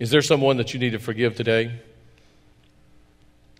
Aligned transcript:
Is 0.00 0.08
there 0.08 0.22
someone 0.22 0.56
that 0.56 0.72
you 0.72 0.80
need 0.80 0.92
to 0.92 0.98
forgive 0.98 1.36
today? 1.36 1.78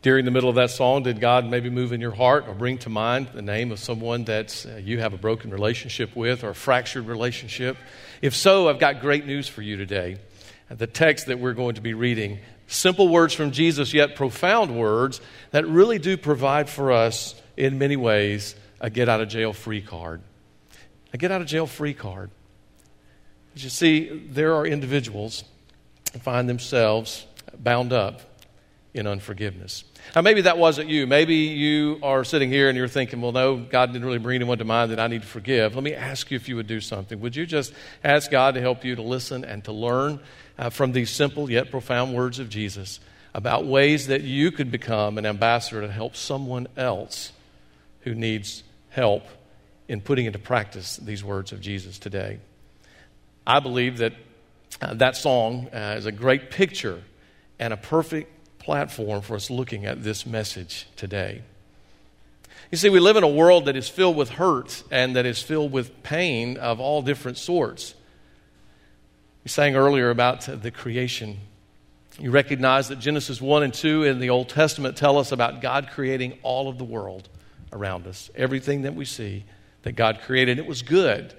During 0.01 0.25
the 0.25 0.31
middle 0.31 0.49
of 0.49 0.55
that 0.55 0.71
song, 0.71 1.03
did 1.03 1.21
God 1.21 1.45
maybe 1.45 1.69
move 1.69 1.93
in 1.93 2.01
your 2.01 2.15
heart 2.15 2.49
or 2.49 2.55
bring 2.55 2.79
to 2.79 2.89
mind 2.89 3.29
the 3.35 3.43
name 3.43 3.71
of 3.71 3.79
someone 3.79 4.25
that 4.25 4.65
uh, 4.67 4.79
you 4.79 5.01
have 5.01 5.13
a 5.13 5.19
broken 5.19 5.51
relationship 5.51 6.17
with 6.17 6.43
or 6.43 6.49
a 6.49 6.55
fractured 6.55 7.07
relationship? 7.07 7.77
If 8.23 8.35
so, 8.35 8.71
I've 8.71 8.79
got 8.79 9.03
great 9.03 9.27
news 9.27 9.49
for 9.49 9.61
you 9.61 9.77
today. 9.77 10.17
The 10.71 10.87
text 10.87 11.27
that 11.27 11.39
we're 11.39 11.53
going 11.53 11.75
to 11.75 11.83
be 11.83 11.93
reading, 11.93 12.39
simple 12.69 13.09
words 13.09 13.35
from 13.35 13.51
Jesus, 13.51 13.93
yet 13.93 14.17
profound 14.17 14.75
words 14.75 15.21
that 15.51 15.67
really 15.67 15.99
do 15.99 16.17
provide 16.17 16.71
for 16.71 16.91
us, 16.91 17.35
in 17.59 17.79
many 17.79 17.97
ways, 17.97 18.55
a 18.81 18.89
get 18.89 19.11
out 19.11 19.21
of 19.21 19.29
jail 19.29 19.53
free 19.53 19.83
card. 19.83 20.23
A 21.13 21.19
get 21.19 21.33
out 21.33 21.43
of 21.43 21.47
jail 21.47 21.67
free 21.67 21.93
card. 21.93 22.31
As 23.55 23.63
you 23.63 23.69
see, 23.69 24.27
there 24.31 24.55
are 24.55 24.65
individuals 24.65 25.45
find 26.19 26.49
themselves 26.49 27.27
bound 27.59 27.93
up 27.93 28.21
in 28.93 29.07
unforgiveness. 29.07 29.85
Now, 30.17 30.23
maybe 30.23 30.41
that 30.43 30.59
wasn't 30.59 30.89
you. 30.89 31.07
Maybe 31.07 31.35
you 31.35 32.01
are 32.03 32.25
sitting 32.25 32.51
here 32.51 32.69
and 32.69 32.77
you're 32.77 32.89
thinking, 32.89 33.21
well, 33.21 33.33
no, 33.33 33.57
God 33.57 33.93
didn't 33.93 34.05
really 34.05 34.19
bring 34.19 34.37
anyone 34.37 34.59
to 34.59 34.65
mind 34.65 34.91
that 34.91 34.99
I 34.99 35.07
need 35.07 35.23
to 35.23 35.29
forgive. 35.29 35.75
Let 35.75 35.85
me 35.85 35.95
ask 35.95 36.31
you 36.31 36.37
if 36.37 36.49
you 36.49 36.57
would 36.57 36.67
do 36.67 36.81
something. 36.81 37.21
Would 37.21 37.37
you 37.37 37.47
just 37.47 37.73
ask 38.03 38.31
God 38.31 38.55
to 38.55 38.61
help 38.61 38.85
you 38.85 38.97
to 38.97 39.03
listen 39.03 39.45
and 39.45 39.63
to 39.65 39.73
learn 39.73 40.19
uh, 40.59 40.71
from 40.71 40.93
these 40.93 41.11
simple 41.11 41.51
yet 41.51 41.71
profound 41.71 42.15
words 42.15 42.39
of 42.41 42.49
Jesus 42.49 42.99
about 43.33 43.65
ways 43.65 44.09
that 44.09 44.23
you 44.23 44.51
could 44.51 44.73
become 44.73 45.19
an 45.19 45.27
ambassador 45.27 45.83
to 45.83 45.93
help 45.93 46.17
someone 46.17 46.67
else 46.77 47.31
who 48.01 48.15
needs 48.15 48.65
help 48.89 49.25
in 49.87 50.01
putting 50.01 50.27
into 50.27 50.39
practice 50.39 50.97
these 50.97 51.23
words 51.23 51.53
of 51.53 51.61
Jesus 51.61 51.99
today? 51.99 52.41
I 53.47 53.61
believe 53.61 53.99
that 53.99 54.15
uh, 54.81 54.95
that 54.95 55.17
song 55.17 55.69
uh, 55.73 55.97
is 55.99 56.07
a 56.07 56.13
great 56.13 56.51
picture 56.51 57.03
and 57.59 57.73
a 57.73 57.77
perfect 57.77 58.59
platform 58.59 59.21
for 59.21 59.35
us 59.35 59.51
looking 59.51 59.87
at 59.87 60.03
this 60.03 60.25
message 60.25 60.87
today. 60.97 61.43
You 62.71 62.79
see, 62.79 62.89
we 62.89 63.01
live 63.01 63.17
in 63.17 63.25
a 63.25 63.29
world 63.29 63.65
that 63.65 63.77
is 63.77 63.89
filled 63.89 64.17
with 64.17 64.31
hurt 64.31 64.85
and 64.91 65.17
that 65.17 65.27
is 65.27 65.43
filled 65.43 65.73
with 65.73 66.03
pain 66.03 66.57
of 66.57 66.79
all 66.79 67.03
different 67.03 67.37
sorts. 67.37 67.95
We 69.45 69.49
sang 69.49 69.75
earlier 69.75 70.11
about 70.11 70.43
the 70.43 70.71
creation. 70.71 71.39
You 72.19 72.31
recognize 72.31 72.89
that 72.89 73.01
Genesis 73.01 73.41
1 73.41 73.63
and 73.63 73.75
2 73.75 74.05
in 74.05 74.21
the 74.21 74.31
Old 74.31 74.49
Testament 74.49 74.97
tell 74.97 75.19
us 75.19 75.33
about 75.33 75.61
God 75.61 75.89
creating 75.93 76.39
all 76.43 76.69
of 76.69 76.79
the 76.79 76.85
world 76.85 77.29
around 77.73 78.07
us, 78.07 78.31
everything 78.35 78.83
that 78.83 78.95
we 78.95 79.05
see 79.05 79.45
that 79.83 79.93
God 79.93 80.21
created. 80.25 80.59
It 80.59 80.67
was 80.67 80.83
good. 80.83 81.35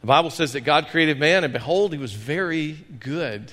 The 0.00 0.06
Bible 0.06 0.30
says 0.30 0.52
that 0.52 0.60
God 0.60 0.88
created 0.88 1.18
man, 1.18 1.44
and 1.44 1.52
behold, 1.52 1.92
he 1.92 1.98
was 1.98 2.12
very 2.12 2.72
good. 3.00 3.52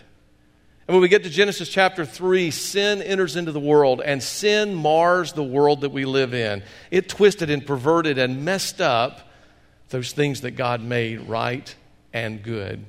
And 0.88 0.94
when 0.94 1.02
we 1.02 1.08
get 1.08 1.24
to 1.24 1.30
Genesis 1.30 1.68
chapter 1.68 2.06
3, 2.06 2.52
sin 2.52 3.02
enters 3.02 3.36
into 3.36 3.52
the 3.52 3.60
world, 3.60 4.02
and 4.06 4.22
sin 4.22 4.76
mars 4.76 5.34
the 5.34 5.44
world 5.44 5.82
that 5.82 5.90
we 5.90 6.06
live 6.06 6.36
in. 6.36 6.62
It 6.92 7.10
twisted 7.10 7.50
and 7.50 7.66
perverted 7.66 8.20
and 8.20 8.46
messed 8.46 8.82
up 8.82 9.28
those 9.90 10.12
things 10.12 10.42
that 10.42 10.52
God 10.52 10.82
made 10.82 11.22
right 11.22 11.76
and 12.14 12.44
good. 12.44 12.86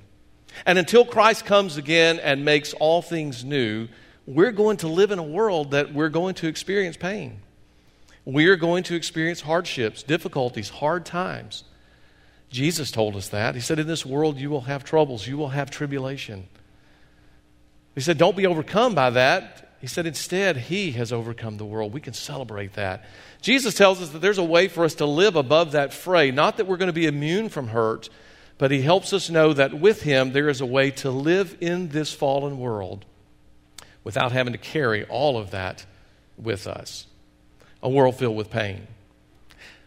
And 0.67 0.79
until 0.79 1.05
Christ 1.05 1.47
comes 1.47 1.79
again 1.79 2.19
and 2.19 2.45
makes 2.45 2.75
all 2.75 3.01
things 3.01 3.45
new, 3.45 3.89
we're 4.27 4.53
going 4.53 4.79
to 4.79 4.89
live 4.89 5.11
in 5.11 5.19
a 5.19 5.23
world 5.23 5.71
that 5.71 5.95
we're 5.95 6.09
going 6.09 6.35
to 6.37 6.49
experience 6.49 6.97
pain. 6.97 7.41
We're 8.25 8.57
going 8.57 8.83
to 8.85 8.95
experience 8.95 9.41
hardships, 9.41 10.03
difficulties, 10.03 10.69
hard 10.69 11.07
times. 11.07 11.65
Jesus 12.57 12.91
told 12.91 13.17
us 13.17 13.29
that. 13.29 13.55
He 13.55 13.61
said, 13.61 13.79
In 13.79 13.87
this 13.87 14.07
world 14.07 14.39
you 14.39 14.49
will 14.49 14.63
have 14.63 14.83
troubles, 14.83 15.27
you 15.27 15.37
will 15.37 15.51
have 15.51 15.71
tribulation. 15.71 16.49
He 17.95 18.01
said, 18.01 18.17
Don't 18.17 18.35
be 18.35 18.47
overcome 18.47 18.95
by 18.95 19.11
that. 19.11 19.77
He 19.83 19.87
said, 19.87 20.07
Instead, 20.07 20.57
He 20.57 20.93
has 20.93 21.13
overcome 21.13 21.59
the 21.59 21.67
world. 21.67 21.93
We 21.93 22.01
can 22.01 22.15
celebrate 22.15 22.73
that. 22.73 23.05
Jesus 23.43 23.75
tells 23.75 24.01
us 24.01 24.09
that 24.09 24.21
there's 24.21 24.39
a 24.39 24.45
way 24.45 24.69
for 24.69 24.87
us 24.87 24.95
to 24.97 25.05
live 25.05 25.37
above 25.37 25.73
that 25.73 25.93
fray. 25.93 26.31
Not 26.31 26.57
that 26.57 26.67
we're 26.67 26.79
going 26.79 26.87
to 26.87 26.95
be 26.95 27.05
immune 27.05 27.51
from 27.51 27.69
hurt, 27.69 28.09
but 28.57 28.71
He 28.71 28.81
helps 28.81 29.13
us 29.13 29.29
know 29.29 29.53
that 29.53 29.79
with 29.79 30.01
Him, 30.01 30.33
there 30.33 30.49
is 30.49 30.63
a 30.63 30.67
way 30.67 30.91
to 30.93 31.11
live 31.11 31.59
in 31.61 31.91
this 31.91 32.15
fallen 32.15 32.59
world 32.59 33.05
without 34.03 34.33
having 34.33 34.55
to 34.55 34.59
carry 34.59 35.05
all 35.05 35.37
of 35.37 35.51
that 35.51 35.85
with 36.39 36.67
us. 36.67 37.07
A 37.83 37.91
world 37.91 38.17
filled 38.17 38.37
with 38.37 38.49
pain. 38.49 38.87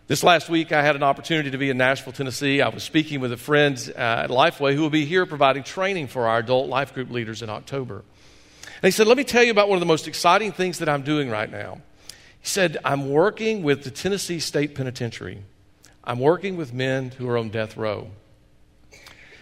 This 0.10 0.24
last 0.24 0.50
week, 0.50 0.72
I 0.72 0.82
had 0.82 0.96
an 0.96 1.04
opportunity 1.04 1.52
to 1.52 1.60
be 1.60 1.70
in 1.70 1.78
Nashville, 1.78 2.14
Tennessee. 2.14 2.64
I 2.64 2.70
was 2.70 2.82
speaking 2.82 3.20
with 3.20 3.32
a 3.32 3.38
friend 3.38 3.78
uh, 3.96 4.24
at 4.24 4.32
Lifeway 4.32 4.74
who 4.74 4.82
will 4.82 4.90
be 4.90 5.06
here 5.06 5.28
providing 5.28 5.62
training 5.62 6.08
for 6.08 6.28
our 6.28 6.40
adult 6.40 6.68
life 6.68 6.96
group 6.96 7.12
leaders 7.12 7.44
in 7.44 7.50
October. 7.52 7.98
And 7.98 8.86
he 8.86 8.90
said, 8.90 9.06
Let 9.06 9.18
me 9.18 9.24
tell 9.24 9.44
you 9.44 9.52
about 9.52 9.70
one 9.70 9.76
of 9.76 9.82
the 9.82 9.86
most 9.86 10.08
exciting 10.08 10.52
things 10.52 10.80
that 10.80 10.90
I'm 10.90 11.04
doing 11.04 11.30
right 11.30 11.52
now. 11.52 11.82
He 12.40 12.48
said, 12.48 12.78
I'm 12.84 13.12
working 13.12 13.62
with 13.62 13.84
the 13.84 13.92
Tennessee 13.92 14.40
State 14.40 14.74
Penitentiary. 14.74 15.44
I'm 16.04 16.20
working 16.20 16.58
with 16.58 16.74
men 16.74 17.12
who 17.12 17.30
are 17.30 17.38
on 17.38 17.50
death 17.50 17.78
row. 17.78 18.10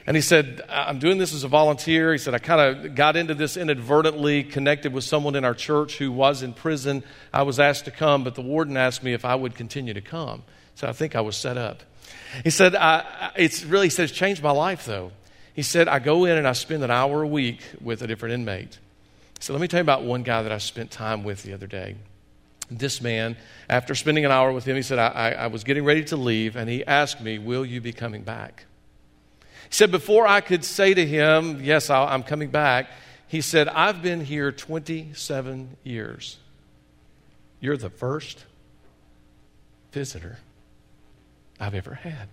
And 0.08 0.16
he 0.16 0.22
said, 0.22 0.62
I'm 0.70 1.00
doing 1.00 1.18
this 1.18 1.34
as 1.34 1.44
a 1.44 1.50
volunteer. 1.50 2.14
He 2.14 2.18
said, 2.18 2.34
I 2.34 2.40
kind 2.40 2.62
of 2.62 2.96
got 2.96 3.18
into 3.18 3.36
this 3.36 3.58
inadvertently, 3.58 4.46
connected 4.46 4.94
with 4.94 5.04
someone 5.04 5.36
in 5.36 5.44
our 5.44 5.54
church 5.54 5.98
who 5.98 6.14
was 6.14 6.44
in 6.44 6.54
prison. 6.54 7.04
I 7.34 7.44
was 7.44 7.60
asked 7.60 7.86
to 7.86 7.92
come, 7.92 8.24
but 8.24 8.34
the 8.34 8.42
warden 8.42 8.78
asked 8.78 9.04
me 9.04 9.12
if 9.12 9.26
I 9.26 9.36
would 9.36 9.54
continue 9.54 9.94
to 9.94 10.00
come. 10.00 10.44
So 10.76 10.88
I 10.88 10.94
think 10.94 11.18
I 11.18 11.22
was 11.22 11.36
set 11.36 11.58
up. 11.58 11.84
He 12.46 12.52
said, 12.52 12.74
I, 12.74 13.32
it's 13.36 13.66
really, 13.66 13.90
he 13.90 14.02
it's 14.02 14.14
changed 14.14 14.42
my 14.42 14.52
life 14.52 14.86
though. 14.86 15.12
He 15.54 15.62
said, 15.62 15.90
I 15.90 16.00
go 16.00 16.24
in 16.24 16.38
and 16.38 16.48
I 16.48 16.54
spend 16.54 16.84
an 16.84 16.92
hour 16.92 17.24
a 17.24 17.28
week 17.28 17.62
with 17.82 18.02
a 18.02 18.08
different 18.08 18.34
inmate. 18.34 18.80
So 19.42 19.52
let 19.52 19.62
me 19.62 19.68
tell 19.68 19.80
you 19.80 19.84
about 19.84 20.04
one 20.04 20.24
guy 20.24 20.42
that 20.42 20.52
I 20.54 20.60
spent 20.60 20.90
time 20.90 21.26
with 21.26 21.44
the 21.44 21.52
other 21.54 21.68
day. 21.68 21.96
This 22.72 23.02
man, 23.02 23.36
after 23.68 23.94
spending 23.94 24.24
an 24.24 24.32
hour 24.32 24.54
with 24.54 24.64
him, 24.64 24.78
he 24.78 24.84
said, 24.84 25.00
I, 25.00 25.08
I, 25.08 25.32
I 25.32 25.48
was 25.48 25.64
getting 25.66 25.84
ready 25.84 26.04
to 26.06 26.16
leave, 26.16 26.56
and 26.56 26.70
he 26.70 26.86
asked 26.86 27.22
me, 27.22 27.40
Will 27.40 27.66
you 27.66 27.82
be 27.82 27.94
coming 27.94 28.24
back? 28.24 28.67
He 29.70 29.76
said, 29.76 29.92
Before 29.92 30.28
I 30.28 30.42
could 30.42 30.64
say 30.64 30.94
to 30.94 31.06
him, 31.06 31.60
Yes, 31.62 31.90
i 31.90 32.06
I'm 32.06 32.24
coming 32.24 32.50
back, 32.50 32.88
he 33.28 33.42
said, 33.42 33.68
I've 33.68 34.02
been 34.02 34.22
here 34.22 34.52
27 34.52 35.78
years. 35.84 36.38
You're 37.60 37.78
the 37.78 37.90
first 37.90 38.46
visitor. 39.92 40.38
I've 41.60 41.74
ever 41.74 41.96
had. 41.96 42.30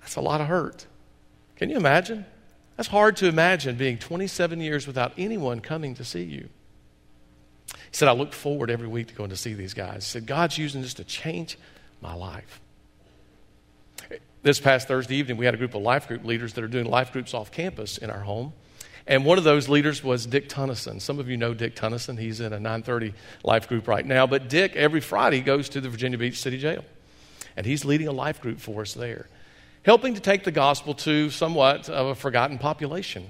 That's 0.00 0.16
a 0.16 0.20
lot 0.20 0.40
of 0.40 0.46
hurt. 0.46 0.86
Can 1.56 1.70
you 1.70 1.76
imagine? 1.76 2.24
That's 2.76 2.88
hard 2.88 3.16
to 3.16 3.26
imagine 3.26 3.76
being 3.76 3.98
27 3.98 4.60
years 4.60 4.86
without 4.86 5.12
anyone 5.18 5.60
coming 5.60 5.94
to 5.96 6.04
see 6.04 6.22
you. 6.22 6.48
He 7.74 7.74
said, 7.92 8.08
I 8.08 8.12
look 8.12 8.32
forward 8.32 8.70
every 8.70 8.86
week 8.86 9.08
to 9.08 9.14
going 9.14 9.30
to 9.30 9.36
see 9.36 9.54
these 9.54 9.74
guys. 9.74 10.06
He 10.06 10.10
said, 10.10 10.26
God's 10.26 10.58
using 10.58 10.82
this 10.82 10.94
to 10.94 11.04
change 11.04 11.58
my 12.00 12.14
life. 12.14 12.60
This 14.42 14.60
past 14.60 14.86
Thursday 14.86 15.16
evening, 15.16 15.36
we 15.36 15.46
had 15.46 15.54
a 15.54 15.58
group 15.58 15.74
of 15.74 15.82
life 15.82 16.06
group 16.06 16.24
leaders 16.24 16.52
that 16.52 16.62
are 16.62 16.68
doing 16.68 16.86
life 16.86 17.12
groups 17.12 17.34
off 17.34 17.50
campus 17.50 17.98
in 17.98 18.08
our 18.08 18.20
home. 18.20 18.52
And 19.06 19.24
one 19.24 19.36
of 19.36 19.44
those 19.44 19.68
leaders 19.68 20.04
was 20.04 20.26
Dick 20.26 20.48
Tunnison. 20.48 21.00
Some 21.00 21.18
of 21.18 21.28
you 21.28 21.36
know 21.36 21.54
Dick 21.54 21.74
Tunnison. 21.74 22.16
He's 22.16 22.40
in 22.40 22.52
a 22.52 22.60
930 22.60 23.14
life 23.42 23.68
group 23.68 23.88
right 23.88 24.06
now. 24.06 24.26
But 24.26 24.48
Dick, 24.48 24.76
every 24.76 25.00
Friday, 25.00 25.40
goes 25.40 25.68
to 25.70 25.80
the 25.80 25.88
Virginia 25.88 26.18
Beach 26.18 26.40
City 26.40 26.58
Jail 26.58 26.84
and 27.56 27.66
he's 27.66 27.84
leading 27.84 28.06
a 28.06 28.12
life 28.12 28.40
group 28.40 28.60
for 28.60 28.82
us 28.82 28.94
there, 28.94 29.26
helping 29.82 30.14
to 30.14 30.20
take 30.20 30.44
the 30.44 30.52
gospel 30.52 30.94
to 30.94 31.28
somewhat 31.30 31.88
of 31.88 32.06
a 32.06 32.14
forgotten 32.14 32.58
population 32.58 33.26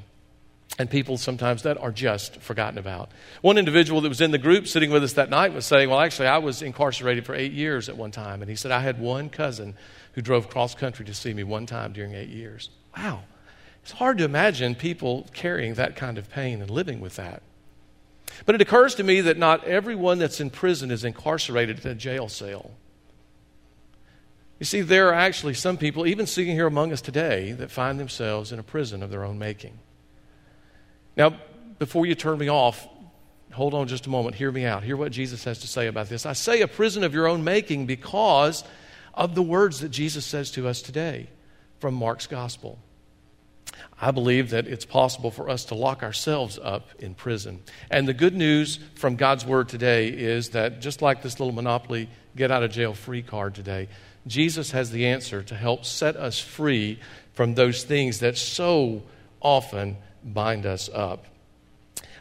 and 0.79 0.91
people 0.91 1.17
sometimes 1.17 1.63
that 1.63 1.79
are 1.79 1.91
just 1.91 2.37
forgotten 2.37 2.79
about. 2.79 3.11
One 3.41 3.57
individual 3.57 4.03
that 4.03 4.09
was 4.09 4.21
in 4.21 4.31
the 4.31 4.39
group 4.39 4.67
sitting 4.67 4.91
with 4.91 5.03
us 5.03 5.15
that 5.15 5.31
night 5.31 5.55
was 5.55 5.65
saying, 5.65 5.89
Well, 5.89 5.99
actually, 5.99 6.29
I 6.29 6.39
was 6.39 6.61
incarcerated 6.61 7.25
for 7.25 7.35
eight 7.35 7.53
years 7.53 7.89
at 7.89 7.97
one 7.97 8.11
time. 8.11 8.43
And 8.43 8.51
he 8.51 8.57
said, 8.57 8.71
I 8.71 8.81
had 8.81 9.01
one 9.01 9.31
cousin 9.31 9.75
who 10.19 10.23
drove 10.23 10.51
cross 10.51 10.75
country 10.75 11.05
to 11.05 11.15
see 11.15 11.33
me 11.33 11.45
one 11.45 11.65
time 11.65 11.93
during 11.93 12.12
eight 12.12 12.29
years. 12.29 12.71
Wow. 12.97 13.21
It's 13.84 13.93
hard 13.93 14.19
to 14.19 14.25
imagine 14.25 14.75
people 14.75 15.29
carrying 15.33 15.75
that 15.75 15.95
kind 15.95 16.19
of 16.19 16.28
pain 16.28 16.60
and 16.60 16.69
living 16.69 16.98
with 16.98 17.15
that. 17.15 17.41
But 18.45 18.57
it 18.57 18.60
occurs 18.60 18.97
to 18.97 19.04
me 19.04 19.21
that 19.21 19.39
not 19.39 19.63
everyone 19.63 20.19
that's 20.19 20.41
in 20.41 20.51
prison 20.51 20.91
is 20.91 21.04
incarcerated 21.04 21.84
in 21.84 21.92
a 21.92 21.95
jail 21.95 22.28
cell. 22.28 22.72
You 24.59 24.66
see, 24.66 24.81
there 24.81 25.10
are 25.10 25.15
actually 25.15 25.54
some 25.54 25.77
people, 25.77 26.04
even 26.04 26.27
sitting 26.27 26.57
here 26.57 26.66
among 26.66 26.92
us 26.92 27.01
today, 27.01 27.53
that 27.53 27.71
find 27.71 28.01
themselves 28.01 28.51
in 28.51 28.59
a 28.59 28.65
prison 28.65 29.04
of 29.04 29.10
their 29.10 29.25
own 29.25 29.39
making. 29.39 29.78
Now, 31.16 31.39
before 31.78 32.07
you 32.07 32.16
turn 32.16 32.39
me 32.39 32.51
off, 32.51 32.89
hold 33.53 33.72
on 33.72 33.87
just 33.87 34.07
a 34.07 34.10
moment. 34.10 34.34
Hear 34.34 34.51
me 34.51 34.65
out. 34.65 34.83
Hear 34.83 34.97
what 34.97 35.13
Jesus 35.13 35.45
has 35.45 35.60
to 35.60 35.69
say 35.69 35.87
about 35.87 36.09
this. 36.09 36.27
I 36.27 36.33
say 36.33 36.63
a 36.63 36.66
prison 36.66 37.04
of 37.04 37.15
your 37.15 37.28
own 37.28 37.45
making 37.45 37.87
because 37.87 38.65
of 39.18 39.34
the 39.34 39.42
words 39.42 39.80
that 39.80 39.88
Jesus 39.88 40.24
says 40.24 40.53
to 40.53 40.68
us 40.68 40.80
today 40.80 41.26
from 41.80 41.94
Mark's 41.94 42.28
gospel. 42.28 42.78
I 44.00 44.12
believe 44.12 44.50
that 44.50 44.68
it's 44.68 44.84
possible 44.84 45.32
for 45.32 45.50
us 45.50 45.66
to 45.66 45.74
lock 45.74 46.04
ourselves 46.04 46.59
up 46.62 46.88
in 47.00 47.15
prison. 47.15 47.60
And 47.91 48.06
the 48.06 48.15
good 48.15 48.34
news 48.34 48.78
from 48.94 49.16
God's 49.16 49.44
word 49.44 49.68
today 49.68 50.09
is 50.09 50.50
that 50.50 50.80
just 50.80 51.03
like 51.03 51.20
this 51.20 51.41
little 51.41 51.53
Monopoly 51.53 52.09
get 52.36 52.53
out 52.53 52.62
of 52.62 52.70
jail 52.70 52.94
free 52.94 53.22
card 53.22 53.56
today, 53.56 53.88
Jesus 54.28 54.70
has 54.70 54.92
the 54.92 55.06
answer 55.06 55.42
to 55.42 55.54
help 55.56 55.84
set 55.84 56.16
us 56.16 56.38
free 56.38 57.00
from 57.34 57.54
those 57.54 57.82
things 57.82 58.20
that 58.20 58.38
so 58.38 59.03
often 59.41 59.97
bind 60.24 60.65
us 60.65 60.88
up. 60.94 61.24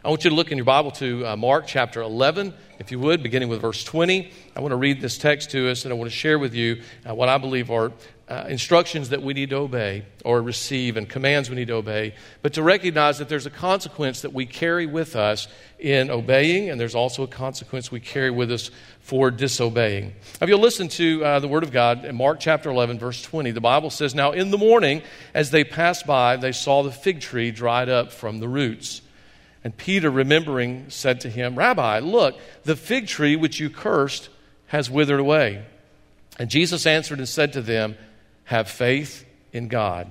I 0.04 0.10
want 0.10 0.22
you 0.22 0.30
to 0.30 0.36
look 0.36 0.52
in 0.52 0.58
your 0.58 0.64
Bible 0.64 0.92
to 0.92 1.26
uh, 1.26 1.36
Mark 1.36 1.66
chapter 1.66 2.00
11, 2.02 2.54
if 2.78 2.92
you 2.92 3.00
would, 3.00 3.20
beginning 3.20 3.48
with 3.48 3.62
verse 3.62 3.82
20. 3.82 4.30
I 4.54 4.60
want 4.60 4.70
to 4.70 4.76
read 4.76 5.00
this 5.00 5.18
text 5.18 5.50
to 5.50 5.68
us 5.68 5.84
and 5.84 5.92
I 5.92 5.96
want 5.96 6.08
to 6.08 6.16
share 6.16 6.38
with 6.38 6.54
you 6.54 6.82
uh, 7.04 7.16
what 7.16 7.28
I 7.28 7.36
believe 7.36 7.68
are 7.68 7.90
uh, 8.28 8.44
instructions 8.48 9.08
that 9.08 9.22
we 9.22 9.34
need 9.34 9.50
to 9.50 9.56
obey 9.56 10.04
or 10.24 10.40
receive 10.40 10.96
and 10.96 11.08
commands 11.08 11.50
we 11.50 11.56
need 11.56 11.66
to 11.66 11.74
obey, 11.74 12.14
but 12.42 12.52
to 12.52 12.62
recognize 12.62 13.18
that 13.18 13.28
there's 13.28 13.46
a 13.46 13.50
consequence 13.50 14.20
that 14.20 14.32
we 14.32 14.46
carry 14.46 14.86
with 14.86 15.16
us 15.16 15.48
in 15.80 16.12
obeying, 16.12 16.70
and 16.70 16.80
there's 16.80 16.94
also 16.94 17.24
a 17.24 17.26
consequence 17.28 17.90
we 17.90 17.98
carry 17.98 18.30
with 18.30 18.52
us 18.52 18.70
for 19.00 19.32
disobeying. 19.32 20.14
If 20.40 20.48
you'll 20.48 20.60
listen 20.60 20.86
to 20.90 21.24
uh, 21.24 21.40
the 21.40 21.48
Word 21.48 21.64
of 21.64 21.72
God 21.72 22.04
in 22.04 22.14
Mark 22.14 22.38
chapter 22.38 22.70
11, 22.70 23.00
verse 23.00 23.20
20, 23.20 23.50
the 23.50 23.60
Bible 23.60 23.90
says, 23.90 24.14
Now 24.14 24.30
in 24.30 24.52
the 24.52 24.58
morning, 24.58 25.02
as 25.34 25.50
they 25.50 25.64
passed 25.64 26.06
by, 26.06 26.36
they 26.36 26.52
saw 26.52 26.84
the 26.84 26.92
fig 26.92 27.20
tree 27.20 27.50
dried 27.50 27.88
up 27.88 28.12
from 28.12 28.38
the 28.38 28.48
roots. 28.48 29.00
And 29.64 29.76
Peter, 29.76 30.10
remembering, 30.10 30.88
said 30.88 31.20
to 31.22 31.30
him, 31.30 31.56
Rabbi, 31.56 31.98
look, 31.98 32.38
the 32.64 32.76
fig 32.76 33.06
tree 33.08 33.36
which 33.36 33.58
you 33.58 33.70
cursed 33.70 34.28
has 34.66 34.90
withered 34.90 35.20
away. 35.20 35.64
And 36.38 36.48
Jesus 36.48 36.86
answered 36.86 37.18
and 37.18 37.28
said 37.28 37.52
to 37.54 37.62
them, 37.62 37.96
Have 38.44 38.68
faith 38.68 39.26
in 39.52 39.68
God. 39.68 40.08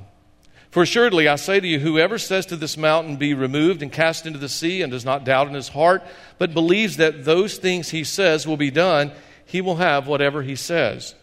For 0.69 0.83
assuredly, 0.83 1.27
I 1.27 1.38
say 1.38 1.59
to 1.59 1.67
you, 1.67 1.79
whoever 1.79 2.17
says 2.17 2.45
to 2.47 2.57
this 2.57 2.77
mountain, 2.77 3.15
Be 3.15 3.33
removed 3.33 3.81
and 3.81 3.91
cast 3.91 4.25
into 4.25 4.38
the 4.38 4.49
sea, 4.49 4.81
and 4.81 4.91
does 4.91 5.05
not 5.05 5.23
doubt 5.23 5.47
in 5.47 5.53
his 5.53 5.69
heart, 5.69 6.03
but 6.38 6.53
believes 6.53 6.97
that 6.97 7.23
those 7.23 7.57
things 7.57 7.89
he 7.89 8.03
says 8.03 8.45
will 8.45 8.57
be 8.57 8.71
done, 8.71 9.11
he 9.45 9.61
will 9.61 9.77
have 9.77 10.07
whatever 10.07 10.44
he 10.44 10.55
says. 10.55 11.15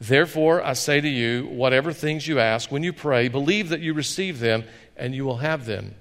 Therefore, 0.00 0.64
I 0.64 0.74
say 0.74 1.00
to 1.00 1.08
you, 1.08 1.46
whatever 1.46 1.92
things 1.92 2.26
you 2.26 2.38
ask 2.38 2.70
when 2.70 2.82
you 2.82 2.92
pray, 2.92 3.28
believe 3.28 3.70
that 3.70 3.80
you 3.80 3.92
receive 3.92 4.38
them, 4.38 4.64
and 4.96 5.14
you 5.14 5.24
will 5.24 5.38
have 5.38 5.66
them. 5.66 5.94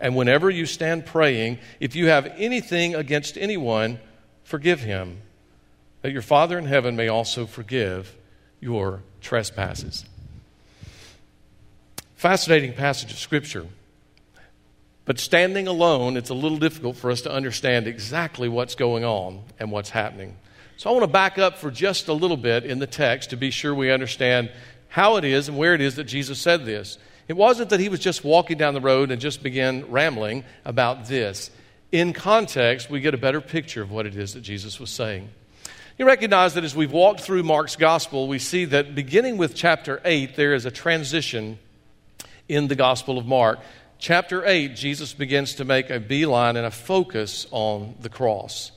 And 0.00 0.14
whenever 0.14 0.48
you 0.48 0.66
stand 0.66 1.06
praying, 1.06 1.58
if 1.80 1.96
you 1.96 2.06
have 2.06 2.26
anything 2.36 2.94
against 2.94 3.36
anyone, 3.36 3.98
forgive 4.44 4.80
him, 4.80 5.22
that 6.02 6.12
your 6.12 6.22
Father 6.22 6.58
in 6.58 6.66
heaven 6.66 6.94
may 6.96 7.08
also 7.08 7.46
forgive 7.46 8.16
your 8.60 9.02
trespasses. 9.20 10.04
Fascinating 12.14 12.72
passage 12.72 13.12
of 13.12 13.18
Scripture. 13.18 13.66
But 15.04 15.18
standing 15.18 15.66
alone, 15.66 16.16
it's 16.16 16.30
a 16.30 16.34
little 16.34 16.58
difficult 16.58 16.96
for 16.96 17.10
us 17.10 17.22
to 17.22 17.32
understand 17.32 17.86
exactly 17.86 18.48
what's 18.48 18.74
going 18.74 19.04
on 19.04 19.42
and 19.58 19.72
what's 19.72 19.90
happening. 19.90 20.36
So 20.76 20.90
I 20.90 20.92
want 20.92 21.04
to 21.04 21.10
back 21.10 21.38
up 21.38 21.58
for 21.58 21.70
just 21.70 22.08
a 22.08 22.12
little 22.12 22.36
bit 22.36 22.64
in 22.64 22.78
the 22.78 22.86
text 22.86 23.30
to 23.30 23.36
be 23.36 23.50
sure 23.50 23.74
we 23.74 23.90
understand 23.90 24.50
how 24.88 25.16
it 25.16 25.24
is 25.24 25.48
and 25.48 25.56
where 25.56 25.74
it 25.74 25.80
is 25.80 25.96
that 25.96 26.04
Jesus 26.04 26.38
said 26.38 26.64
this. 26.64 26.98
It 27.28 27.36
wasn't 27.36 27.70
that 27.70 27.80
he 27.80 27.90
was 27.90 28.00
just 28.00 28.24
walking 28.24 28.56
down 28.56 28.72
the 28.74 28.80
road 28.80 29.10
and 29.10 29.20
just 29.20 29.42
began 29.42 29.90
rambling 29.90 30.44
about 30.64 31.06
this. 31.06 31.50
In 31.92 32.14
context, 32.14 32.90
we 32.90 33.00
get 33.00 33.14
a 33.14 33.18
better 33.18 33.42
picture 33.42 33.82
of 33.82 33.90
what 33.90 34.06
it 34.06 34.16
is 34.16 34.34
that 34.34 34.40
Jesus 34.40 34.80
was 34.80 34.90
saying. 34.90 35.28
You 35.98 36.06
recognize 36.06 36.54
that 36.54 36.64
as 36.64 36.76
we've 36.76 36.92
walked 36.92 37.20
through 37.20 37.42
Mark's 37.42 37.76
gospel, 37.76 38.28
we 38.28 38.38
see 38.38 38.64
that 38.66 38.94
beginning 38.94 39.36
with 39.36 39.54
chapter 39.54 40.00
8, 40.04 40.36
there 40.36 40.54
is 40.54 40.64
a 40.64 40.70
transition 40.70 41.58
in 42.48 42.68
the 42.68 42.76
gospel 42.76 43.18
of 43.18 43.26
Mark. 43.26 43.58
Chapter 43.98 44.46
8, 44.46 44.76
Jesus 44.76 45.12
begins 45.12 45.54
to 45.56 45.64
make 45.64 45.90
a 45.90 45.98
beeline 45.98 46.56
and 46.56 46.64
a 46.64 46.70
focus 46.70 47.46
on 47.50 47.94
the 48.00 48.08
cross. 48.08 48.70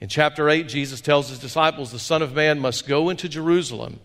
In 0.00 0.08
chapter 0.08 0.48
8, 0.48 0.68
Jesus 0.68 1.00
tells 1.00 1.28
his 1.28 1.40
disciples, 1.40 1.90
The 1.90 1.98
Son 1.98 2.22
of 2.22 2.32
Man 2.32 2.58
must 2.58 2.86
go 2.86 3.10
into 3.10 3.28
Jerusalem, 3.28 4.00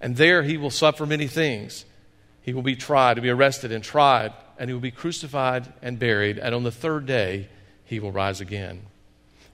and 0.00 0.16
there 0.16 0.42
he 0.42 0.56
will 0.56 0.70
suffer 0.70 1.04
many 1.04 1.26
things. 1.26 1.84
He 2.48 2.54
will 2.54 2.62
be 2.62 2.76
tried, 2.76 3.16
to 3.16 3.20
be 3.20 3.28
arrested 3.28 3.72
and 3.72 3.84
tried, 3.84 4.32
and 4.58 4.70
he 4.70 4.72
will 4.72 4.80
be 4.80 4.90
crucified 4.90 5.70
and 5.82 5.98
buried, 5.98 6.38
and 6.38 6.54
on 6.54 6.62
the 6.62 6.72
third 6.72 7.04
day 7.04 7.46
he 7.84 8.00
will 8.00 8.10
rise 8.10 8.40
again. 8.40 8.80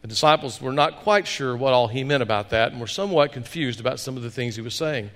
The 0.02 0.06
disciples 0.06 0.60
were 0.60 0.72
not 0.72 0.98
quite 0.98 1.26
sure 1.26 1.56
what 1.56 1.72
all 1.72 1.88
he 1.88 2.04
meant 2.04 2.22
about 2.22 2.50
that 2.50 2.70
and 2.70 2.80
were 2.80 2.86
somewhat 2.86 3.32
confused 3.32 3.80
about 3.80 3.98
some 3.98 4.16
of 4.16 4.22
the 4.22 4.30
things 4.30 4.54
he 4.54 4.62
was 4.62 4.76
saying. 4.76 5.10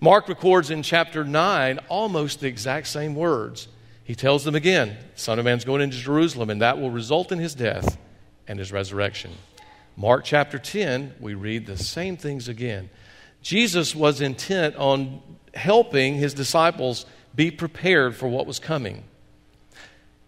Mark 0.00 0.30
records 0.30 0.70
in 0.70 0.82
chapter 0.82 1.22
9 1.22 1.80
almost 1.90 2.40
the 2.40 2.46
exact 2.46 2.86
same 2.86 3.14
words. 3.14 3.68
He 4.02 4.14
tells 4.14 4.44
them 4.44 4.54
again, 4.54 4.96
Son 5.14 5.38
of 5.38 5.44
Man's 5.44 5.66
going 5.66 5.82
into 5.82 5.98
Jerusalem, 5.98 6.48
and 6.48 6.62
that 6.62 6.80
will 6.80 6.90
result 6.90 7.32
in 7.32 7.38
his 7.38 7.54
death 7.54 7.98
and 8.48 8.58
his 8.58 8.72
resurrection. 8.72 9.32
Mark 9.94 10.24
chapter 10.24 10.58
10, 10.58 11.16
we 11.20 11.34
read 11.34 11.66
the 11.66 11.76
same 11.76 12.16
things 12.16 12.48
again. 12.48 12.88
Jesus 13.42 13.94
was 13.94 14.20
intent 14.20 14.76
on 14.76 15.20
helping 15.54 16.14
his 16.14 16.34
disciples 16.34 17.06
be 17.34 17.50
prepared 17.50 18.14
for 18.14 18.28
what 18.28 18.46
was 18.46 18.58
coming. 18.58 19.04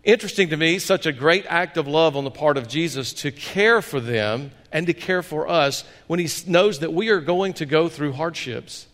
Interesting 0.05 0.49
to 0.49 0.57
me, 0.57 0.79
such 0.79 1.07
a 1.07 1.13
great 1.13 1.47
act 1.49 1.77
of 1.77 1.87
love 1.87 2.17
on 2.17 2.25
the 2.25 2.31
part 2.31 2.57
of 2.57 2.67
Jesus 2.67 3.13
to 3.15 3.31
care 3.31 3.81
for 3.81 4.01
them 4.01 4.51
and 4.73 4.87
to 4.87 4.95
care 4.95 5.23
for 5.23 5.49
us 5.49 5.85
when 6.09 6.19
he 6.19 6.29
knows 6.47 6.81
that 6.81 6.93
we 6.93 7.11
are 7.11 7.21
going 7.21 7.53
to 7.55 7.67
go 7.67 7.89
through 7.89 8.13
hardships 8.13 8.87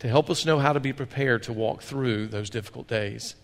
to 0.00 0.08
help 0.08 0.28
us 0.28 0.44
know 0.44 0.58
how 0.58 0.72
to 0.72 0.80
be 0.80 0.92
prepared 0.92 1.44
to 1.44 1.52
walk 1.52 1.80
through 1.80 2.26
those 2.26 2.50
difficult 2.50 2.88
days. 2.88 3.34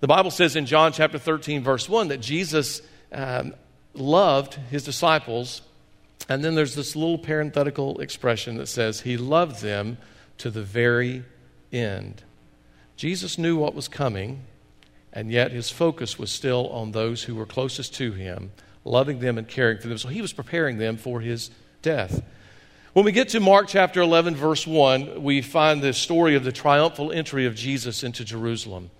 The 0.00 0.06
Bible 0.06 0.30
says 0.30 0.54
in 0.54 0.66
John 0.66 0.92
chapter 0.92 1.18
13, 1.18 1.64
verse 1.64 1.88
1, 1.88 2.08
that 2.08 2.20
Jesus 2.20 2.82
um, 3.10 3.54
loved 3.94 4.54
his 4.70 4.84
disciples. 4.84 5.62
And 6.28 6.44
then 6.44 6.54
there's 6.54 6.74
this 6.74 6.96
little 6.96 7.18
parenthetical 7.18 8.00
expression 8.00 8.56
that 8.56 8.66
says, 8.66 9.02
He 9.02 9.16
loved 9.16 9.62
them 9.62 9.98
to 10.38 10.50
the 10.50 10.62
very 10.62 11.24
end. 11.72 12.22
Jesus 12.96 13.38
knew 13.38 13.56
what 13.56 13.74
was 13.74 13.88
coming, 13.88 14.44
and 15.12 15.30
yet 15.30 15.52
his 15.52 15.70
focus 15.70 16.18
was 16.18 16.30
still 16.30 16.68
on 16.70 16.92
those 16.92 17.24
who 17.24 17.34
were 17.34 17.46
closest 17.46 17.94
to 17.96 18.12
him, 18.12 18.52
loving 18.84 19.20
them 19.20 19.38
and 19.38 19.46
caring 19.46 19.78
for 19.78 19.88
them. 19.88 19.98
So 19.98 20.08
he 20.08 20.22
was 20.22 20.32
preparing 20.32 20.78
them 20.78 20.96
for 20.96 21.20
his 21.20 21.50
death. 21.82 22.22
When 22.92 23.04
we 23.04 23.12
get 23.12 23.28
to 23.30 23.40
Mark 23.40 23.68
chapter 23.68 24.00
11, 24.00 24.36
verse 24.36 24.66
1, 24.66 25.22
we 25.22 25.42
find 25.42 25.82
the 25.82 25.92
story 25.92 26.34
of 26.34 26.44
the 26.44 26.52
triumphal 26.52 27.12
entry 27.12 27.44
of 27.44 27.54
Jesus 27.54 28.02
into 28.02 28.24
Jerusalem. 28.24 28.90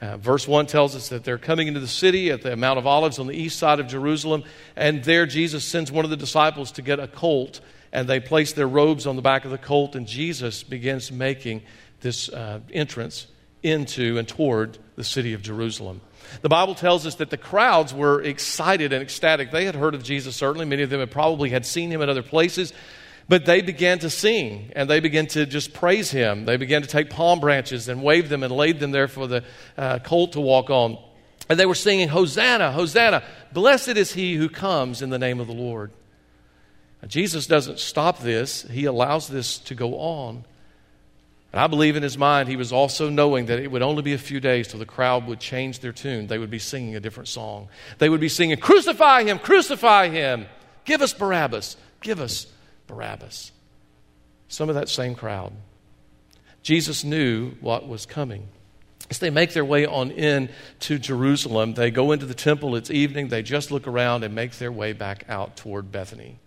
Uh, 0.00 0.18
verse 0.18 0.46
1 0.46 0.66
tells 0.66 0.94
us 0.94 1.08
that 1.08 1.24
they're 1.24 1.38
coming 1.38 1.68
into 1.68 1.80
the 1.80 1.88
city 1.88 2.30
at 2.30 2.42
the 2.42 2.54
Mount 2.54 2.78
of 2.78 2.86
Olives 2.86 3.18
on 3.18 3.26
the 3.26 3.34
east 3.34 3.58
side 3.58 3.80
of 3.80 3.86
Jerusalem, 3.86 4.44
and 4.76 5.02
there 5.04 5.24
Jesus 5.24 5.64
sends 5.64 5.90
one 5.90 6.04
of 6.04 6.10
the 6.10 6.16
disciples 6.16 6.72
to 6.72 6.82
get 6.82 7.00
a 7.00 7.08
colt, 7.08 7.60
and 7.92 8.06
they 8.06 8.20
place 8.20 8.52
their 8.52 8.68
robes 8.68 9.06
on 9.06 9.16
the 9.16 9.22
back 9.22 9.46
of 9.46 9.50
the 9.50 9.58
colt, 9.58 9.96
and 9.96 10.06
Jesus 10.06 10.62
begins 10.62 11.10
making 11.10 11.62
this 12.00 12.28
uh, 12.28 12.60
entrance 12.72 13.26
into 13.62 14.18
and 14.18 14.28
toward 14.28 14.78
the 14.96 15.04
city 15.04 15.32
of 15.32 15.40
Jerusalem. 15.40 16.02
The 16.42 16.48
Bible 16.48 16.74
tells 16.74 17.06
us 17.06 17.16
that 17.16 17.30
the 17.30 17.36
crowds 17.36 17.94
were 17.94 18.22
excited 18.22 18.92
and 18.92 19.02
ecstatic. 19.02 19.50
They 19.50 19.64
had 19.64 19.74
heard 19.74 19.94
of 19.94 20.02
Jesus, 20.02 20.36
certainly. 20.36 20.66
Many 20.66 20.82
of 20.82 20.90
them 20.90 21.00
had 21.00 21.10
probably 21.10 21.50
had 21.50 21.64
seen 21.64 21.90
him 21.90 22.02
in 22.02 22.08
other 22.08 22.22
places. 22.22 22.72
But 23.28 23.44
they 23.44 23.60
began 23.60 23.98
to 24.00 24.10
sing 24.10 24.70
and 24.76 24.88
they 24.88 25.00
began 25.00 25.26
to 25.28 25.46
just 25.46 25.74
praise 25.74 26.10
him. 26.10 26.44
They 26.44 26.56
began 26.56 26.82
to 26.82 26.88
take 26.88 27.10
palm 27.10 27.40
branches 27.40 27.88
and 27.88 28.02
wave 28.02 28.28
them 28.28 28.42
and 28.42 28.52
laid 28.52 28.78
them 28.78 28.92
there 28.92 29.08
for 29.08 29.26
the 29.26 29.42
uh, 29.76 29.98
colt 29.98 30.32
to 30.32 30.40
walk 30.40 30.70
on. 30.70 30.98
And 31.48 31.58
they 31.58 31.66
were 31.66 31.74
singing, 31.74 32.08
Hosanna, 32.08 32.72
Hosanna, 32.72 33.22
blessed 33.52 33.96
is 33.96 34.12
he 34.12 34.34
who 34.34 34.48
comes 34.48 35.02
in 35.02 35.10
the 35.10 35.18
name 35.18 35.40
of 35.40 35.46
the 35.46 35.52
Lord. 35.52 35.90
Now, 37.02 37.08
Jesus 37.08 37.46
doesn't 37.46 37.78
stop 37.78 38.20
this, 38.20 38.62
he 38.62 38.84
allows 38.84 39.28
this 39.28 39.58
to 39.58 39.74
go 39.74 39.98
on. 39.98 40.44
And 41.52 41.60
I 41.60 41.68
believe 41.68 41.96
in 41.96 42.02
his 42.02 42.18
mind 42.18 42.48
he 42.48 42.56
was 42.56 42.72
also 42.72 43.08
knowing 43.08 43.46
that 43.46 43.58
it 43.58 43.70
would 43.70 43.82
only 43.82 44.02
be 44.02 44.12
a 44.12 44.18
few 44.18 44.40
days 44.40 44.68
till 44.68 44.78
the 44.78 44.86
crowd 44.86 45.26
would 45.26 45.40
change 45.40 45.80
their 45.80 45.92
tune. 45.92 46.26
They 46.26 46.38
would 46.38 46.50
be 46.50 46.58
singing 46.58 46.96
a 46.96 47.00
different 47.00 47.28
song. 47.28 47.68
They 47.98 48.08
would 48.08 48.20
be 48.20 48.28
singing, 48.28 48.56
Crucify 48.58 49.24
him, 49.24 49.38
crucify 49.38 50.08
him, 50.08 50.46
give 50.84 51.00
us 51.00 51.12
Barabbas, 51.12 51.76
give 52.00 52.20
us 52.20 52.46
Barabbas. 52.86 53.52
Some 54.48 54.68
of 54.68 54.74
that 54.74 54.88
same 54.88 55.14
crowd. 55.14 55.52
Jesus 56.62 57.04
knew 57.04 57.52
what 57.60 57.86
was 57.86 58.06
coming. 58.06 58.48
As 59.08 59.18
they 59.18 59.30
make 59.30 59.52
their 59.52 59.64
way 59.64 59.86
on 59.86 60.10
in 60.10 60.48
to 60.80 60.98
Jerusalem, 60.98 61.74
they 61.74 61.90
go 61.90 62.10
into 62.10 62.26
the 62.26 62.34
temple. 62.34 62.74
It's 62.74 62.90
evening. 62.90 63.28
They 63.28 63.42
just 63.42 63.70
look 63.70 63.86
around 63.86 64.24
and 64.24 64.34
make 64.34 64.58
their 64.58 64.72
way 64.72 64.92
back 64.92 65.24
out 65.28 65.56
toward 65.56 65.92
Bethany. 65.92 66.40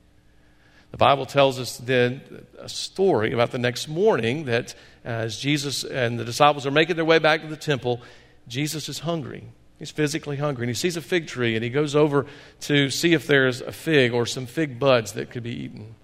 The 0.91 0.97
Bible 0.97 1.25
tells 1.25 1.59
us 1.59 1.77
then 1.77 2.21
a 2.57 2.67
story 2.67 3.31
about 3.31 3.51
the 3.51 3.59
next 3.59 3.87
morning 3.87 4.45
that 4.45 4.75
as 5.05 5.37
Jesus 5.37 5.83
and 5.83 6.19
the 6.19 6.25
disciples 6.25 6.65
are 6.65 6.71
making 6.71 6.95
their 6.95 7.05
way 7.05 7.19
back 7.19 7.41
to 7.41 7.47
the 7.47 7.55
temple, 7.55 8.01
Jesus 8.47 8.89
is 8.89 8.99
hungry. 8.99 9.43
He's 9.77 9.91
physically 9.91 10.37
hungry. 10.37 10.63
And 10.63 10.69
he 10.69 10.75
sees 10.75 10.97
a 10.97 11.01
fig 11.01 11.27
tree 11.27 11.55
and 11.55 11.63
he 11.63 11.69
goes 11.69 11.95
over 11.95 12.25
to 12.61 12.89
see 12.89 13.13
if 13.13 13.27
there's 13.27 13.61
a 13.61 13.71
fig 13.71 14.11
or 14.13 14.25
some 14.25 14.45
fig 14.45 14.79
buds 14.79 15.13
that 15.13 15.29
could 15.29 15.43
be 15.43 15.63
eaten. 15.63 15.95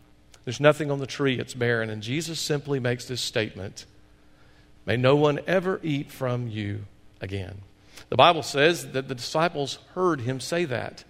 There's 0.46 0.60
nothing 0.60 0.92
on 0.92 1.00
the 1.00 1.08
tree, 1.08 1.40
it's 1.40 1.54
barren. 1.54 1.90
And 1.90 2.02
Jesus 2.02 2.40
simply 2.40 2.80
makes 2.80 3.06
this 3.06 3.22
statement 3.22 3.86
May 4.86 4.98
no 4.98 5.16
one 5.16 5.40
ever 5.48 5.80
eat 5.82 6.12
from 6.12 6.48
you 6.48 6.82
again. 7.20 7.62
The 8.10 8.16
Bible 8.16 8.44
says 8.44 8.92
that 8.92 9.08
the 9.08 9.16
disciples 9.16 9.80
heard 9.96 10.22
him 10.22 10.40
say 10.40 10.66
that. 10.66 11.04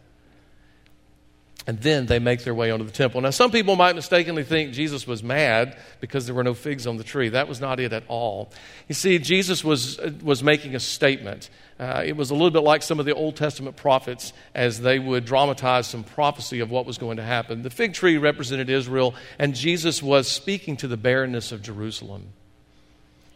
And 1.68 1.80
then 1.82 2.06
they 2.06 2.20
make 2.20 2.44
their 2.44 2.54
way 2.54 2.70
onto 2.70 2.86
the 2.86 2.92
temple. 2.92 3.22
Now, 3.22 3.32
some 3.32 3.50
people 3.50 3.76
might 3.76 3.96
mistakenly 3.96 4.44
think 4.44 4.74
Jesus 4.74 5.08
was 5.08 5.24
mad 5.24 5.76
because 6.00 6.28
there 6.28 6.36
were 6.36 6.44
no 6.44 6.54
figs 6.54 6.86
on 6.86 6.98
the 6.98 7.04
tree. 7.04 7.30
That 7.30 7.48
was 7.48 7.60
not 7.60 7.80
it 7.80 7.92
at 7.92 8.04
all. 8.08 8.52
You 8.88 8.94
see, 8.94 9.18
Jesus 9.18 9.64
was, 9.64 10.00
was 10.22 10.44
making 10.44 10.76
a 10.76 10.80
statement. 10.80 11.50
Uh, 11.80 12.04
it 12.06 12.16
was 12.16 12.30
a 12.30 12.34
little 12.34 12.52
bit 12.52 12.62
like 12.62 12.84
some 12.84 13.00
of 13.00 13.08
the 13.08 13.16
Old 13.16 13.36
Testament 13.36 13.78
prophets 13.78 14.32
as 14.54 14.80
they 14.80 15.00
would 15.00 15.26
dramatize 15.26 15.88
some 15.88 16.04
prophecy 16.04 16.60
of 16.60 16.70
what 16.70 16.86
was 16.86 17.00
going 17.00 17.18
to 17.18 17.24
happen. 17.24 17.64
The 17.64 17.72
fig 17.72 17.96
tree 17.96 18.18
represented 18.18 18.70
Israel, 18.70 19.16
and 19.40 19.56
Jesus 19.56 20.04
was 20.04 20.28
speaking 20.28 20.78
to 20.78 20.88
the 20.88 20.98
barrenness 20.98 21.52
of 21.52 21.64
Jerusalem. 21.64 22.28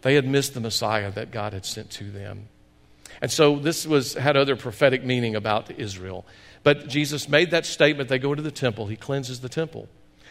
They 0.03 0.13
had 0.13 0.27
missed 0.27 0.53
the 0.53 0.61
Messiah 0.61 1.11
that 1.11 1.31
God 1.31 1.53
had 1.53 1.65
sent 1.65 1.89
to 1.91 2.11
them. 2.11 2.47
And 3.21 3.31
so 3.31 3.57
this 3.57 3.85
was, 3.85 4.13
had 4.13 4.37
other 4.37 4.55
prophetic 4.55 5.03
meaning 5.03 5.35
about 5.35 5.71
Israel. 5.71 6.25
But 6.63 6.87
Jesus 6.87 7.29
made 7.29 7.51
that 7.51 7.65
statement. 7.65 8.09
They 8.09 8.19
go 8.19 8.31
into 8.31 8.43
the 8.43 8.51
temple, 8.51 8.87
he 8.87 8.95
cleanses 8.95 9.39
the 9.39 9.49
temple. 9.49 9.87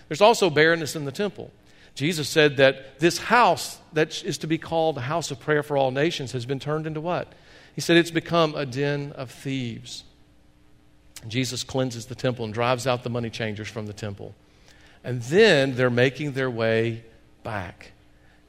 There's 0.09 0.21
also 0.21 0.51
barrenness 0.51 0.97
in 0.97 1.05
the 1.05 1.13
temple. 1.13 1.51
Jesus 1.95 2.29
said 2.29 2.59
that 2.59 3.01
this 3.01 3.19
house 3.19 3.79
that 3.93 4.23
is 4.23 4.39
to 4.39 4.47
be 4.47 4.57
called 4.57 4.97
a 4.97 5.03
house 5.03 5.31
of 5.31 5.41
prayer 5.41 5.63
for 5.63 5.77
all 5.77 5.91
nations 5.91 6.33
has 6.33 6.47
been 6.47 6.61
turned 6.61 6.87
into 6.87 7.01
what? 7.01 7.33
He 7.75 7.81
said 7.81 7.97
it's 7.97 8.11
become 8.11 8.55
a 8.55 8.65
den 8.65 9.13
of 9.13 9.31
thieves. 9.31 10.05
Jesus 11.27 11.65
cleanses 11.65 12.07
the 12.07 12.15
temple 12.15 12.45
and 12.45 12.55
drives 12.55 12.87
out 12.87 13.03
the 13.03 13.11
money 13.11 13.31
changers 13.31 13.69
from 13.69 13.87
the 13.87 13.93
temple. 13.93 14.35
And 15.03 15.23
then 15.23 15.75
they're 15.75 15.91
making 15.91 16.33
their 16.33 16.51
way 16.51 17.05
back. 17.43 17.93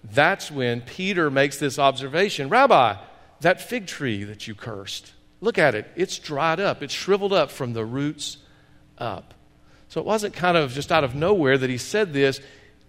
That's 0.04 0.52
when 0.52 0.82
Peter 0.82 1.30
makes 1.30 1.58
this 1.58 1.80
observation 1.80 2.50
Rabbi, 2.50 2.96
that 3.42 3.62
fig 3.62 3.88
tree 3.88 4.24
that 4.24 4.48
you 4.48 4.56
cursed, 4.56 5.14
Look 5.42 5.58
at 5.58 5.76
it. 5.76 5.90
It's 5.96 6.20
dried 6.20 6.60
up, 6.60 6.84
it's 6.84 6.94
shriveled 6.94 7.34
up 7.34 7.52
from 7.52 7.74
the 7.74 7.86
roots 7.86 8.38
up. 8.98 9.34
So 9.88 10.00
it 10.00 10.06
wasn't 10.06 10.36
kind 10.36 10.56
of 10.56 10.72
just 10.72 10.92
out 10.92 11.04
of 11.04 11.16
nowhere 11.16 11.58
that 11.58 11.70
he 11.70 11.78
said 11.78 12.14
this. 12.14 12.40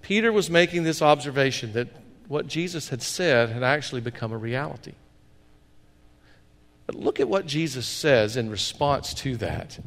Peter 0.03 0.33
was 0.33 0.51
making 0.51 0.83
this 0.83 1.01
observation 1.01 1.73
that 1.73 1.89
what 2.29 2.47
Jesus 2.47 2.91
had 2.91 3.03
said 3.03 3.49
had 3.49 3.63
actually 3.63 4.01
become 4.01 4.33
a 4.33 4.39
reality. 4.39 4.93
But 6.87 6.97
look 6.97 7.21
at 7.21 7.29
what 7.29 7.47
Jesus 7.47 7.87
says 7.87 8.37
in 8.37 8.51
response 8.51 9.15
to 9.15 9.37
that. 9.39 9.79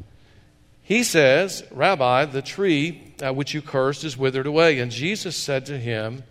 He 0.82 1.02
says, 1.02 1.64
Rabbi, 1.70 2.26
the 2.26 2.42
tree 2.42 3.14
uh, 3.24 3.32
which 3.32 3.54
you 3.54 3.62
cursed 3.62 4.04
is 4.04 4.16
withered 4.16 4.46
away. 4.46 4.80
And 4.80 4.90
Jesus 4.90 5.36
said 5.36 5.66
to 5.66 5.78
him, 5.78 6.24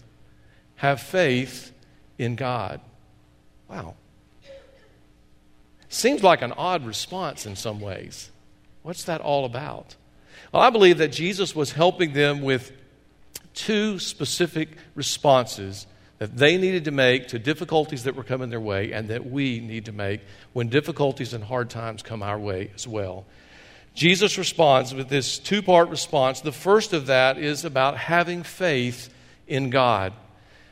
Have 0.75 1.01
faith 1.01 1.71
in 2.17 2.35
God. 2.35 2.79
Wow. 3.69 3.95
Seems 5.93 6.23
like 6.23 6.41
an 6.41 6.53
odd 6.53 6.87
response 6.87 7.45
in 7.45 7.55
some 7.55 7.79
ways. 7.79 8.31
What's 8.81 9.03
that 9.03 9.21
all 9.21 9.45
about? 9.45 9.95
Well, 10.51 10.63
I 10.63 10.71
believe 10.71 10.97
that 10.97 11.09
Jesus 11.11 11.55
was 11.55 11.71
helping 11.71 12.13
them 12.13 12.41
with 12.41 12.71
two 13.53 13.99
specific 13.99 14.69
responses 14.95 15.85
that 16.17 16.35
they 16.35 16.57
needed 16.57 16.85
to 16.85 16.91
make 16.91 17.27
to 17.27 17.37
difficulties 17.37 18.05
that 18.05 18.15
were 18.15 18.23
coming 18.23 18.49
their 18.49 18.59
way 18.59 18.91
and 18.91 19.09
that 19.09 19.29
we 19.29 19.59
need 19.59 19.85
to 19.85 19.91
make 19.91 20.21
when 20.53 20.67
difficulties 20.67 21.31
and 21.31 21.43
hard 21.43 21.69
times 21.69 22.01
come 22.01 22.23
our 22.23 22.39
way 22.39 22.71
as 22.73 22.87
well. 22.87 23.27
Jesus 23.93 24.39
responds 24.39 24.95
with 24.95 25.09
this 25.09 25.37
two 25.37 25.61
part 25.61 25.89
response. 25.89 26.41
The 26.41 26.51
first 26.51 26.93
of 26.93 27.05
that 27.05 27.37
is 27.37 27.65
about 27.65 27.97
having 27.97 28.41
faith 28.41 29.13
in 29.47 29.69
God. 29.69 30.11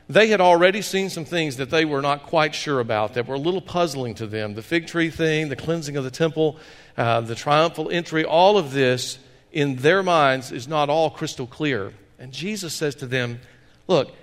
They 0.08 0.28
had 0.28 0.40
already 0.40 0.82
seen 0.82 1.10
some 1.10 1.24
things 1.24 1.56
that 1.56 1.70
they 1.70 1.84
were 1.84 2.02
not 2.02 2.24
quite 2.24 2.54
sure 2.54 2.80
about, 2.80 3.14
that 3.14 3.26
were 3.26 3.36
a 3.36 3.38
little 3.38 3.60
puzzling 3.60 4.14
to 4.16 4.26
them. 4.26 4.54
The 4.54 4.62
fig 4.62 4.86
tree 4.86 5.10
thing, 5.10 5.48
the 5.48 5.56
cleansing 5.56 5.96
of 5.96 6.04
the 6.04 6.10
temple, 6.10 6.56
uh, 6.96 7.20
the 7.20 7.34
triumphal 7.34 7.90
entry, 7.90 8.24
all 8.24 8.58
of 8.58 8.72
this 8.72 9.18
in 9.52 9.76
their 9.76 10.02
minds 10.02 10.50
is 10.50 10.66
not 10.66 10.90
all 10.90 11.10
crystal 11.10 11.46
clear. 11.46 11.92
And 12.18 12.32
Jesus 12.32 12.74
says 12.74 12.94
to 12.96 13.06
them, 13.06 13.40
Look, 13.86 14.14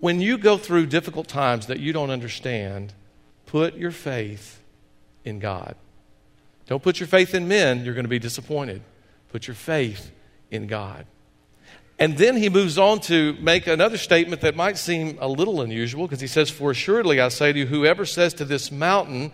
when 0.00 0.20
you 0.20 0.38
go 0.38 0.58
through 0.58 0.86
difficult 0.86 1.28
times 1.28 1.66
that 1.66 1.78
you 1.78 1.92
don't 1.92 2.10
understand, 2.10 2.92
put 3.46 3.76
your 3.76 3.90
faith 3.90 4.60
in 5.24 5.38
God. 5.38 5.76
Don't 6.66 6.82
put 6.82 7.00
your 7.00 7.06
faith 7.06 7.34
in 7.34 7.48
men, 7.48 7.84
you're 7.84 7.94
going 7.94 8.04
to 8.04 8.08
be 8.08 8.18
disappointed. 8.18 8.82
Put 9.30 9.46
your 9.46 9.54
faith 9.54 10.10
in 10.50 10.66
God. 10.66 11.06
And 12.02 12.18
then 12.18 12.36
he 12.36 12.48
moves 12.48 12.78
on 12.78 12.98
to 13.02 13.34
make 13.34 13.68
another 13.68 13.96
statement 13.96 14.40
that 14.40 14.56
might 14.56 14.76
seem 14.76 15.18
a 15.20 15.28
little 15.28 15.60
unusual 15.60 16.04
because 16.04 16.20
he 16.20 16.26
says, 16.26 16.50
For 16.50 16.72
assuredly 16.72 17.20
I 17.20 17.28
say 17.28 17.52
to 17.52 17.58
you, 17.60 17.66
whoever 17.66 18.04
says 18.04 18.34
to 18.34 18.44
this 18.44 18.72
mountain, 18.72 19.30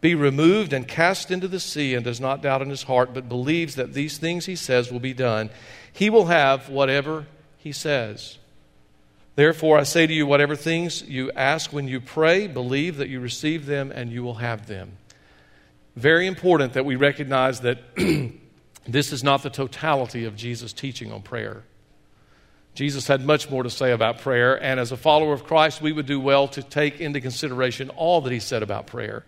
be 0.00 0.14
removed 0.14 0.72
and 0.72 0.86
cast 0.86 1.32
into 1.32 1.48
the 1.48 1.58
sea, 1.58 1.96
and 1.96 2.04
does 2.04 2.20
not 2.20 2.40
doubt 2.40 2.62
in 2.62 2.70
his 2.70 2.84
heart, 2.84 3.12
but 3.12 3.28
believes 3.28 3.74
that 3.74 3.92
these 3.92 4.18
things 4.18 4.46
he 4.46 4.54
says 4.54 4.92
will 4.92 5.00
be 5.00 5.12
done, 5.12 5.50
he 5.92 6.10
will 6.10 6.26
have 6.26 6.68
whatever 6.68 7.26
he 7.58 7.72
says. 7.72 8.38
Therefore, 9.34 9.76
I 9.76 9.82
say 9.82 10.06
to 10.06 10.14
you, 10.14 10.24
whatever 10.24 10.54
things 10.54 11.02
you 11.02 11.32
ask 11.32 11.72
when 11.72 11.88
you 11.88 12.00
pray, 12.00 12.46
believe 12.46 12.98
that 12.98 13.08
you 13.08 13.18
receive 13.18 13.66
them 13.66 13.90
and 13.90 14.12
you 14.12 14.22
will 14.22 14.34
have 14.34 14.68
them. 14.68 14.92
Very 15.96 16.28
important 16.28 16.74
that 16.74 16.84
we 16.84 16.94
recognize 16.94 17.62
that 17.62 17.78
this 18.86 19.12
is 19.12 19.24
not 19.24 19.42
the 19.42 19.50
totality 19.50 20.24
of 20.24 20.36
Jesus' 20.36 20.72
teaching 20.72 21.10
on 21.10 21.22
prayer. 21.22 21.64
Jesus 22.74 23.06
had 23.06 23.24
much 23.24 23.50
more 23.50 23.62
to 23.62 23.70
say 23.70 23.92
about 23.92 24.20
prayer, 24.20 24.60
and 24.62 24.80
as 24.80 24.92
a 24.92 24.96
follower 24.96 25.34
of 25.34 25.44
Christ, 25.44 25.82
we 25.82 25.92
would 25.92 26.06
do 26.06 26.18
well 26.18 26.48
to 26.48 26.62
take 26.62 27.00
into 27.00 27.20
consideration 27.20 27.90
all 27.90 28.22
that 28.22 28.32
he 28.32 28.40
said 28.40 28.62
about 28.62 28.86
prayer. 28.86 29.24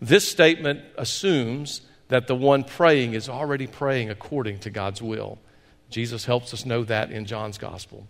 This 0.00 0.28
statement 0.28 0.82
assumes 0.98 1.80
that 2.08 2.26
the 2.26 2.34
one 2.34 2.64
praying 2.64 3.14
is 3.14 3.28
already 3.28 3.66
praying 3.66 4.10
according 4.10 4.58
to 4.60 4.70
God's 4.70 5.00
will. 5.00 5.38
Jesus 5.88 6.26
helps 6.26 6.52
us 6.52 6.66
know 6.66 6.84
that 6.84 7.10
in 7.10 7.24
John's 7.24 7.56
gospel. 7.56 8.06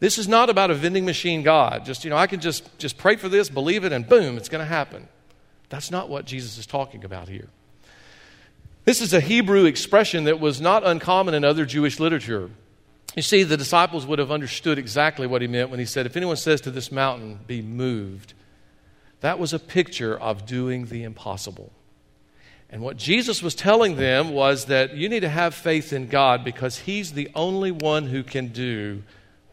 This 0.00 0.18
is 0.18 0.26
not 0.26 0.50
about 0.50 0.70
a 0.70 0.74
vending 0.74 1.04
machine 1.04 1.42
God. 1.42 1.84
Just, 1.84 2.04
you 2.04 2.10
know, 2.10 2.16
I 2.16 2.26
can 2.26 2.40
just, 2.40 2.76
just 2.78 2.98
pray 2.98 3.16
for 3.16 3.28
this, 3.28 3.48
believe 3.48 3.84
it, 3.84 3.92
and 3.92 4.06
boom, 4.06 4.36
it's 4.36 4.48
going 4.48 4.62
to 4.62 4.66
happen. 4.66 5.08
That's 5.68 5.90
not 5.90 6.08
what 6.08 6.26
Jesus 6.26 6.58
is 6.58 6.66
talking 6.66 7.04
about 7.04 7.28
here. 7.28 7.48
This 8.84 9.00
is 9.00 9.12
a 9.12 9.20
Hebrew 9.20 9.64
expression 9.64 10.24
that 10.24 10.38
was 10.38 10.60
not 10.60 10.86
uncommon 10.86 11.34
in 11.34 11.44
other 11.44 11.64
Jewish 11.64 11.98
literature. 11.98 12.50
You 13.16 13.22
see, 13.22 13.42
the 13.44 13.56
disciples 13.56 14.06
would 14.06 14.18
have 14.18 14.30
understood 14.30 14.78
exactly 14.78 15.26
what 15.26 15.40
he 15.40 15.48
meant 15.48 15.70
when 15.70 15.80
he 15.80 15.86
said, 15.86 16.04
If 16.04 16.16
anyone 16.16 16.36
says 16.36 16.60
to 16.60 16.70
this 16.70 16.92
mountain, 16.92 17.40
be 17.46 17.62
moved, 17.62 18.34
that 19.20 19.38
was 19.38 19.54
a 19.54 19.58
picture 19.58 20.16
of 20.16 20.44
doing 20.44 20.86
the 20.86 21.02
impossible. 21.02 21.72
And 22.68 22.82
what 22.82 22.98
Jesus 22.98 23.42
was 23.42 23.54
telling 23.54 23.96
them 23.96 24.30
was 24.30 24.66
that 24.66 24.94
you 24.94 25.08
need 25.08 25.20
to 25.20 25.30
have 25.30 25.54
faith 25.54 25.94
in 25.94 26.08
God 26.08 26.44
because 26.44 26.78
He's 26.78 27.12
the 27.12 27.30
only 27.34 27.70
one 27.70 28.04
who 28.06 28.22
can 28.22 28.48
do 28.48 29.02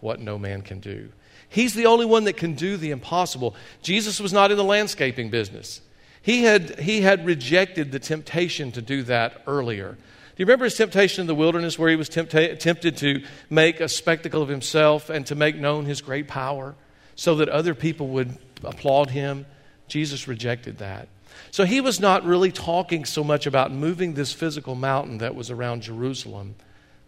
what 0.01 0.19
no 0.19 0.37
man 0.37 0.61
can 0.61 0.81
do. 0.81 1.09
He's 1.47 1.73
the 1.73 1.85
only 1.85 2.05
one 2.05 2.25
that 2.25 2.35
can 2.35 2.55
do 2.55 2.75
the 2.75 2.91
impossible. 2.91 3.55
Jesus 3.81 4.19
was 4.19 4.33
not 4.33 4.51
in 4.51 4.57
the 4.57 4.63
landscaping 4.63 5.29
business. 5.29 5.81
He 6.21 6.43
had, 6.43 6.79
he 6.79 7.01
had 7.01 7.25
rejected 7.25 7.91
the 7.91 7.99
temptation 7.99 8.71
to 8.73 8.81
do 8.81 9.03
that 9.03 9.43
earlier. 9.47 9.97
Do 10.35 10.41
you 10.41 10.47
remember 10.47 10.65
his 10.65 10.75
temptation 10.75 11.21
in 11.21 11.27
the 11.27 11.35
wilderness 11.35 11.77
where 11.77 11.91
he 11.91 11.95
was 11.95 12.09
tempta- 12.09 12.57
tempted 12.57 12.97
to 12.97 13.23
make 13.51 13.79
a 13.79 13.87
spectacle 13.87 14.41
of 14.41 14.49
himself 14.49 15.11
and 15.11 15.27
to 15.27 15.35
make 15.35 15.55
known 15.55 15.85
his 15.85 16.01
great 16.01 16.27
power 16.27 16.73
so 17.15 17.35
that 17.35 17.49
other 17.49 17.75
people 17.75 18.07
would 18.07 18.35
applaud 18.63 19.11
him? 19.11 19.45
Jesus 19.87 20.27
rejected 20.27 20.79
that. 20.79 21.07
So 21.51 21.65
he 21.65 21.81
was 21.81 21.99
not 21.99 22.25
really 22.25 22.51
talking 22.51 23.05
so 23.05 23.23
much 23.23 23.45
about 23.45 23.71
moving 23.71 24.15
this 24.15 24.33
physical 24.33 24.73
mountain 24.73 25.19
that 25.19 25.35
was 25.35 25.51
around 25.51 25.83
Jerusalem. 25.83 26.55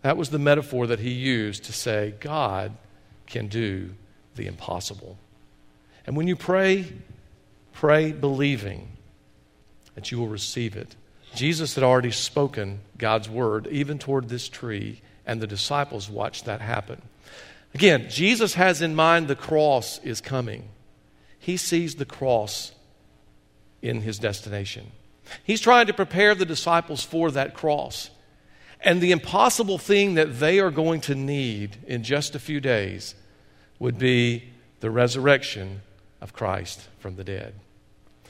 That 0.03 0.17
was 0.17 0.29
the 0.29 0.37
metaphor 0.37 0.85
that 0.85 0.99
he 0.99 1.11
used 1.11 1.63
to 1.63 1.73
say, 1.73 2.13
God 2.19 2.77
can 3.25 3.47
do 3.47 3.95
the 4.35 4.45
impossible. 4.45 5.17
And 6.05 6.15
when 6.15 6.27
you 6.27 6.35
pray, 6.35 6.93
pray 7.73 8.11
believing 8.11 8.89
that 9.95 10.11
you 10.11 10.19
will 10.19 10.27
receive 10.27 10.75
it. 10.75 10.95
Jesus 11.35 11.75
had 11.75 11.83
already 11.83 12.11
spoken 12.11 12.81
God's 12.97 13.29
word, 13.29 13.67
even 13.67 13.99
toward 13.99 14.29
this 14.29 14.49
tree, 14.49 15.01
and 15.25 15.41
the 15.41 15.47
disciples 15.47 16.09
watched 16.09 16.45
that 16.45 16.61
happen. 16.61 17.01
Again, 17.73 18.07
Jesus 18.09 18.53
has 18.53 18.81
in 18.81 18.95
mind 18.95 19.27
the 19.27 19.35
cross 19.35 19.99
is 19.99 20.21
coming. 20.21 20.69
He 21.39 21.57
sees 21.57 21.95
the 21.95 22.05
cross 22.05 22.71
in 23.81 24.01
his 24.01 24.17
destination. 24.17 24.91
He's 25.43 25.61
trying 25.61 25.87
to 25.87 25.93
prepare 25.93 26.35
the 26.35 26.45
disciples 26.45 27.03
for 27.03 27.31
that 27.31 27.53
cross. 27.53 28.09
And 28.81 29.01
the 29.01 29.11
impossible 29.11 29.77
thing 29.77 30.15
that 30.15 30.39
they 30.39 30.59
are 30.59 30.71
going 30.71 31.01
to 31.01 31.15
need 31.15 31.77
in 31.87 32.03
just 32.03 32.35
a 32.35 32.39
few 32.39 32.59
days 32.59 33.15
would 33.79 33.97
be 33.97 34.43
the 34.79 34.89
resurrection 34.89 35.81
of 36.21 36.33
Christ 36.33 36.87
from 36.99 37.15
the 37.15 37.23
dead. 37.23 37.55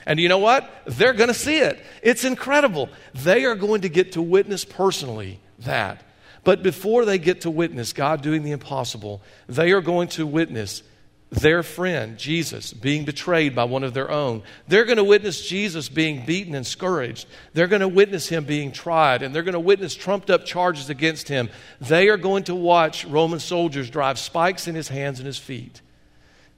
And 0.06 0.20
you 0.20 0.28
know 0.28 0.38
what? 0.38 0.70
They're 0.86 1.12
going 1.12 1.28
to 1.28 1.34
see 1.34 1.58
it. 1.58 1.78
It's 2.00 2.24
incredible. 2.24 2.88
They 3.12 3.44
are 3.44 3.56
going 3.56 3.80
to 3.82 3.88
get 3.88 4.12
to 4.12 4.22
witness 4.22 4.64
personally 4.64 5.40
that. 5.60 6.02
But 6.44 6.62
before 6.62 7.04
they 7.04 7.18
get 7.18 7.40
to 7.40 7.50
witness 7.50 7.92
God 7.92 8.22
doing 8.22 8.44
the 8.44 8.52
impossible, 8.52 9.20
they 9.48 9.72
are 9.72 9.80
going 9.80 10.06
to 10.10 10.24
witness 10.24 10.84
their 11.30 11.64
friend, 11.64 12.16
Jesus, 12.16 12.72
being 12.72 13.04
betrayed 13.04 13.56
by 13.56 13.64
one 13.64 13.82
of 13.82 13.94
their 13.94 14.12
own. 14.12 14.44
They're 14.68 14.84
going 14.84 14.98
to 14.98 15.04
witness 15.04 15.44
Jesus 15.44 15.88
being 15.88 16.24
beaten 16.24 16.54
and 16.54 16.64
scourged. 16.64 17.26
They're 17.52 17.66
going 17.66 17.80
to 17.80 17.88
witness 17.88 18.28
him 18.28 18.44
being 18.44 18.70
tried, 18.70 19.22
and 19.22 19.34
they're 19.34 19.42
going 19.42 19.54
to 19.54 19.60
witness 19.60 19.96
trumped 19.96 20.30
up 20.30 20.44
charges 20.44 20.88
against 20.88 21.26
him. 21.26 21.50
They 21.80 22.08
are 22.08 22.16
going 22.16 22.44
to 22.44 22.54
watch 22.54 23.04
Roman 23.06 23.40
soldiers 23.40 23.90
drive 23.90 24.20
spikes 24.20 24.68
in 24.68 24.76
his 24.76 24.86
hands 24.86 25.18
and 25.18 25.26
his 25.26 25.38
feet. 25.38 25.80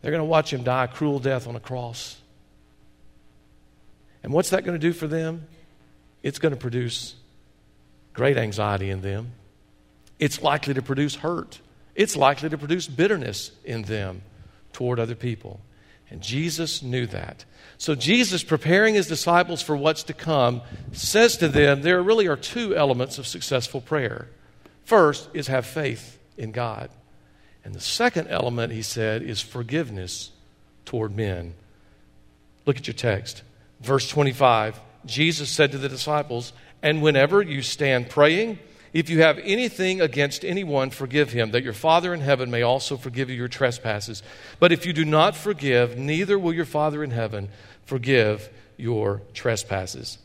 They're 0.02 0.12
going 0.12 0.20
to 0.20 0.26
watch 0.26 0.52
him 0.52 0.64
die 0.64 0.84
a 0.84 0.88
cruel 0.88 1.18
death 1.18 1.48
on 1.48 1.56
a 1.56 1.60
cross. 1.60 2.18
And 4.28 4.34
what's 4.34 4.50
that 4.50 4.62
going 4.62 4.78
to 4.78 4.86
do 4.86 4.92
for 4.92 5.06
them? 5.06 5.46
It's 6.22 6.38
going 6.38 6.52
to 6.52 6.60
produce 6.60 7.14
great 8.12 8.36
anxiety 8.36 8.90
in 8.90 9.00
them. 9.00 9.32
It's 10.18 10.42
likely 10.42 10.74
to 10.74 10.82
produce 10.82 11.14
hurt. 11.14 11.60
It's 11.94 12.14
likely 12.14 12.50
to 12.50 12.58
produce 12.58 12.88
bitterness 12.88 13.52
in 13.64 13.84
them 13.84 14.20
toward 14.74 15.00
other 15.00 15.14
people. 15.14 15.60
And 16.10 16.20
Jesus 16.20 16.82
knew 16.82 17.06
that. 17.06 17.46
So, 17.78 17.94
Jesus, 17.94 18.44
preparing 18.44 18.96
his 18.96 19.06
disciples 19.06 19.62
for 19.62 19.74
what's 19.74 20.02
to 20.02 20.12
come, 20.12 20.60
says 20.92 21.38
to 21.38 21.48
them 21.48 21.80
there 21.80 22.02
really 22.02 22.26
are 22.26 22.36
two 22.36 22.76
elements 22.76 23.16
of 23.16 23.26
successful 23.26 23.80
prayer. 23.80 24.28
First 24.84 25.30
is 25.32 25.46
have 25.46 25.64
faith 25.64 26.18
in 26.36 26.52
God. 26.52 26.90
And 27.64 27.74
the 27.74 27.80
second 27.80 28.28
element, 28.28 28.74
he 28.74 28.82
said, 28.82 29.22
is 29.22 29.40
forgiveness 29.40 30.32
toward 30.84 31.16
men. 31.16 31.54
Look 32.66 32.76
at 32.76 32.86
your 32.86 32.92
text. 32.92 33.42
Verse 33.80 34.08
25 34.08 34.80
Jesus 35.06 35.48
said 35.48 35.72
to 35.72 35.78
the 35.78 35.88
disciples, 35.88 36.52
And 36.82 37.02
whenever 37.02 37.40
you 37.40 37.62
stand 37.62 38.10
praying, 38.10 38.58
if 38.92 39.10
you 39.10 39.22
have 39.22 39.38
anything 39.38 40.00
against 40.00 40.44
anyone, 40.44 40.90
forgive 40.90 41.30
him, 41.30 41.50
that 41.52 41.62
your 41.62 41.72
Father 41.72 42.14
in 42.14 42.20
heaven 42.20 42.50
may 42.50 42.62
also 42.62 42.96
forgive 42.96 43.30
you 43.30 43.36
your 43.36 43.48
trespasses. 43.48 44.22
But 44.58 44.72
if 44.72 44.86
you 44.86 44.92
do 44.92 45.04
not 45.04 45.36
forgive, 45.36 45.96
neither 45.98 46.38
will 46.38 46.52
your 46.52 46.64
Father 46.64 47.04
in 47.04 47.10
heaven 47.10 47.48
forgive 47.84 48.50
your 48.76 49.22
trespasses. 49.34 50.18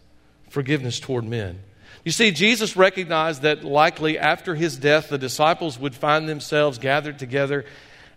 Forgiveness 0.50 1.00
toward 1.00 1.26
men. 1.26 1.60
You 2.04 2.12
see, 2.12 2.32
Jesus 2.32 2.76
recognized 2.76 3.44
that 3.44 3.64
likely 3.64 4.18
after 4.20 4.56
his 4.56 4.78
death, 4.78 5.10
the 5.10 5.18
disciples 5.18 5.80
would 5.80 5.96
find 5.96 6.28
themselves 6.28 6.78
gathered 6.78 7.20
together 7.20 7.66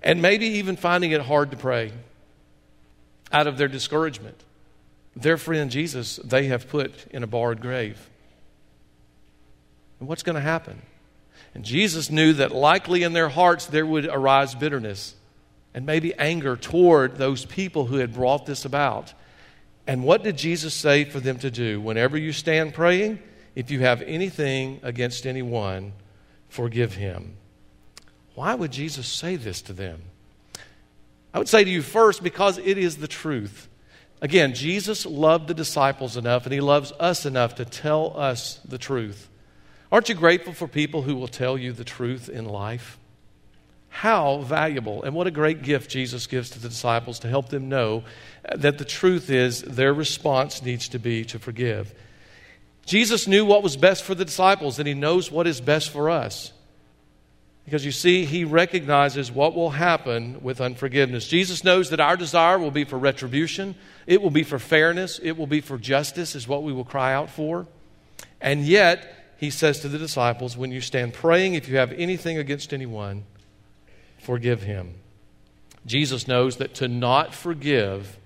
and 0.02 0.22
maybe 0.22 0.46
even 0.46 0.76
finding 0.76 1.12
it 1.12 1.20
hard 1.20 1.50
to 1.52 1.56
pray 1.56 1.92
out 3.32 3.46
of 3.46 3.58
their 3.58 3.68
discouragement. 3.68 4.42
Their 5.16 5.38
friend 5.38 5.70
Jesus, 5.70 6.16
they 6.16 6.46
have 6.46 6.68
put 6.68 7.06
in 7.10 7.22
a 7.22 7.26
barred 7.26 7.60
grave. 7.60 8.10
And 9.98 10.08
what's 10.08 10.22
going 10.22 10.36
to 10.36 10.42
happen? 10.42 10.82
And 11.54 11.64
Jesus 11.64 12.10
knew 12.10 12.34
that 12.34 12.54
likely 12.54 13.02
in 13.02 13.14
their 13.14 13.30
hearts 13.30 13.64
there 13.64 13.86
would 13.86 14.04
arise 14.04 14.54
bitterness 14.54 15.14
and 15.72 15.86
maybe 15.86 16.14
anger 16.14 16.54
toward 16.54 17.16
those 17.16 17.46
people 17.46 17.86
who 17.86 17.96
had 17.96 18.12
brought 18.12 18.44
this 18.44 18.66
about. 18.66 19.14
And 19.86 20.04
what 20.04 20.22
did 20.22 20.36
Jesus 20.36 20.74
say 20.74 21.04
for 21.04 21.18
them 21.18 21.38
to 21.38 21.50
do? 21.50 21.80
Whenever 21.80 22.18
you 22.18 22.32
stand 22.32 22.74
praying, 22.74 23.18
if 23.54 23.70
you 23.70 23.80
have 23.80 24.02
anything 24.02 24.80
against 24.82 25.26
anyone, 25.26 25.94
forgive 26.48 26.94
him. 26.94 27.36
Why 28.34 28.54
would 28.54 28.70
Jesus 28.70 29.06
say 29.06 29.36
this 29.36 29.62
to 29.62 29.72
them? 29.72 30.02
I 31.32 31.38
would 31.38 31.48
say 31.48 31.64
to 31.64 31.70
you 31.70 31.80
first 31.80 32.22
because 32.22 32.58
it 32.58 32.76
is 32.76 32.98
the 32.98 33.08
truth. 33.08 33.68
Again, 34.20 34.54
Jesus 34.54 35.04
loved 35.04 35.48
the 35.48 35.54
disciples 35.54 36.16
enough 36.16 36.44
and 36.44 36.52
he 36.52 36.60
loves 36.60 36.92
us 36.98 37.26
enough 37.26 37.56
to 37.56 37.64
tell 37.64 38.18
us 38.18 38.60
the 38.64 38.78
truth. 38.78 39.28
Aren't 39.92 40.08
you 40.08 40.14
grateful 40.14 40.52
for 40.52 40.66
people 40.66 41.02
who 41.02 41.16
will 41.16 41.28
tell 41.28 41.56
you 41.56 41.72
the 41.72 41.84
truth 41.84 42.28
in 42.28 42.44
life? 42.44 42.98
How 43.88 44.38
valuable 44.38 45.02
and 45.02 45.14
what 45.14 45.26
a 45.26 45.30
great 45.30 45.62
gift 45.62 45.90
Jesus 45.90 46.26
gives 46.26 46.50
to 46.50 46.58
the 46.58 46.68
disciples 46.68 47.18
to 47.20 47.28
help 47.28 47.48
them 47.48 47.68
know 47.68 48.04
that 48.54 48.78
the 48.78 48.84
truth 48.84 49.30
is 49.30 49.62
their 49.62 49.94
response 49.94 50.62
needs 50.62 50.88
to 50.88 50.98
be 50.98 51.24
to 51.26 51.38
forgive. 51.38 51.94
Jesus 52.84 53.26
knew 53.26 53.44
what 53.44 53.62
was 53.62 53.76
best 53.76 54.04
for 54.04 54.14
the 54.14 54.24
disciples, 54.24 54.78
and 54.78 54.86
he 54.86 54.94
knows 54.94 55.30
what 55.30 55.46
is 55.46 55.60
best 55.60 55.90
for 55.90 56.08
us. 56.08 56.52
Because 57.66 57.84
you 57.84 57.90
see, 57.90 58.24
he 58.24 58.44
recognizes 58.44 59.30
what 59.30 59.54
will 59.54 59.70
happen 59.70 60.40
with 60.40 60.60
unforgiveness. 60.60 61.26
Jesus 61.26 61.64
knows 61.64 61.90
that 61.90 61.98
our 61.98 62.16
desire 62.16 62.60
will 62.60 62.70
be 62.70 62.84
for 62.84 62.96
retribution, 62.96 63.74
it 64.06 64.22
will 64.22 64.30
be 64.30 64.44
for 64.44 64.60
fairness, 64.60 65.18
it 65.20 65.32
will 65.32 65.48
be 65.48 65.60
for 65.60 65.76
justice, 65.76 66.36
is 66.36 66.46
what 66.46 66.62
we 66.62 66.72
will 66.72 66.84
cry 66.84 67.12
out 67.12 67.28
for. 67.28 67.66
And 68.40 68.64
yet, 68.64 69.34
he 69.36 69.50
says 69.50 69.80
to 69.80 69.88
the 69.88 69.98
disciples, 69.98 70.56
When 70.56 70.70
you 70.70 70.80
stand 70.80 71.12
praying, 71.12 71.54
if 71.54 71.68
you 71.68 71.76
have 71.78 71.92
anything 71.92 72.38
against 72.38 72.72
anyone, 72.72 73.24
forgive 74.18 74.62
him. 74.62 74.94
Jesus 75.84 76.28
knows 76.28 76.58
that 76.58 76.74
to 76.74 76.88
not 76.88 77.34
forgive 77.34 78.16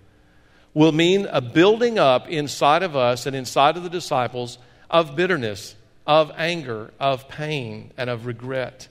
will 0.74 0.92
mean 0.92 1.26
a 1.30 1.40
building 1.40 1.98
up 1.98 2.28
inside 2.28 2.82
of 2.82 2.94
us 2.94 3.24
and 3.24 3.34
inside 3.34 3.78
of 3.78 3.84
the 3.84 3.90
disciples 3.90 4.58
of 4.90 5.16
bitterness, 5.16 5.74
of 6.06 6.30
anger, 6.36 6.92
of 7.00 7.26
pain, 7.28 7.90
and 7.96 8.10
of 8.10 8.26
regret. 8.26 8.88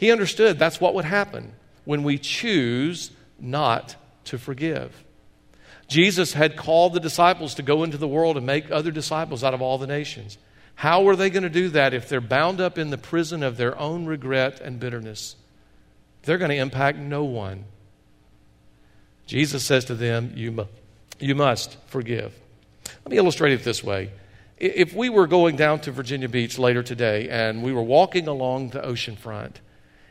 He 0.00 0.10
understood 0.10 0.58
that's 0.58 0.80
what 0.80 0.94
would 0.94 1.04
happen 1.04 1.52
when 1.84 2.04
we 2.04 2.16
choose 2.16 3.10
not 3.38 3.96
to 4.24 4.38
forgive. 4.38 5.04
Jesus 5.88 6.32
had 6.32 6.56
called 6.56 6.94
the 6.94 7.00
disciples 7.00 7.56
to 7.56 7.62
go 7.62 7.84
into 7.84 7.98
the 7.98 8.08
world 8.08 8.38
and 8.38 8.46
make 8.46 8.70
other 8.70 8.90
disciples 8.90 9.44
out 9.44 9.52
of 9.52 9.60
all 9.60 9.76
the 9.76 9.86
nations. 9.86 10.38
How 10.74 11.06
are 11.06 11.16
they 11.16 11.28
going 11.28 11.42
to 11.42 11.50
do 11.50 11.68
that 11.68 11.92
if 11.92 12.08
they're 12.08 12.22
bound 12.22 12.62
up 12.62 12.78
in 12.78 12.88
the 12.88 12.96
prison 12.96 13.42
of 13.42 13.58
their 13.58 13.78
own 13.78 14.06
regret 14.06 14.58
and 14.62 14.80
bitterness? 14.80 15.36
They're 16.22 16.38
going 16.38 16.50
to 16.50 16.56
impact 16.56 16.96
no 16.96 17.24
one. 17.24 17.66
Jesus 19.26 19.66
says 19.66 19.84
to 19.84 19.94
them, 19.94 20.32
You, 20.34 20.50
mu- 20.50 20.64
you 21.18 21.34
must 21.34 21.76
forgive. 21.88 22.32
Let 23.04 23.10
me 23.10 23.18
illustrate 23.18 23.52
it 23.52 23.64
this 23.64 23.84
way. 23.84 24.12
If 24.56 24.94
we 24.94 25.10
were 25.10 25.26
going 25.26 25.56
down 25.56 25.80
to 25.80 25.92
Virginia 25.92 26.30
Beach 26.30 26.58
later 26.58 26.82
today 26.82 27.28
and 27.28 27.62
we 27.62 27.74
were 27.74 27.82
walking 27.82 28.28
along 28.28 28.70
the 28.70 28.82
ocean 28.82 29.16
front 29.16 29.60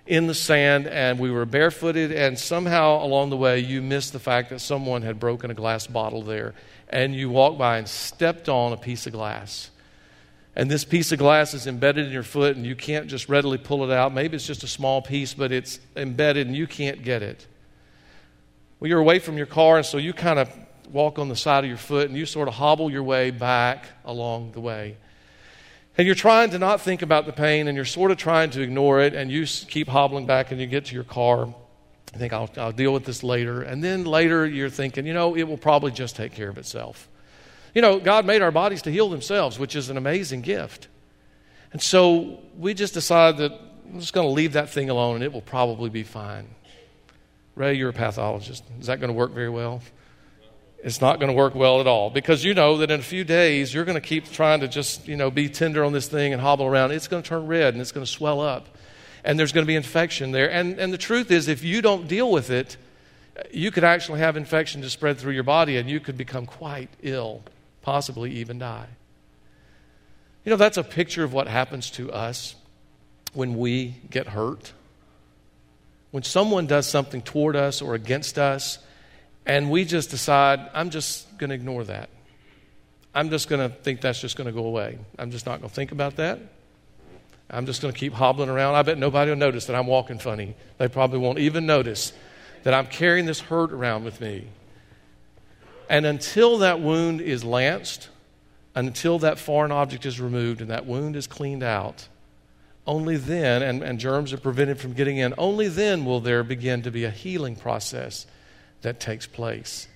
in 0.09 0.27
the 0.27 0.33
sand 0.33 0.87
and 0.87 1.19
we 1.19 1.31
were 1.31 1.45
barefooted, 1.45 2.11
and 2.11 2.37
somehow 2.37 3.03
along 3.03 3.29
the 3.29 3.37
way 3.37 3.59
you 3.59 3.81
missed 3.81 4.11
the 4.11 4.19
fact 4.19 4.49
that 4.49 4.59
someone 4.59 5.03
had 5.03 5.19
broken 5.19 5.51
a 5.51 5.53
glass 5.53 5.87
bottle 5.87 6.23
there, 6.23 6.53
and 6.89 7.15
you 7.15 7.29
walked 7.29 7.57
by 7.57 7.77
and 7.77 7.87
stepped 7.87 8.49
on 8.49 8.73
a 8.73 8.77
piece 8.77 9.07
of 9.07 9.13
glass 9.13 9.69
and 10.59 10.69
this 10.69 10.83
piece 10.83 11.13
of 11.13 11.19
glass 11.19 11.53
is 11.53 11.67
embedded 11.67 12.07
in 12.07 12.11
your 12.11 12.21
foot 12.21 12.57
and 12.57 12.65
you 12.65 12.75
can't 12.75 13.07
just 13.07 13.29
readily 13.29 13.57
pull 13.57 13.89
it 13.89 13.93
out. 13.93 14.13
Maybe 14.13 14.35
it's 14.35 14.45
just 14.45 14.61
a 14.63 14.67
small 14.67 15.01
piece, 15.01 15.33
but 15.33 15.53
it's 15.53 15.79
embedded 15.95 16.47
and 16.47 16.55
you 16.55 16.67
can't 16.67 17.01
get 17.01 17.23
it. 17.23 17.47
Well, 18.79 18.89
you're 18.89 18.99
away 18.99 19.19
from 19.19 19.37
your 19.37 19.45
car, 19.45 19.77
and 19.77 19.85
so 19.85 19.97
you 19.97 20.11
kind 20.11 20.37
of 20.37 20.49
walk 20.91 21.17
on 21.17 21.29
the 21.29 21.35
side 21.37 21.63
of 21.63 21.69
your 21.69 21.77
foot 21.77 22.09
and 22.09 22.17
you 22.17 22.25
sort 22.25 22.49
of 22.49 22.55
hobble 22.55 22.91
your 22.91 23.03
way 23.03 23.31
back 23.31 23.85
along 24.03 24.51
the 24.51 24.59
way. 24.59 24.97
And 25.99 26.05
you're 26.05 26.15
trying 26.15 26.51
to 26.51 26.59
not 26.59 26.79
think 26.79 27.01
about 27.01 27.25
the 27.25 27.33
pain 27.33 27.67
and 27.67 27.75
you're 27.75 27.83
sort 27.83 28.09
of 28.09 28.15
trying 28.15 28.51
to 28.51 28.61
ignore 28.61 29.01
it, 29.01 29.13
and 29.13 29.29
you 29.29 29.45
keep 29.45 29.89
hobbling 29.89 30.25
back 30.25 30.49
and 30.49 30.61
you 30.61 30.65
get 30.65 30.85
to 30.85 30.95
your 30.95 31.03
car. 31.03 31.53
I 32.13 32.17
think 32.17 32.31
I'll, 32.31 32.49
I'll 32.55 32.71
deal 32.71 32.93
with 32.93 33.03
this 33.03 33.21
later. 33.21 33.63
And 33.63 33.83
then 33.83 34.05
later 34.05 34.47
you're 34.47 34.69
thinking, 34.69 35.05
you 35.05 35.13
know, 35.13 35.35
it 35.35 35.43
will 35.43 35.57
probably 35.57 35.91
just 35.91 36.15
take 36.15 36.31
care 36.31 36.47
of 36.47 36.57
itself. 36.57 37.09
You 37.75 37.81
know, 37.81 37.99
God 37.99 38.25
made 38.25 38.41
our 38.41 38.49
bodies 38.49 38.81
to 38.83 38.91
heal 38.91 39.09
themselves, 39.09 39.59
which 39.59 39.75
is 39.75 39.89
an 39.89 39.97
amazing 39.97 40.39
gift. 40.39 40.87
And 41.73 41.81
so 41.81 42.39
we 42.57 42.73
just 42.73 42.93
decided 42.93 43.37
that 43.41 43.59
I'm 43.93 43.99
just 43.99 44.13
going 44.13 44.25
to 44.25 44.31
leave 44.31 44.53
that 44.53 44.69
thing 44.69 44.89
alone 44.89 45.15
and 45.15 45.23
it 45.25 45.33
will 45.33 45.41
probably 45.41 45.89
be 45.89 46.03
fine. 46.03 46.47
Ray, 47.55 47.73
you're 47.73 47.89
a 47.89 47.93
pathologist. 47.93 48.63
Is 48.79 48.87
that 48.87 49.01
going 49.01 49.09
to 49.09 49.17
work 49.17 49.33
very 49.33 49.49
well? 49.49 49.81
It's 50.81 51.01
not 51.01 51.19
going 51.19 51.27
to 51.29 51.35
work 51.35 51.55
well 51.55 51.81
at 51.81 51.87
all 51.87 52.09
because 52.09 52.43
you 52.43 52.53
know 52.53 52.77
that 52.77 52.89
in 52.89 52.99
a 52.99 53.03
few 53.03 53.23
days 53.25 53.73
you're 53.73 53.83
going 53.83 53.99
to 53.99 54.07
keep 54.07 54.31
trying 54.31 54.61
to 54.61 54.67
just, 54.67 55.07
you 55.07 55.17
know, 55.17 55.29
be 55.29 55.49
tender 55.49 55.83
on 55.83 55.91
this 55.91 56.07
thing 56.07 56.31
and 56.31 56.41
hobble 56.41 56.65
around. 56.65 56.91
It's 56.91 57.07
going 57.07 57.21
to 57.21 57.27
turn 57.27 57.47
red 57.47 57.73
and 57.73 57.81
it's 57.81 57.91
going 57.91 58.05
to 58.05 58.11
swell 58.11 58.39
up. 58.39 58.67
And 59.25 59.37
there's 59.37 59.51
going 59.51 59.65
to 59.65 59.67
be 59.67 59.75
infection 59.75 60.31
there. 60.31 60.49
And, 60.49 60.79
and 60.79 60.93
the 60.93 60.97
truth 60.97 61.31
is, 61.31 61.49
if 61.49 61.63
you 61.63 61.81
don't 61.81 62.07
deal 62.07 62.31
with 62.31 62.49
it, 62.49 62.77
you 63.51 63.71
could 63.71 63.83
actually 63.83 64.19
have 64.19 64.37
infection 64.37 64.81
to 64.81 64.89
spread 64.89 65.17
through 65.17 65.33
your 65.33 65.43
body 65.43 65.75
and 65.75 65.89
you 65.89 65.99
could 65.99 66.17
become 66.17 66.45
quite 66.45 66.89
ill 67.01 67.43
possibly 67.81 68.31
even 68.31 68.59
die. 68.59 68.87
You 70.45 70.51
know, 70.51 70.55
that's 70.55 70.77
a 70.77 70.83
picture 70.83 71.23
of 71.23 71.33
what 71.33 71.47
happens 71.47 71.89
to 71.91 72.11
us 72.11 72.55
when 73.33 73.57
we 73.57 73.95
get 74.09 74.27
hurt. 74.27 74.73
When 76.11 76.23
someone 76.23 76.65
does 76.65 76.87
something 76.87 77.21
toward 77.21 77.55
us 77.55 77.81
or 77.81 77.93
against 77.93 78.39
us, 78.39 78.79
and 79.49 79.71
we 79.71 79.83
just 79.83 80.11
decide, 80.11 80.69
I'm 80.75 80.91
just 80.91 81.35
going 81.39 81.49
to 81.49 81.55
ignore 81.55 81.83
that. 81.85 82.11
I'm 83.15 83.31
just 83.31 83.49
going 83.49 83.67
to 83.67 83.75
think 83.75 83.99
that's 83.99 84.21
just 84.21 84.37
going 84.37 84.45
to 84.45 84.53
go 84.53 84.63
away. 84.63 84.99
I'm 85.17 85.31
just 85.31 85.47
not 85.47 85.59
going 85.59 85.69
to 85.69 85.75
think 85.75 85.91
about 85.91 86.17
that. 86.17 86.39
I'm 87.49 87.65
just 87.65 87.81
going 87.81 87.91
to 87.91 87.99
keep 87.99 88.13
hobbling 88.13 88.49
around. 88.49 88.75
I 88.75 88.83
bet 88.83 88.99
nobody 88.99 89.31
will 89.31 89.37
notice 89.37 89.65
that 89.65 89.75
I'm 89.75 89.87
walking 89.87 90.19
funny. 90.19 90.55
They 90.77 90.87
probably 90.87 91.17
won't 91.17 91.39
even 91.39 91.65
notice 91.65 92.13
that 92.61 92.75
I'm 92.75 92.85
carrying 92.85 93.25
this 93.25 93.39
hurt 93.39 93.71
around 93.71 94.03
with 94.03 94.21
me. 94.21 94.49
And 95.89 96.05
until 96.05 96.59
that 96.59 96.79
wound 96.79 97.19
is 97.19 97.43
lanced, 97.43 98.09
until 98.75 99.17
that 99.17 99.39
foreign 99.39 99.71
object 99.71 100.05
is 100.05 100.21
removed 100.21 100.61
and 100.61 100.69
that 100.69 100.85
wound 100.85 101.15
is 101.15 101.25
cleaned 101.25 101.63
out, 101.63 102.07
only 102.85 103.17
then, 103.17 103.63
and, 103.63 103.81
and 103.81 103.99
germs 103.99 104.31
are 104.31 104.37
prevented 104.37 104.79
from 104.79 104.93
getting 104.93 105.17
in, 105.17 105.33
only 105.39 105.69
then 105.69 106.05
will 106.05 106.19
there 106.19 106.43
begin 106.43 106.83
to 106.83 106.91
be 106.91 107.03
a 107.03 107.09
healing 107.09 107.55
process 107.55 108.27
that 108.81 108.99
takes 108.99 109.27
place. 109.27 109.87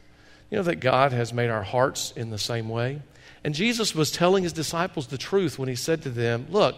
You 0.50 0.58
know 0.58 0.64
that 0.64 0.76
God 0.76 1.12
has 1.12 1.34
made 1.34 1.50
our 1.50 1.64
hearts 1.64 2.12
in 2.16 2.30
the 2.30 2.38
same 2.38 2.70
way? 2.70 3.02
And 3.44 3.54
Jesus 3.54 3.94
was 3.94 4.12
telling 4.12 4.44
his 4.44 4.54
disciples 4.54 5.08
the 5.08 5.18
truth 5.18 5.60
when 5.60 5.68
he 5.68 5.76
said 5.76 6.02
to 6.04 6.10
them, 6.10 6.48
Look, 6.50 6.76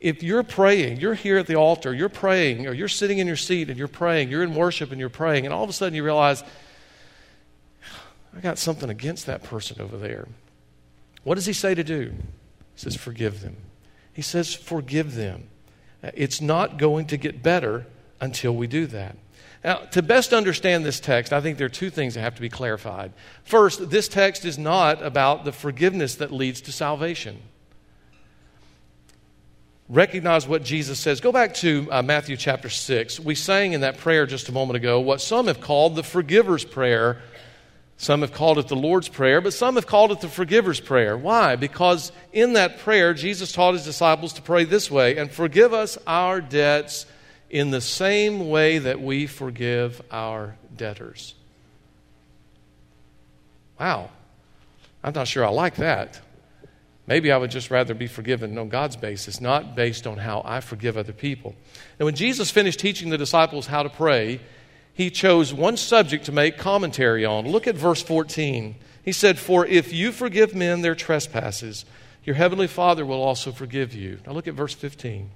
if 0.00 0.22
you're 0.22 0.42
praying, 0.42 0.98
you're 0.98 1.14
here 1.14 1.36
at 1.36 1.46
the 1.46 1.56
altar, 1.56 1.92
you're 1.92 2.08
praying, 2.08 2.66
or 2.66 2.72
you're 2.72 2.88
sitting 2.88 3.18
in 3.18 3.26
your 3.26 3.36
seat 3.36 3.68
and 3.68 3.78
you're 3.78 3.88
praying, 3.88 4.30
you're 4.30 4.42
in 4.42 4.54
worship 4.54 4.90
and 4.92 4.98
you're 4.98 5.10
praying, 5.10 5.44
and 5.44 5.52
all 5.52 5.62
of 5.62 5.68
a 5.68 5.74
sudden 5.74 5.94
you 5.94 6.02
realize, 6.02 6.42
I 8.34 8.40
got 8.40 8.58
something 8.58 8.88
against 8.88 9.26
that 9.26 9.42
person 9.42 9.80
over 9.80 9.98
there. 9.98 10.26
What 11.22 11.34
does 11.34 11.46
he 11.46 11.52
say 11.52 11.74
to 11.74 11.84
do? 11.84 12.12
He 12.74 12.80
says, 12.80 12.96
Forgive 12.96 13.42
them. 13.42 13.56
He 14.12 14.22
says, 14.22 14.54
Forgive 14.54 15.14
them. 15.14 15.48
It's 16.02 16.40
not 16.40 16.78
going 16.78 17.06
to 17.08 17.16
get 17.16 17.42
better 17.42 17.86
until 18.20 18.54
we 18.54 18.66
do 18.66 18.86
that. 18.86 19.16
Now, 19.62 19.76
to 19.90 20.02
best 20.02 20.32
understand 20.32 20.84
this 20.84 21.00
text, 21.00 21.32
I 21.32 21.40
think 21.40 21.58
there 21.58 21.66
are 21.66 21.68
two 21.68 21.90
things 21.90 22.14
that 22.14 22.20
have 22.20 22.34
to 22.36 22.40
be 22.40 22.48
clarified. 22.48 23.12
First, 23.44 23.90
this 23.90 24.08
text 24.08 24.44
is 24.44 24.58
not 24.58 25.02
about 25.02 25.44
the 25.44 25.52
forgiveness 25.52 26.14
that 26.16 26.32
leads 26.32 26.62
to 26.62 26.72
salvation 26.72 27.42
recognize 29.90 30.46
what 30.46 30.62
Jesus 30.62 31.00
says. 31.00 31.20
Go 31.20 31.32
back 31.32 31.52
to 31.54 31.88
uh, 31.90 32.00
Matthew 32.00 32.36
chapter 32.36 32.70
6. 32.70 33.18
We 33.20 33.34
sang 33.34 33.72
in 33.72 33.80
that 33.80 33.98
prayer 33.98 34.24
just 34.24 34.48
a 34.48 34.52
moment 34.52 34.76
ago 34.76 35.00
what 35.00 35.20
some 35.20 35.48
have 35.48 35.60
called 35.60 35.96
the 35.96 36.04
forgiver's 36.04 36.64
prayer. 36.64 37.20
Some 37.96 38.22
have 38.22 38.32
called 38.32 38.58
it 38.58 38.68
the 38.68 38.76
Lord's 38.76 39.08
Prayer, 39.08 39.42
but 39.42 39.52
some 39.52 39.74
have 39.74 39.86
called 39.86 40.10
it 40.10 40.20
the 40.20 40.28
forgiver's 40.28 40.80
prayer. 40.80 41.18
Why? 41.18 41.56
Because 41.56 42.12
in 42.32 42.54
that 42.54 42.78
prayer, 42.78 43.12
Jesus 43.12 43.52
taught 43.52 43.74
his 43.74 43.84
disciples 43.84 44.32
to 44.34 44.42
pray 44.42 44.64
this 44.64 44.90
way 44.90 45.18
and 45.18 45.30
forgive 45.30 45.74
us 45.74 45.98
our 46.06 46.40
debts 46.40 47.04
in 47.50 47.70
the 47.72 47.80
same 47.80 48.48
way 48.48 48.78
that 48.78 49.00
we 49.00 49.26
forgive 49.26 50.00
our 50.10 50.56
debtors. 50.76 51.34
Wow. 53.78 54.10
I'm 55.02 55.12
not 55.12 55.26
sure 55.26 55.44
I 55.44 55.50
like 55.50 55.76
that. 55.76 56.20
Maybe 57.06 57.32
I 57.32 57.38
would 57.38 57.50
just 57.50 57.70
rather 57.72 57.92
be 57.92 58.06
forgiven 58.06 58.56
on 58.56 58.68
God's 58.68 58.94
basis, 58.94 59.40
not 59.40 59.74
based 59.74 60.06
on 60.06 60.18
how 60.18 60.42
I 60.44 60.60
forgive 60.60 60.96
other 60.96 61.12
people. 61.12 61.56
And 61.98 62.04
when 62.04 62.14
Jesus 62.14 62.50
finished 62.50 62.78
teaching 62.78 63.10
the 63.10 63.18
disciples 63.18 63.66
how 63.66 63.82
to 63.82 63.88
pray, 63.88 64.40
he 64.94 65.10
chose 65.10 65.52
one 65.52 65.76
subject 65.76 66.26
to 66.26 66.32
make 66.32 66.56
commentary 66.56 67.24
on. 67.24 67.48
Look 67.48 67.66
at 67.66 67.74
verse 67.74 68.02
14. 68.02 68.76
He 69.02 69.12
said, 69.12 69.38
For 69.38 69.66
if 69.66 69.92
you 69.92 70.12
forgive 70.12 70.54
men 70.54 70.82
their 70.82 70.94
trespasses, 70.94 71.84
your 72.22 72.36
heavenly 72.36 72.68
Father 72.68 73.04
will 73.04 73.22
also 73.22 73.50
forgive 73.50 73.92
you. 73.92 74.20
Now 74.26 74.32
look 74.32 74.46
at 74.46 74.54
verse 74.54 74.74
15. 74.74 75.30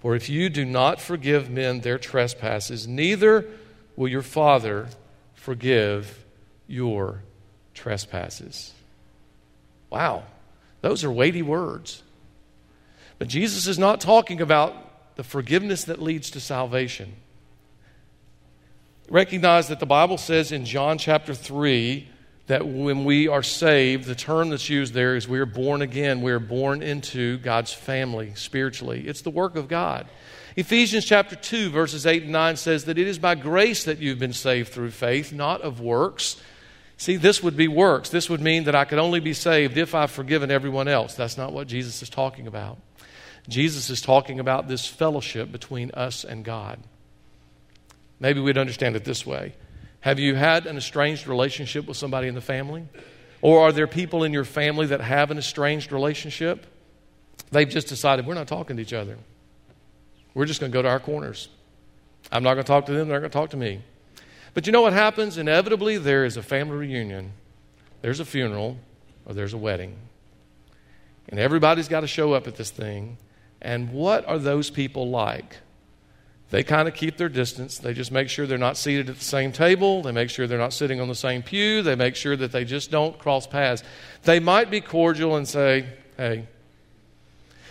For 0.00 0.14
if 0.14 0.28
you 0.28 0.48
do 0.48 0.64
not 0.64 1.00
forgive 1.00 1.50
men 1.50 1.80
their 1.80 1.98
trespasses, 1.98 2.86
neither 2.86 3.44
will 3.96 4.08
your 4.08 4.22
Father 4.22 4.88
forgive 5.34 6.24
your 6.66 7.22
trespasses. 7.74 8.72
Wow. 9.90 10.24
Those 10.80 11.02
are 11.02 11.10
weighty 11.10 11.42
words. 11.42 12.02
But 13.18 13.28
Jesus 13.28 13.66
is 13.66 13.78
not 13.78 14.00
talking 14.00 14.40
about 14.40 15.16
the 15.16 15.24
forgiveness 15.24 15.84
that 15.84 16.00
leads 16.00 16.30
to 16.30 16.40
salvation. 16.40 17.14
Recognize 19.08 19.68
that 19.68 19.80
the 19.80 19.86
Bible 19.86 20.18
says 20.18 20.52
in 20.52 20.64
John 20.64 20.98
chapter 20.98 21.34
3 21.34 22.08
that 22.48 22.66
when 22.66 23.04
we 23.04 23.28
are 23.28 23.42
saved, 23.42 24.06
the 24.06 24.14
term 24.14 24.50
that's 24.50 24.68
used 24.68 24.92
there 24.92 25.16
is 25.16 25.28
we 25.28 25.38
are 25.38 25.46
born 25.46 25.80
again. 25.80 26.20
We 26.20 26.32
are 26.32 26.40
born 26.40 26.82
into 26.82 27.38
God's 27.38 27.72
family 27.72 28.32
spiritually. 28.34 29.06
It's 29.06 29.22
the 29.22 29.30
work 29.30 29.56
of 29.56 29.68
God. 29.68 30.06
Ephesians 30.56 31.04
chapter 31.04 31.36
2, 31.36 31.70
verses 31.70 32.04
8 32.04 32.24
and 32.24 32.32
9 32.32 32.56
says 32.56 32.86
that 32.86 32.98
it 32.98 33.06
is 33.06 33.18
by 33.18 33.36
grace 33.36 33.84
that 33.84 33.98
you've 33.98 34.18
been 34.18 34.32
saved 34.32 34.72
through 34.72 34.90
faith, 34.90 35.32
not 35.32 35.60
of 35.62 35.80
works 35.80 36.36
See, 36.98 37.14
this 37.14 37.44
would 37.44 37.56
be 37.56 37.68
works. 37.68 38.10
This 38.10 38.28
would 38.28 38.40
mean 38.40 38.64
that 38.64 38.74
I 38.74 38.84
could 38.84 38.98
only 38.98 39.20
be 39.20 39.32
saved 39.32 39.78
if 39.78 39.94
I've 39.94 40.10
forgiven 40.10 40.50
everyone 40.50 40.88
else. 40.88 41.14
That's 41.14 41.38
not 41.38 41.52
what 41.52 41.68
Jesus 41.68 42.02
is 42.02 42.10
talking 42.10 42.48
about. 42.48 42.78
Jesus 43.48 43.88
is 43.88 44.00
talking 44.00 44.40
about 44.40 44.66
this 44.66 44.84
fellowship 44.84 45.52
between 45.52 45.92
us 45.92 46.24
and 46.24 46.44
God. 46.44 46.80
Maybe 48.18 48.40
we'd 48.40 48.58
understand 48.58 48.96
it 48.96 49.04
this 49.04 49.24
way 49.24 49.54
Have 50.00 50.18
you 50.18 50.34
had 50.34 50.66
an 50.66 50.76
estranged 50.76 51.26
relationship 51.26 51.86
with 51.86 51.96
somebody 51.96 52.28
in 52.28 52.34
the 52.34 52.40
family? 52.40 52.86
Or 53.40 53.60
are 53.60 53.72
there 53.72 53.86
people 53.86 54.24
in 54.24 54.32
your 54.32 54.44
family 54.44 54.86
that 54.86 55.00
have 55.00 55.30
an 55.30 55.38
estranged 55.38 55.92
relationship? 55.92 56.66
They've 57.50 57.68
just 57.68 57.88
decided 57.88 58.26
we're 58.26 58.34
not 58.34 58.48
talking 58.48 58.76
to 58.76 58.82
each 58.82 58.92
other. 58.92 59.16
We're 60.34 60.46
just 60.46 60.60
going 60.60 60.70
to 60.70 60.76
go 60.76 60.82
to 60.82 60.88
our 60.88 61.00
corners. 61.00 61.48
I'm 62.30 62.42
not 62.42 62.54
going 62.54 62.64
to 62.64 62.68
talk 62.68 62.86
to 62.86 62.92
them, 62.92 63.08
they're 63.08 63.20
not 63.20 63.28
going 63.28 63.30
to 63.30 63.38
talk 63.38 63.50
to 63.50 63.56
me. 63.56 63.82
But 64.54 64.66
you 64.66 64.72
know 64.72 64.82
what 64.82 64.92
happens? 64.92 65.38
Inevitably, 65.38 65.98
there 65.98 66.24
is 66.24 66.36
a 66.36 66.42
family 66.42 66.76
reunion, 66.76 67.32
there's 68.02 68.20
a 68.20 68.24
funeral, 68.24 68.76
or 69.24 69.34
there's 69.34 69.52
a 69.52 69.58
wedding. 69.58 69.96
And 71.28 71.38
everybody's 71.38 71.88
got 71.88 72.00
to 72.00 72.06
show 72.06 72.32
up 72.32 72.46
at 72.46 72.56
this 72.56 72.70
thing. 72.70 73.18
And 73.60 73.92
what 73.92 74.26
are 74.26 74.38
those 74.38 74.70
people 74.70 75.10
like? 75.10 75.56
They 76.50 76.62
kind 76.62 76.88
of 76.88 76.94
keep 76.94 77.18
their 77.18 77.28
distance. 77.28 77.78
They 77.78 77.92
just 77.92 78.10
make 78.10 78.30
sure 78.30 78.46
they're 78.46 78.56
not 78.56 78.78
seated 78.78 79.10
at 79.10 79.18
the 79.18 79.24
same 79.24 79.52
table. 79.52 80.02
They 80.02 80.12
make 80.12 80.30
sure 80.30 80.46
they're 80.46 80.56
not 80.56 80.72
sitting 80.72 81.00
on 81.00 81.08
the 81.08 81.14
same 81.14 81.42
pew. 81.42 81.82
They 81.82 81.94
make 81.94 82.16
sure 82.16 82.36
that 82.36 82.52
they 82.52 82.64
just 82.64 82.90
don't 82.90 83.18
cross 83.18 83.46
paths. 83.46 83.82
They 84.22 84.40
might 84.40 84.70
be 84.70 84.80
cordial 84.80 85.36
and 85.36 85.46
say, 85.46 85.86
hey, 86.16 86.46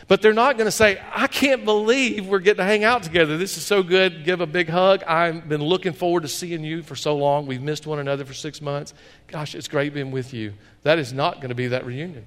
but 0.08 0.22
they're 0.22 0.32
not 0.32 0.58
going 0.58 0.68
to 0.68 0.72
say, 0.72 1.02
I 1.12 1.28
can't 1.28 1.66
believe 1.66 2.28
we're 2.28 2.40
getting 2.40 2.60
to 2.60 2.64
hang 2.64 2.84
out 2.86 3.04
together. 3.04 3.38
This 3.38 3.58
is 3.58 3.66
so 3.66 3.84
good. 3.84 4.24
Give 4.24 4.40
a 4.40 4.46
big 4.46 4.70
hug. 4.70 5.04
I've 5.04 5.50
been 5.50 5.62
looking 5.62 5.92
forward 5.92 6.22
to 6.22 6.30
seeing 6.30 6.64
you 6.64 6.82
for 6.82 6.96
so 6.96 7.18
long. 7.18 7.46
We've 7.46 7.62
missed 7.62 7.86
one 7.86 8.00
another 8.00 8.24
for 8.24 8.34
six 8.34 8.62
months. 8.62 8.94
Gosh, 9.28 9.54
it's 9.54 9.68
great 9.68 9.94
being 9.94 10.12
with 10.12 10.34
you. 10.34 10.54
That 10.84 10.98
is 10.98 11.12
not 11.12 11.38
going 11.38 11.50
to 11.50 11.56
be 11.56 11.68
that 11.68 11.86
reunion. 11.86 12.26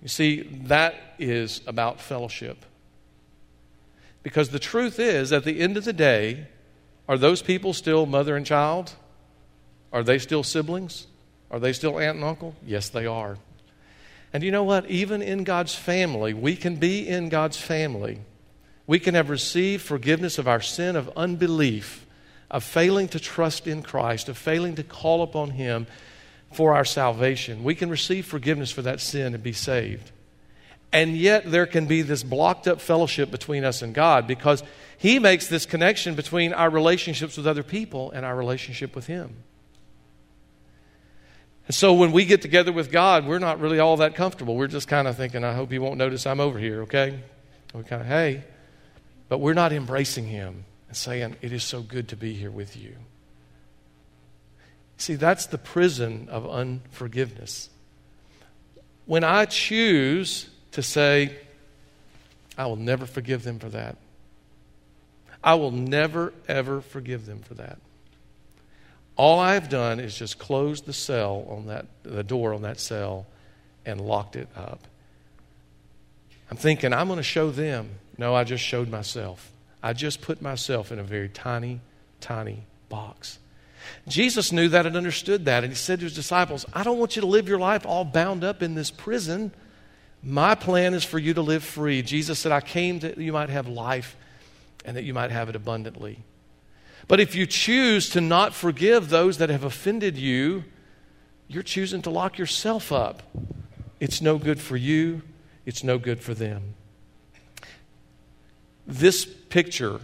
You 0.00 0.08
see, 0.08 0.42
that 0.64 0.94
is 1.18 1.60
about 1.66 2.00
fellowship. 2.00 2.64
Because 4.28 4.50
the 4.50 4.58
truth 4.58 5.00
is, 5.00 5.32
at 5.32 5.44
the 5.44 5.58
end 5.58 5.78
of 5.78 5.86
the 5.86 5.92
day, 5.94 6.48
are 7.08 7.16
those 7.16 7.40
people 7.40 7.72
still 7.72 8.04
mother 8.04 8.36
and 8.36 8.44
child? 8.44 8.92
Are 9.90 10.02
they 10.02 10.18
still 10.18 10.42
siblings? 10.42 11.06
Are 11.50 11.58
they 11.58 11.72
still 11.72 11.98
aunt 11.98 12.16
and 12.16 12.24
uncle? 12.24 12.54
Yes, 12.62 12.90
they 12.90 13.06
are. 13.06 13.38
And 14.34 14.42
you 14.42 14.50
know 14.50 14.64
what? 14.64 14.84
Even 14.90 15.22
in 15.22 15.44
God's 15.44 15.74
family, 15.74 16.34
we 16.34 16.56
can 16.56 16.76
be 16.76 17.08
in 17.08 17.30
God's 17.30 17.56
family. 17.56 18.18
We 18.86 18.98
can 18.98 19.14
have 19.14 19.30
received 19.30 19.82
forgiveness 19.82 20.36
of 20.36 20.46
our 20.46 20.60
sin 20.60 20.94
of 20.94 21.08
unbelief, 21.16 22.04
of 22.50 22.62
failing 22.62 23.08
to 23.08 23.18
trust 23.18 23.66
in 23.66 23.82
Christ, 23.82 24.28
of 24.28 24.36
failing 24.36 24.74
to 24.74 24.82
call 24.82 25.22
upon 25.22 25.52
Him 25.52 25.86
for 26.52 26.74
our 26.74 26.84
salvation. 26.84 27.64
We 27.64 27.74
can 27.74 27.88
receive 27.88 28.26
forgiveness 28.26 28.70
for 28.70 28.82
that 28.82 29.00
sin 29.00 29.32
and 29.32 29.42
be 29.42 29.54
saved. 29.54 30.12
And 30.92 31.16
yet, 31.16 31.50
there 31.50 31.66
can 31.66 31.86
be 31.86 32.02
this 32.02 32.22
blocked 32.22 32.66
up 32.66 32.80
fellowship 32.80 33.30
between 33.30 33.64
us 33.64 33.82
and 33.82 33.94
God 33.94 34.26
because 34.26 34.62
He 34.96 35.18
makes 35.18 35.46
this 35.46 35.66
connection 35.66 36.14
between 36.14 36.52
our 36.52 36.70
relationships 36.70 37.36
with 37.36 37.46
other 37.46 37.62
people 37.62 38.10
and 38.12 38.24
our 38.24 38.34
relationship 38.34 38.96
with 38.96 39.06
Him. 39.06 39.36
And 41.66 41.74
so 41.74 41.92
when 41.92 42.12
we 42.12 42.24
get 42.24 42.40
together 42.40 42.72
with 42.72 42.90
God, 42.90 43.26
we're 43.26 43.38
not 43.38 43.60
really 43.60 43.78
all 43.78 43.98
that 43.98 44.14
comfortable. 44.14 44.56
We're 44.56 44.68
just 44.68 44.88
kind 44.88 45.06
of 45.06 45.16
thinking, 45.18 45.44
I 45.44 45.52
hope 45.52 45.70
He 45.70 45.78
won't 45.78 45.98
notice 45.98 46.26
I'm 46.26 46.40
over 46.40 46.58
here, 46.58 46.82
okay? 46.82 47.20
we 47.74 47.82
kind 47.82 48.00
of, 48.00 48.08
hey. 48.08 48.44
But 49.28 49.38
we're 49.38 49.52
not 49.52 49.74
embracing 49.74 50.26
Him 50.26 50.64
and 50.88 50.96
saying, 50.96 51.36
It 51.42 51.52
is 51.52 51.62
so 51.62 51.82
good 51.82 52.08
to 52.08 52.16
be 52.16 52.32
here 52.32 52.50
with 52.50 52.76
you. 52.76 52.96
See, 54.96 55.16
that's 55.16 55.46
the 55.46 55.58
prison 55.58 56.28
of 56.30 56.48
unforgiveness. 56.48 57.68
When 59.04 59.22
I 59.22 59.44
choose 59.44 60.48
to 60.72 60.82
say, 60.82 61.36
I 62.56 62.66
will 62.66 62.76
never 62.76 63.06
forgive 63.06 63.44
them 63.44 63.58
for 63.58 63.68
that, 63.70 63.96
I 65.42 65.54
will 65.54 65.70
never, 65.70 66.32
ever 66.48 66.80
forgive 66.80 67.26
them 67.26 67.40
for 67.40 67.54
that. 67.54 67.78
All 69.16 69.40
I've 69.40 69.68
done 69.68 69.98
is 69.98 70.16
just 70.16 70.38
closed 70.38 70.86
the 70.86 70.92
cell 70.92 71.44
on 71.48 71.66
that, 71.66 71.86
the 72.04 72.22
door 72.22 72.54
on 72.54 72.62
that 72.62 72.78
cell 72.78 73.26
and 73.84 74.00
locked 74.00 74.36
it 74.36 74.48
up. 74.56 74.86
I'm 76.50 76.56
thinking, 76.56 76.92
I'm 76.92 77.08
going 77.08 77.18
to 77.18 77.22
show 77.22 77.50
them. 77.50 77.90
No, 78.16 78.34
I 78.34 78.44
just 78.44 78.62
showed 78.62 78.88
myself. 78.88 79.50
I 79.82 79.92
just 79.92 80.20
put 80.20 80.40
myself 80.40 80.92
in 80.92 80.98
a 80.98 81.02
very 81.02 81.28
tiny, 81.28 81.80
tiny 82.20 82.64
box. 82.88 83.38
Jesus 84.06 84.52
knew 84.52 84.68
that 84.68 84.86
and 84.86 84.96
understood 84.96 85.44
that, 85.46 85.64
and 85.64 85.72
he 85.72 85.76
said 85.76 86.00
to 86.00 86.04
his 86.04 86.14
disciples, 86.14 86.66
I 86.72 86.82
don't 86.82 86.98
want 86.98 87.16
you 87.16 87.22
to 87.22 87.26
live 87.26 87.48
your 87.48 87.58
life 87.58 87.86
all 87.86 88.04
bound 88.04 88.44
up 88.44 88.62
in 88.62 88.74
this 88.74 88.90
prison. 88.90 89.52
My 90.22 90.54
plan 90.54 90.94
is 90.94 91.04
for 91.04 91.18
you 91.18 91.34
to 91.34 91.42
live 91.42 91.62
free. 91.62 92.02
Jesus 92.02 92.38
said, 92.38 92.52
I 92.52 92.60
came 92.60 92.98
that 93.00 93.18
you 93.18 93.32
might 93.32 93.50
have 93.50 93.68
life 93.68 94.16
and 94.84 94.96
that 94.96 95.04
you 95.04 95.14
might 95.14 95.30
have 95.30 95.48
it 95.48 95.56
abundantly. 95.56 96.20
But 97.06 97.20
if 97.20 97.34
you 97.34 97.46
choose 97.46 98.10
to 98.10 98.20
not 98.20 98.52
forgive 98.54 99.08
those 99.08 99.38
that 99.38 99.48
have 99.48 99.64
offended 99.64 100.16
you, 100.18 100.64
you're 101.46 101.62
choosing 101.62 102.02
to 102.02 102.10
lock 102.10 102.36
yourself 102.36 102.92
up. 102.92 103.22
It's 104.00 104.20
no 104.20 104.38
good 104.38 104.60
for 104.60 104.76
you, 104.76 105.22
it's 105.64 105.82
no 105.82 105.98
good 105.98 106.20
for 106.20 106.34
them. 106.34 106.74
this 108.88 109.26
picture 109.26 110.00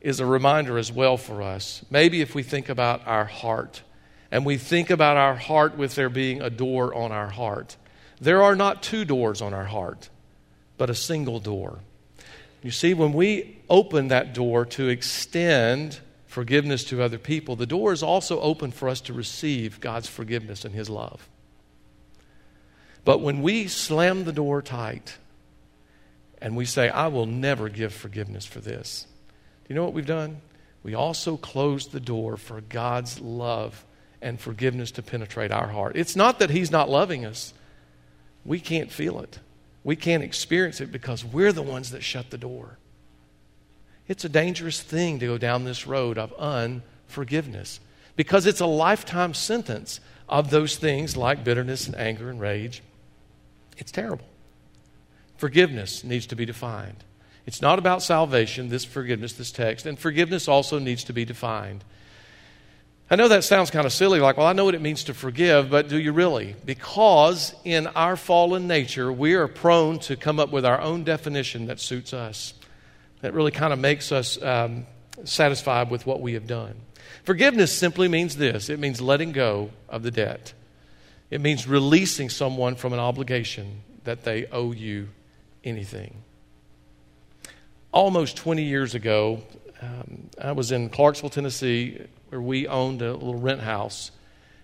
is 0.00 0.20
a 0.20 0.26
reminder 0.26 0.76
as 0.76 0.90
well 0.92 1.16
for 1.16 1.40
us. 1.40 1.84
Maybe 1.90 2.20
if 2.20 2.34
we 2.34 2.42
think 2.42 2.68
about 2.68 3.06
our 3.06 3.24
heart, 3.24 3.82
and 4.30 4.44
we 4.44 4.56
think 4.56 4.90
about 4.90 5.16
our 5.16 5.36
heart 5.36 5.76
with 5.76 5.94
there 5.94 6.08
being 6.08 6.42
a 6.42 6.50
door 6.50 6.92
on 6.92 7.12
our 7.12 7.28
heart. 7.28 7.76
There 8.20 8.42
are 8.42 8.56
not 8.56 8.82
two 8.82 9.04
doors 9.04 9.42
on 9.42 9.52
our 9.52 9.64
heart, 9.64 10.08
but 10.78 10.90
a 10.90 10.94
single 10.94 11.40
door. 11.40 11.80
You 12.62 12.70
see, 12.70 12.94
when 12.94 13.12
we 13.12 13.58
open 13.68 14.08
that 14.08 14.34
door 14.34 14.64
to 14.66 14.88
extend 14.88 16.00
forgiveness 16.26 16.84
to 16.84 17.02
other 17.02 17.18
people, 17.18 17.56
the 17.56 17.66
door 17.66 17.92
is 17.92 18.02
also 18.02 18.40
open 18.40 18.70
for 18.72 18.88
us 18.88 19.00
to 19.02 19.12
receive 19.12 19.80
God's 19.80 20.08
forgiveness 20.08 20.64
and 20.64 20.74
His 20.74 20.90
love. 20.90 21.28
But 23.04 23.20
when 23.20 23.40
we 23.40 23.68
slam 23.68 24.24
the 24.24 24.32
door 24.32 24.62
tight 24.62 25.16
and 26.42 26.56
we 26.56 26.64
say, 26.64 26.88
I 26.88 27.06
will 27.06 27.26
never 27.26 27.68
give 27.68 27.94
forgiveness 27.94 28.44
for 28.44 28.60
this, 28.60 29.06
do 29.64 29.72
you 29.72 29.76
know 29.76 29.84
what 29.84 29.94
we've 29.94 30.04
done? 30.04 30.40
We 30.82 30.94
also 30.94 31.36
close 31.36 31.88
the 31.88 32.00
door 32.00 32.36
for 32.36 32.60
God's 32.60 33.20
love 33.20 33.84
and 34.20 34.40
forgiveness 34.40 34.90
to 34.92 35.02
penetrate 35.02 35.52
our 35.52 35.68
heart. 35.68 35.96
It's 35.96 36.16
not 36.16 36.40
that 36.40 36.50
He's 36.50 36.70
not 36.70 36.88
loving 36.88 37.24
us, 37.24 37.54
we 38.46 38.60
can't 38.60 38.90
feel 38.90 39.20
it. 39.20 39.38
We 39.84 39.96
can't 39.96 40.22
experience 40.22 40.80
it 40.80 40.90
because 40.90 41.24
we're 41.24 41.52
the 41.52 41.62
ones 41.62 41.90
that 41.90 42.02
shut 42.02 42.30
the 42.30 42.38
door. 42.38 42.78
It's 44.08 44.24
a 44.24 44.28
dangerous 44.28 44.80
thing 44.80 45.18
to 45.18 45.26
go 45.26 45.38
down 45.38 45.64
this 45.64 45.86
road 45.86 46.18
of 46.18 46.32
unforgiveness 46.34 47.80
because 48.14 48.46
it's 48.46 48.60
a 48.60 48.66
lifetime 48.66 49.34
sentence 49.34 50.00
of 50.28 50.50
those 50.50 50.76
things 50.76 51.16
like 51.16 51.44
bitterness 51.44 51.86
and 51.86 51.96
anger 51.96 52.30
and 52.30 52.40
rage. 52.40 52.82
It's 53.76 53.92
terrible. 53.92 54.26
Forgiveness 55.36 56.02
needs 56.02 56.26
to 56.26 56.36
be 56.36 56.46
defined. 56.46 57.04
It's 57.46 57.62
not 57.62 57.78
about 57.78 58.02
salvation, 58.02 58.70
this 58.70 58.84
forgiveness, 58.84 59.34
this 59.34 59.52
text, 59.52 59.86
and 59.86 59.98
forgiveness 59.98 60.48
also 60.48 60.78
needs 60.78 61.04
to 61.04 61.12
be 61.12 61.24
defined. 61.24 61.84
I 63.08 63.14
know 63.14 63.28
that 63.28 63.44
sounds 63.44 63.70
kind 63.70 63.86
of 63.86 63.92
silly, 63.92 64.18
like, 64.18 64.36
well, 64.36 64.48
I 64.48 64.52
know 64.52 64.64
what 64.64 64.74
it 64.74 64.80
means 64.80 65.04
to 65.04 65.14
forgive, 65.14 65.70
but 65.70 65.88
do 65.88 65.96
you 65.96 66.12
really? 66.12 66.56
Because 66.64 67.54
in 67.62 67.86
our 67.88 68.16
fallen 68.16 68.66
nature, 68.66 69.12
we 69.12 69.34
are 69.34 69.46
prone 69.46 70.00
to 70.00 70.16
come 70.16 70.40
up 70.40 70.50
with 70.50 70.66
our 70.66 70.80
own 70.80 71.04
definition 71.04 71.66
that 71.66 71.78
suits 71.78 72.12
us, 72.12 72.54
that 73.20 73.32
really 73.32 73.52
kind 73.52 73.72
of 73.72 73.78
makes 73.78 74.10
us 74.10 74.42
um, 74.42 74.86
satisfied 75.22 75.88
with 75.88 76.04
what 76.04 76.20
we 76.20 76.32
have 76.32 76.48
done. 76.48 76.74
Forgiveness 77.22 77.72
simply 77.72 78.08
means 78.08 78.36
this 78.36 78.68
it 78.68 78.80
means 78.80 79.00
letting 79.00 79.30
go 79.30 79.70
of 79.88 80.02
the 80.02 80.10
debt, 80.10 80.52
it 81.30 81.40
means 81.40 81.68
releasing 81.68 82.28
someone 82.28 82.74
from 82.74 82.92
an 82.92 82.98
obligation 82.98 83.82
that 84.02 84.24
they 84.24 84.46
owe 84.46 84.72
you 84.72 85.10
anything. 85.62 86.22
Almost 87.92 88.36
20 88.36 88.64
years 88.64 88.96
ago, 88.96 89.42
um, 89.80 90.28
I 90.40 90.52
was 90.52 90.72
in 90.72 90.88
Clarksville, 90.88 91.30
Tennessee, 91.30 92.00
where 92.28 92.40
we 92.40 92.66
owned 92.66 93.02
a 93.02 93.12
little 93.12 93.38
rent 93.38 93.60
house. 93.60 94.10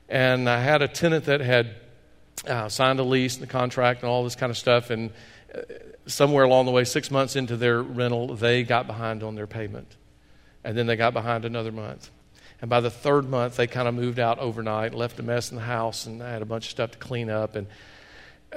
And 0.08 0.48
I 0.48 0.60
had 0.60 0.82
a 0.82 0.88
tenant 0.88 1.26
that 1.26 1.40
had 1.40 1.76
uh, 2.46 2.68
signed 2.68 3.00
a 3.00 3.02
lease 3.02 3.34
and 3.34 3.42
the 3.42 3.50
contract 3.50 4.02
and 4.02 4.10
all 4.10 4.24
this 4.24 4.34
kind 4.34 4.50
of 4.50 4.58
stuff. 4.58 4.90
And 4.90 5.10
uh, 5.54 5.60
somewhere 6.06 6.44
along 6.44 6.66
the 6.66 6.72
way, 6.72 6.84
six 6.84 7.10
months 7.10 7.36
into 7.36 7.56
their 7.56 7.82
rental, 7.82 8.34
they 8.34 8.62
got 8.62 8.86
behind 8.86 9.22
on 9.22 9.34
their 9.34 9.46
payment. 9.46 9.96
And 10.64 10.76
then 10.76 10.86
they 10.86 10.96
got 10.96 11.12
behind 11.12 11.44
another 11.44 11.72
month. 11.72 12.10
And 12.60 12.70
by 12.70 12.80
the 12.80 12.90
third 12.90 13.28
month, 13.28 13.56
they 13.56 13.66
kind 13.66 13.88
of 13.88 13.94
moved 13.94 14.20
out 14.20 14.38
overnight, 14.38 14.94
left 14.94 15.18
a 15.18 15.22
mess 15.22 15.50
in 15.50 15.56
the 15.56 15.64
house, 15.64 16.06
and 16.06 16.22
I 16.22 16.30
had 16.30 16.42
a 16.42 16.46
bunch 16.46 16.66
of 16.66 16.70
stuff 16.70 16.92
to 16.92 16.98
clean 16.98 17.28
up. 17.28 17.56
And 17.56 17.66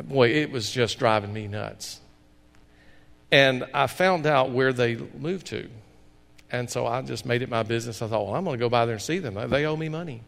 boy, 0.04 0.30
it 0.30 0.52
was 0.52 0.70
just 0.70 1.00
driving 1.00 1.34
me 1.34 1.48
nuts. 1.48 2.00
And 3.32 3.66
I 3.74 3.88
found 3.88 4.28
out 4.28 4.52
where 4.52 4.74
they 4.74 4.96
moved 4.96 5.48
to. 5.48 5.70
And 6.52 6.70
so 6.70 6.86
I 6.86 7.02
just 7.02 7.26
made 7.26 7.42
it 7.42 7.50
my 7.50 7.64
business. 7.64 8.02
I 8.02 8.08
thought, 8.08 8.26
well, 8.26 8.36
I'm 8.36 8.44
going 8.44 8.58
to 8.58 8.64
go 8.64 8.70
by 8.70 8.86
there 8.86 8.94
and 8.94 9.02
see 9.02 9.20
them. 9.20 9.50
They 9.50 9.66
owe 9.66 9.76
me 9.76 9.90
money. 9.90 10.22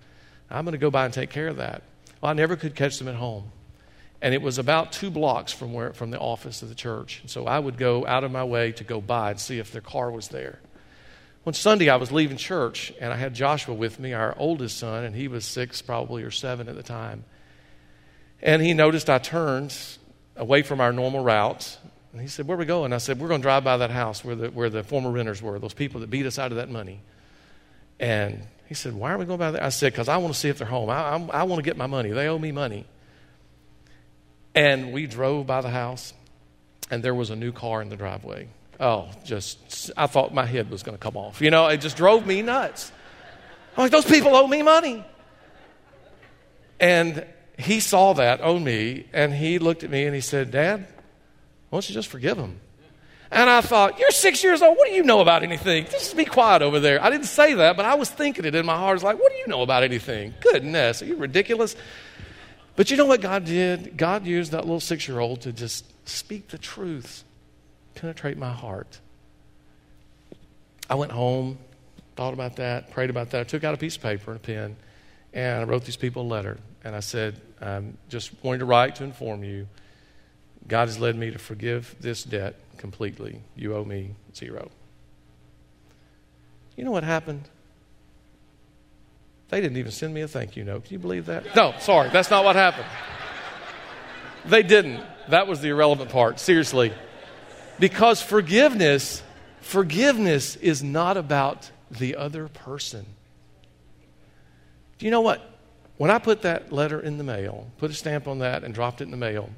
I'm 0.50 0.66
going 0.66 0.74
to 0.74 0.80
go 0.80 0.90
by 0.90 1.06
and 1.06 1.14
take 1.14 1.30
care 1.30 1.48
of 1.48 1.58
that. 1.58 1.84
Well, 2.22 2.32
I 2.32 2.34
never 2.34 2.56
could 2.56 2.76
catch 2.76 2.98
them 2.98 3.08
at 3.08 3.16
home. 3.16 3.52
And 4.22 4.34
it 4.34 4.42
was 4.42 4.58
about 4.58 4.92
two 4.92 5.12
blocks 5.12 5.54
from, 5.54 5.74
where, 5.74 5.94
from 5.94 6.10
the 6.10 6.20
office 6.20 6.64
of 6.64 6.70
the 6.70 6.76
church. 6.76 7.20
And 7.22 7.30
so 7.30 7.46
I 7.46 7.60
would 7.60 7.78
go 7.78 8.06
out 8.08 8.24
of 8.24 8.32
my 8.32 8.44
way 8.44 8.72
to 8.74 8.84
go 8.84 9.00
by 9.00 9.32
and 9.32 9.40
see 9.40 9.60
if 9.60 9.72
their 9.72 9.82
car 9.82 10.10
was 10.10 10.30
there. 10.30 10.60
One 11.44 11.54
Sunday, 11.54 11.88
I 11.90 11.98
was 11.98 12.12
leaving 12.12 12.36
church, 12.36 12.92
and 13.00 13.14
I 13.14 13.16
had 13.16 13.34
Joshua 13.34 13.74
with 13.74 14.00
me, 14.00 14.14
our 14.14 14.36
oldest 14.38 14.78
son, 14.78 15.06
and 15.06 15.16
he 15.16 15.28
was 15.28 15.46
six, 15.46 15.82
probably, 15.82 16.24
or 16.24 16.32
seven 16.32 16.68
at 16.68 16.76
the 16.76 16.84
time. 16.84 17.24
And 18.42 18.62
he 18.62 18.74
noticed 18.74 19.10
I 19.10 19.20
turned 19.20 19.74
away 20.36 20.62
from 20.62 20.82
our 20.82 20.92
normal 20.92 21.24
route 21.24 21.78
and 22.18 22.24
he 22.24 22.28
said, 22.28 22.48
Where 22.48 22.58
are 22.58 22.60
we 22.60 22.66
going? 22.66 22.94
I 22.94 22.98
said, 22.98 23.20
We're 23.20 23.28
going 23.28 23.42
to 23.42 23.46
drive 23.46 23.64
by 23.64 23.78
that 23.78 23.92
house 23.92 24.26
where 24.26 24.36
the, 24.36 24.48
where 24.50 24.72
the 24.72 24.82
former 24.82 25.12
renters 25.12 25.40
were, 25.40 25.60
those 25.60 25.76
people 25.76 26.02
that 26.02 26.10
beat 26.10 26.26
us 26.26 26.40
out 26.40 26.52
of 26.52 26.58
that 26.58 26.68
money. 26.68 27.00
And 28.00 28.42
he 28.66 28.74
said, 28.74 28.96
Why 28.96 29.12
are 29.12 29.20
we 29.20 29.26
going 29.26 29.38
by 29.38 29.52
there? 29.52 29.64
I 29.64 29.70
said, 29.70 29.94
Because 29.94 30.10
I 30.10 30.18
want 30.18 30.34
to 30.34 30.40
see 30.40 30.50
if 30.50 30.58
they're 30.58 30.66
home. 30.66 30.90
I, 30.90 31.12
I, 31.12 31.42
I 31.42 31.44
want 31.44 31.60
to 31.60 31.64
get 31.64 31.78
my 31.78 31.86
money. 31.86 32.10
They 32.10 32.28
owe 32.28 32.40
me 32.40 32.52
money. 32.52 32.88
And 34.56 34.94
we 34.94 35.06
drove 35.06 35.46
by 35.46 35.62
the 35.62 35.70
house, 35.70 36.16
and 36.90 37.04
there 37.04 37.14
was 37.14 37.30
a 37.30 37.36
new 37.36 37.52
car 37.52 37.84
in 37.84 37.90
the 37.90 37.96
driveway. 37.96 38.48
Oh, 38.80 39.10
just, 39.24 39.92
I 39.96 40.08
thought 40.08 40.34
my 40.34 40.48
head 40.48 40.72
was 40.72 40.82
going 40.82 40.98
to 40.98 41.02
come 41.02 41.18
off. 41.18 41.40
You 41.40 41.52
know, 41.52 41.68
it 41.68 41.82
just 41.82 41.98
drove 41.98 42.26
me 42.26 42.42
nuts. 42.42 42.92
I'm 43.78 43.84
like, 43.84 43.92
Those 43.92 44.06
people 44.06 44.36
owe 44.36 44.48
me 44.48 44.64
money. 44.64 45.06
And 46.80 47.28
he 47.60 47.80
saw 47.80 48.14
that 48.14 48.42
on 48.42 48.64
me, 48.64 49.06
and 49.14 49.32
he 49.32 49.60
looked 49.60 49.84
at 49.84 49.92
me 49.92 50.06
and 50.06 50.16
he 50.16 50.22
said, 50.22 50.50
Dad, 50.50 50.88
why 51.70 51.78
don't 51.78 51.90
you 51.90 51.94
just 51.94 52.08
forgive 52.08 52.38
him? 52.38 52.60
And 53.30 53.50
I 53.50 53.62
thought, 53.62 54.00
You're 54.00 54.12
six 54.12 54.44
years 54.44 54.62
old. 54.62 54.78
What 54.78 54.88
do 54.88 54.94
you 54.94 55.04
know 55.04 55.20
about 55.20 55.44
anything? 55.44 55.86
Just 55.86 56.16
be 56.16 56.26
quiet 56.26 56.62
over 56.62 56.80
there. 56.80 57.04
I 57.04 57.10
didn't 57.10 57.26
say 57.26 57.56
that, 57.56 57.76
but 57.76 57.86
I 57.86 57.96
was 57.96 58.10
thinking 58.10 58.46
it 58.46 58.56
in 58.56 58.66
my 58.66 58.78
heart. 58.78 58.92
I 58.92 58.94
was 58.94 59.04
like, 59.04 59.20
What 59.20 59.32
do 59.32 59.38
you 59.38 59.48
know 59.48 59.62
about 59.62 59.84
anything? 59.84 60.34
Goodness, 60.40 61.02
are 61.02 61.06
you 61.06 61.18
ridiculous? 61.18 61.76
But 62.76 62.92
you 62.92 62.98
know 62.98 63.06
what 63.06 63.22
God 63.22 63.44
did? 63.44 63.98
God 63.98 64.26
used 64.26 64.52
that 64.52 64.62
little 64.62 64.80
six 64.80 65.08
year 65.08 65.20
old 65.20 65.42
to 65.42 65.52
just 65.52 65.86
speak 66.08 66.50
the 66.50 66.58
truth, 66.58 67.24
penetrate 67.96 68.38
my 68.38 68.52
heart. 68.52 69.00
I 70.90 70.96
went 70.96 71.12
home, 71.12 71.58
thought 72.16 72.34
about 72.34 72.56
that, 72.58 72.92
prayed 72.92 73.10
about 73.10 73.32
that. 73.32 73.42
I 73.42 73.44
took 73.44 73.64
out 73.64 73.74
a 73.74 73.78
piece 73.78 73.98
of 73.98 74.04
paper 74.04 74.32
and 74.32 74.40
a 74.40 74.44
pen, 74.44 74.78
and 75.34 75.62
I 75.62 75.64
wrote 75.66 75.84
these 75.84 75.98
people 75.98 76.22
a 76.22 76.30
letter. 76.30 76.60
And 76.84 76.96
I 76.96 77.02
said, 77.02 77.42
I'm 77.60 77.98
just 78.08 78.32
wanting 78.44 78.60
to 78.60 78.66
write 78.66 78.96
to 78.98 79.04
inform 79.04 79.44
you 79.44 79.68
God 80.68 80.88
has 80.88 81.00
led 81.00 81.16
me 81.16 81.32
to 81.32 81.40
forgive 81.40 81.96
this 82.00 82.24
debt 82.24 82.56
completely. 82.78 83.42
You 83.56 83.76
owe 83.76 83.86
me 83.86 84.16
zero. 84.36 84.70
You 86.76 86.84
know 86.84 86.92
what 86.92 87.04
happened? 87.04 87.44
They 89.50 89.62
didn't 89.62 89.78
even 89.78 89.92
send 89.92 90.14
me 90.14 90.22
a 90.22 90.28
thank 90.28 90.58
you 90.58 90.64
note. 90.64 90.86
Can 90.86 90.94
you 90.94 91.00
believe 91.00 91.28
that? 91.28 91.56
No, 91.56 91.74
sorry, 91.80 92.10
that's 92.10 92.30
not 92.30 92.44
what 92.44 92.56
happened. 92.56 92.88
They 94.46 94.64
didn't. 94.64 95.02
That 95.30 95.48
was 95.48 95.62
the 95.62 95.70
irrelevant 95.70 96.10
part, 96.10 96.40
seriously. 96.40 96.94
Because 97.80 98.22
forgiveness, 98.22 99.24
forgiveness 99.62 100.56
is 100.58 100.84
not 100.84 101.18
about 101.18 101.72
the 101.90 102.16
other 102.16 102.48
person. 102.48 103.06
Do 105.00 105.06
you 105.06 105.12
know 105.12 105.22
what? 105.22 105.42
When 105.98 106.12
I 106.12 106.20
put 106.20 106.42
that 106.44 106.72
letter 106.72 107.00
in 107.00 107.18
the 107.18 107.24
mail, 107.24 107.68
put 107.78 107.90
a 107.92 107.94
stamp 107.94 108.28
on 108.28 108.40
that 108.40 108.64
and 108.64 108.74
dropped 108.74 109.02
it 109.02 109.06
in 109.06 109.12
the 109.12 109.18
mail, 109.18 109.50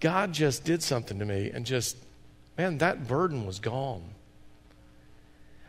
God 0.00 0.32
just 0.32 0.64
did 0.64 0.82
something 0.82 1.18
to 1.18 1.24
me 1.24 1.50
and 1.52 1.66
just, 1.66 1.96
man, 2.56 2.78
that 2.78 3.06
burden 3.06 3.46
was 3.46 3.58
gone. 3.58 4.02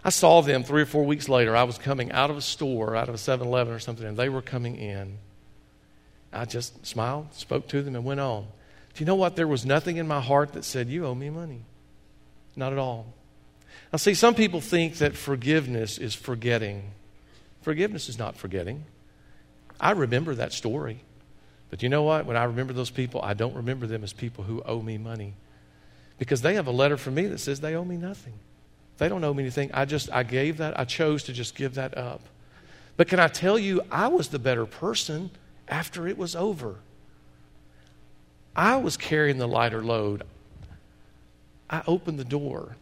I 0.04 0.10
saw 0.10 0.42
them 0.42 0.64
three 0.64 0.82
or 0.82 0.88
four 0.88 1.06
weeks 1.06 1.30
later. 1.30 1.56
I 1.56 1.64
was 1.64 1.78
coming 1.78 2.12
out 2.12 2.32
of 2.32 2.38
a 2.38 2.42
store, 2.42 2.96
out 2.96 3.08
of 3.08 3.16
a 3.16 3.20
7 3.20 3.46
Eleven 3.46 3.74
or 3.74 3.80
something, 3.80 4.06
and 4.06 4.18
they 4.18 4.30
were 4.30 4.42
coming 4.42 4.78
in. 4.78 5.18
I 6.34 6.46
just 6.46 6.86
smiled, 6.86 7.34
spoke 7.34 7.68
to 7.70 7.84
them, 7.84 7.96
and 7.96 8.06
went 8.06 8.20
on. 8.20 8.48
Do 8.94 9.02
you 9.02 9.06
know 9.06 9.16
what? 9.16 9.36
There 9.36 9.48
was 9.48 9.66
nothing 9.66 9.98
in 9.98 10.08
my 10.08 10.22
heart 10.22 10.54
that 10.54 10.66
said, 10.66 10.90
You 10.90 11.06
owe 11.06 11.16
me 11.16 11.30
money. 11.30 11.64
Not 12.56 12.72
at 12.72 12.80
all. 12.80 13.14
Now, 13.92 13.98
see, 13.98 14.14
some 14.14 14.36
people 14.36 14.62
think 14.62 14.96
that 14.98 15.16
forgiveness 15.16 15.98
is 15.98 16.16
forgetting. 16.16 16.92
Forgiveness 17.62 18.10
is 18.10 18.18
not 18.18 18.36
forgetting. 18.36 18.86
I 19.80 19.92
remember 19.92 20.36
that 20.36 20.54
story. 20.54 21.02
But 21.72 21.82
you 21.82 21.90
know 21.90 22.04
what? 22.04 22.26
When 22.26 22.38
I 22.38 22.44
remember 22.44 22.74
those 22.74 22.90
people, 22.92 23.22
I 23.24 23.34
don't 23.34 23.56
remember 23.56 23.88
them 23.88 24.04
as 24.04 24.14
people 24.14 24.44
who 24.44 24.62
owe 24.64 24.82
me 24.82 24.98
money. 25.00 25.34
Because 26.20 26.42
they 26.42 26.54
have 26.56 26.68
a 26.68 26.72
letter 26.72 26.98
from 26.98 27.16
me 27.16 27.26
that 27.28 27.40
says 27.40 27.62
they 27.62 27.76
owe 27.76 27.86
me 27.86 27.98
nothing. 27.98 28.34
They 28.98 29.10
don't 29.10 29.24
owe 29.24 29.34
me 29.34 29.42
anything. 29.42 29.72
I 29.74 29.86
just, 29.86 30.12
I 30.12 30.24
gave 30.24 30.58
that, 30.58 30.80
I 30.80 30.84
chose 30.84 31.24
to 31.24 31.34
just 31.34 31.56
give 31.56 31.76
that 31.76 31.98
up. 31.98 32.22
But 32.98 33.08
can 33.08 33.20
I 33.20 33.30
tell 33.30 33.58
you, 33.58 33.82
I 33.90 34.10
was 34.10 34.28
the 34.28 34.38
better 34.38 34.66
person 34.66 35.32
after 35.68 36.08
it 36.08 36.18
was 36.18 36.36
over. 36.36 36.76
I 38.54 38.76
was 38.76 38.98
carrying 38.98 39.38
the 39.38 39.48
lighter 39.48 39.82
load. 39.82 40.24
I 41.70 41.84
opened 41.88 42.20
the 42.20 42.26
door 42.26 42.76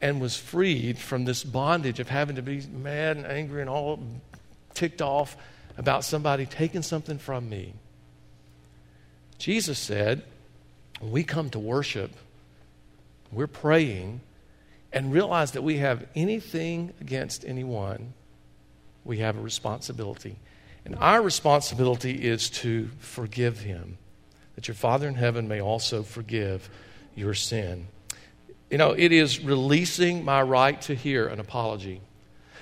and 0.00 0.20
was 0.20 0.36
freed 0.36 0.98
from 0.98 1.24
this 1.24 1.42
bondage 1.42 1.98
of 1.98 2.08
having 2.08 2.36
to 2.36 2.42
be 2.42 2.62
mad 2.72 3.16
and 3.16 3.26
angry 3.26 3.60
and 3.60 3.68
all 3.68 3.98
ticked 4.72 5.02
off 5.02 5.36
about 5.76 6.04
somebody 6.04 6.46
taking 6.46 6.82
something 6.82 7.18
from 7.18 7.50
me. 7.50 7.74
Jesus 9.40 9.78
said, 9.78 10.22
when 11.00 11.10
we 11.10 11.24
come 11.24 11.48
to 11.50 11.58
worship, 11.58 12.10
we're 13.32 13.46
praying, 13.46 14.20
and 14.92 15.12
realize 15.12 15.52
that 15.52 15.62
we 15.62 15.78
have 15.78 16.06
anything 16.14 16.92
against 17.00 17.44
anyone, 17.46 18.12
we 19.04 19.18
have 19.18 19.38
a 19.38 19.40
responsibility. 19.40 20.36
And 20.84 20.94
our 20.96 21.22
responsibility 21.22 22.12
is 22.12 22.50
to 22.50 22.90
forgive 22.98 23.60
him, 23.60 23.96
that 24.56 24.68
your 24.68 24.74
Father 24.74 25.08
in 25.08 25.14
heaven 25.14 25.48
may 25.48 25.60
also 25.60 26.02
forgive 26.02 26.68
your 27.16 27.32
sin. 27.32 27.86
You 28.70 28.76
know, 28.76 28.92
it 28.92 29.10
is 29.10 29.40
releasing 29.40 30.24
my 30.24 30.42
right 30.42 30.80
to 30.82 30.94
hear 30.94 31.28
an 31.28 31.40
apology. 31.40 32.02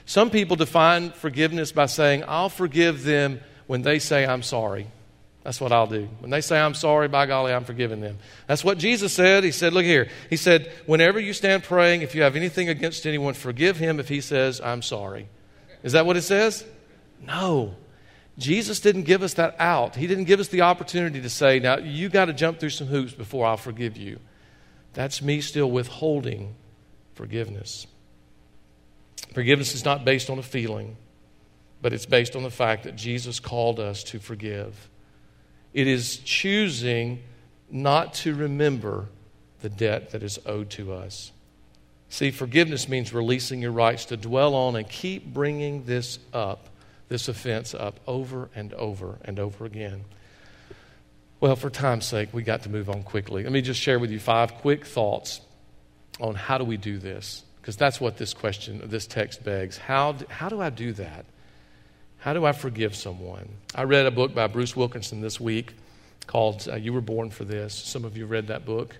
Some 0.06 0.30
people 0.30 0.56
define 0.56 1.10
forgiveness 1.10 1.72
by 1.72 1.86
saying, 1.86 2.22
I'll 2.28 2.48
forgive 2.48 3.02
them 3.02 3.40
when 3.66 3.82
they 3.82 3.98
say 3.98 4.24
I'm 4.24 4.42
sorry. 4.42 4.86
That's 5.44 5.60
what 5.60 5.72
I'll 5.72 5.86
do. 5.86 6.08
When 6.20 6.30
they 6.30 6.40
say 6.40 6.58
I'm 6.58 6.74
sorry, 6.74 7.08
by 7.08 7.26
golly, 7.26 7.52
I'm 7.52 7.64
forgiving 7.64 8.00
them. 8.00 8.18
That's 8.46 8.64
what 8.64 8.78
Jesus 8.78 9.12
said. 9.12 9.44
He 9.44 9.52
said, 9.52 9.72
Look 9.72 9.84
here. 9.84 10.08
He 10.28 10.36
said, 10.36 10.72
Whenever 10.86 11.18
you 11.18 11.32
stand 11.32 11.62
praying, 11.62 12.02
if 12.02 12.14
you 12.14 12.22
have 12.22 12.36
anything 12.36 12.68
against 12.68 13.06
anyone, 13.06 13.34
forgive 13.34 13.76
him 13.76 14.00
if 14.00 14.08
he 14.08 14.20
says, 14.20 14.60
I'm 14.60 14.82
sorry. 14.82 15.28
Is 15.82 15.92
that 15.92 16.06
what 16.06 16.16
it 16.16 16.22
says? 16.22 16.64
No. 17.24 17.74
Jesus 18.36 18.78
didn't 18.80 19.02
give 19.02 19.22
us 19.22 19.34
that 19.34 19.56
out. 19.58 19.96
He 19.96 20.06
didn't 20.06 20.24
give 20.24 20.38
us 20.38 20.48
the 20.48 20.62
opportunity 20.62 21.20
to 21.20 21.30
say, 21.30 21.58
Now, 21.60 21.78
you 21.78 22.08
got 22.08 22.26
to 22.26 22.32
jump 22.32 22.60
through 22.60 22.70
some 22.70 22.86
hoops 22.86 23.12
before 23.12 23.46
I'll 23.46 23.56
forgive 23.56 23.96
you. 23.96 24.18
That's 24.92 25.22
me 25.22 25.40
still 25.40 25.70
withholding 25.70 26.54
forgiveness. 27.14 27.86
Forgiveness 29.34 29.74
is 29.74 29.84
not 29.84 30.04
based 30.04 30.30
on 30.30 30.38
a 30.38 30.42
feeling, 30.42 30.96
but 31.82 31.92
it's 31.92 32.06
based 32.06 32.36
on 32.36 32.42
the 32.42 32.50
fact 32.50 32.84
that 32.84 32.96
Jesus 32.96 33.40
called 33.40 33.80
us 33.80 34.04
to 34.04 34.18
forgive. 34.18 34.88
It 35.72 35.86
is 35.86 36.16
choosing 36.18 37.22
not 37.70 38.14
to 38.14 38.34
remember 38.34 39.06
the 39.60 39.68
debt 39.68 40.10
that 40.10 40.22
is 40.22 40.38
owed 40.46 40.70
to 40.70 40.92
us. 40.92 41.32
See, 42.08 42.30
forgiveness 42.30 42.88
means 42.88 43.12
releasing 43.12 43.60
your 43.60 43.72
rights 43.72 44.06
to 44.06 44.16
dwell 44.16 44.54
on 44.54 44.76
and 44.76 44.88
keep 44.88 45.26
bringing 45.26 45.84
this 45.84 46.18
up, 46.32 46.68
this 47.08 47.28
offense 47.28 47.74
up, 47.74 48.00
over 48.06 48.48
and 48.54 48.72
over 48.74 49.18
and 49.24 49.38
over 49.38 49.66
again. 49.66 50.04
Well, 51.40 51.54
for 51.54 51.70
time's 51.70 52.06
sake, 52.06 52.30
we 52.32 52.42
got 52.42 52.62
to 52.62 52.70
move 52.70 52.88
on 52.88 53.02
quickly. 53.02 53.42
Let 53.42 53.52
me 53.52 53.60
just 53.60 53.80
share 53.80 53.98
with 53.98 54.10
you 54.10 54.18
five 54.18 54.54
quick 54.54 54.86
thoughts 54.86 55.40
on 56.20 56.34
how 56.34 56.58
do 56.58 56.64
we 56.64 56.76
do 56.76 56.98
this, 56.98 57.44
because 57.60 57.76
that's 57.76 58.00
what 58.00 58.16
this 58.16 58.32
question, 58.32 58.80
this 58.86 59.06
text 59.06 59.44
begs. 59.44 59.76
How, 59.76 60.16
how 60.30 60.48
do 60.48 60.60
I 60.60 60.70
do 60.70 60.92
that? 60.94 61.26
How 62.18 62.32
do 62.32 62.44
I 62.44 62.52
forgive 62.52 62.96
someone? 62.96 63.48
I 63.74 63.84
read 63.84 64.06
a 64.06 64.10
book 64.10 64.34
by 64.34 64.48
Bruce 64.48 64.74
Wilkinson 64.74 65.20
this 65.20 65.38
week 65.38 65.74
called 66.26 66.68
uh, 66.68 66.74
You 66.74 66.92
Were 66.92 67.00
Born 67.00 67.30
for 67.30 67.44
This. 67.44 67.74
Some 67.74 68.04
of 68.04 68.16
you 68.16 68.26
read 68.26 68.48
that 68.48 68.64
book. 68.64 68.96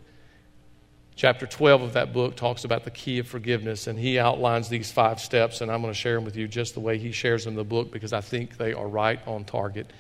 Chapter 1.17 1.45
12 1.45 1.83
of 1.83 1.93
that 1.95 2.13
book 2.13 2.37
talks 2.37 2.63
about 2.63 2.85
the 2.85 2.93
key 2.93 3.19
of 3.19 3.27
forgiveness, 3.27 3.89
and 3.89 3.99
he 3.99 4.21
outlines 4.21 4.69
these 4.69 4.93
five 4.93 5.19
steps, 5.19 5.61
and 5.61 5.69
I'm 5.69 5.83
going 5.83 5.93
to 5.93 5.99
share 5.99 6.15
them 6.15 6.25
with 6.25 6.37
you 6.37 6.47
just 6.47 6.75
the 6.75 6.81
way 6.81 6.97
he 6.97 7.11
shares 7.11 7.45
them 7.45 7.55
in 7.55 7.57
the 7.57 7.65
book 7.65 7.91
because 7.91 8.13
I 8.13 8.21
think 8.21 8.57
they 8.57 8.73
are 8.73 8.87
right 8.87 9.19
on 9.27 9.45
target. 9.45 9.93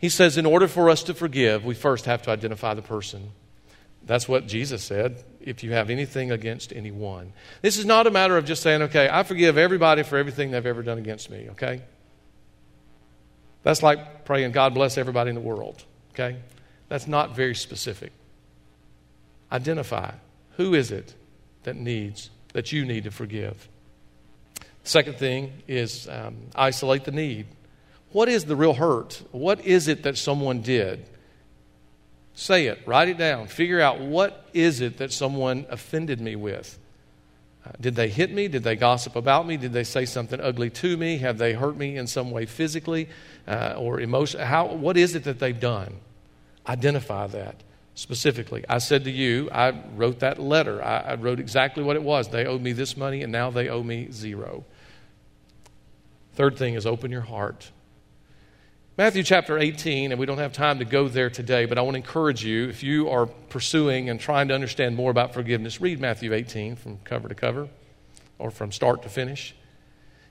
He 0.00 0.08
says, 0.08 0.36
in 0.36 0.44
order 0.44 0.66
for 0.66 0.90
us 0.90 1.04
to 1.04 1.14
forgive, 1.14 1.64
we 1.64 1.74
first 1.74 2.06
have 2.06 2.22
to 2.22 2.32
identify 2.32 2.74
the 2.74 2.82
person. 2.82 3.30
That's 4.04 4.28
what 4.28 4.48
Jesus 4.48 4.82
said, 4.82 5.22
if 5.40 5.62
you 5.62 5.70
have 5.70 5.88
anything 5.88 6.32
against 6.32 6.72
anyone. 6.72 7.32
This 7.62 7.78
is 7.78 7.86
not 7.86 8.08
a 8.08 8.10
matter 8.10 8.36
of 8.36 8.44
just 8.44 8.62
saying, 8.62 8.82
okay, 8.82 9.08
I 9.08 9.22
forgive 9.22 9.56
everybody 9.56 10.02
for 10.02 10.18
everything 10.18 10.50
they've 10.50 10.66
ever 10.66 10.82
done 10.82 10.98
against 10.98 11.30
me, 11.30 11.46
okay? 11.50 11.82
That's 13.66 13.82
like 13.82 14.24
praying, 14.24 14.52
God 14.52 14.74
bless 14.74 14.96
everybody 14.96 15.30
in 15.30 15.34
the 15.34 15.40
world, 15.40 15.82
okay? 16.12 16.36
That's 16.88 17.08
not 17.08 17.34
very 17.34 17.56
specific. 17.56 18.12
Identify 19.50 20.12
who 20.52 20.72
is 20.72 20.92
it 20.92 21.16
that 21.64 21.74
needs, 21.74 22.30
that 22.52 22.70
you 22.70 22.84
need 22.84 23.02
to 23.02 23.10
forgive. 23.10 23.68
Second 24.84 25.16
thing 25.16 25.52
is 25.66 26.08
um, 26.08 26.36
isolate 26.54 27.02
the 27.02 27.10
need. 27.10 27.46
What 28.12 28.28
is 28.28 28.44
the 28.44 28.54
real 28.54 28.74
hurt? 28.74 29.20
What 29.32 29.66
is 29.66 29.88
it 29.88 30.04
that 30.04 30.16
someone 30.16 30.60
did? 30.60 31.04
Say 32.34 32.68
it, 32.68 32.80
write 32.86 33.08
it 33.08 33.18
down, 33.18 33.48
figure 33.48 33.80
out 33.80 33.98
what 33.98 34.48
is 34.54 34.80
it 34.80 34.98
that 34.98 35.12
someone 35.12 35.66
offended 35.70 36.20
me 36.20 36.36
with. 36.36 36.78
Did 37.80 37.94
they 37.94 38.08
hit 38.08 38.32
me? 38.32 38.48
Did 38.48 38.64
they 38.64 38.76
gossip 38.76 39.16
about 39.16 39.46
me? 39.46 39.56
Did 39.56 39.72
they 39.72 39.84
say 39.84 40.04
something 40.04 40.40
ugly 40.40 40.70
to 40.70 40.96
me? 40.96 41.18
Have 41.18 41.38
they 41.38 41.52
hurt 41.52 41.76
me 41.76 41.96
in 41.96 42.06
some 42.06 42.30
way 42.30 42.46
physically 42.46 43.08
uh, 43.46 43.74
or 43.76 44.00
emotionally? 44.00 44.46
How, 44.46 44.66
what 44.66 44.96
is 44.96 45.14
it 45.14 45.24
that 45.24 45.38
they've 45.38 45.58
done? 45.58 45.94
Identify 46.66 47.28
that 47.28 47.62
specifically. 47.94 48.64
I 48.68 48.78
said 48.78 49.04
to 49.04 49.10
you, 49.10 49.50
I 49.50 49.70
wrote 49.94 50.20
that 50.20 50.38
letter. 50.38 50.82
I, 50.82 50.98
I 50.98 51.14
wrote 51.14 51.40
exactly 51.40 51.82
what 51.82 51.96
it 51.96 52.02
was. 52.02 52.28
They 52.28 52.46
owed 52.46 52.60
me 52.60 52.72
this 52.72 52.96
money, 52.96 53.22
and 53.22 53.32
now 53.32 53.50
they 53.50 53.68
owe 53.68 53.82
me 53.82 54.08
zero. 54.10 54.64
Third 56.34 56.58
thing 56.58 56.74
is 56.74 56.86
open 56.86 57.10
your 57.10 57.22
heart 57.22 57.70
Matthew 58.98 59.24
chapter 59.24 59.58
18, 59.58 60.10
and 60.10 60.18
we 60.18 60.24
don't 60.24 60.38
have 60.38 60.54
time 60.54 60.78
to 60.78 60.86
go 60.86 61.06
there 61.06 61.28
today, 61.28 61.66
but 61.66 61.76
I 61.76 61.82
want 61.82 61.96
to 61.96 61.98
encourage 61.98 62.42
you, 62.42 62.70
if 62.70 62.82
you 62.82 63.10
are 63.10 63.26
pursuing 63.26 64.08
and 64.08 64.18
trying 64.18 64.48
to 64.48 64.54
understand 64.54 64.96
more 64.96 65.10
about 65.10 65.34
forgiveness, 65.34 65.82
read 65.82 66.00
Matthew 66.00 66.32
18 66.32 66.76
from 66.76 66.96
cover 67.04 67.28
to 67.28 67.34
cover 67.34 67.68
or 68.38 68.50
from 68.50 68.72
start 68.72 69.02
to 69.02 69.10
finish. 69.10 69.54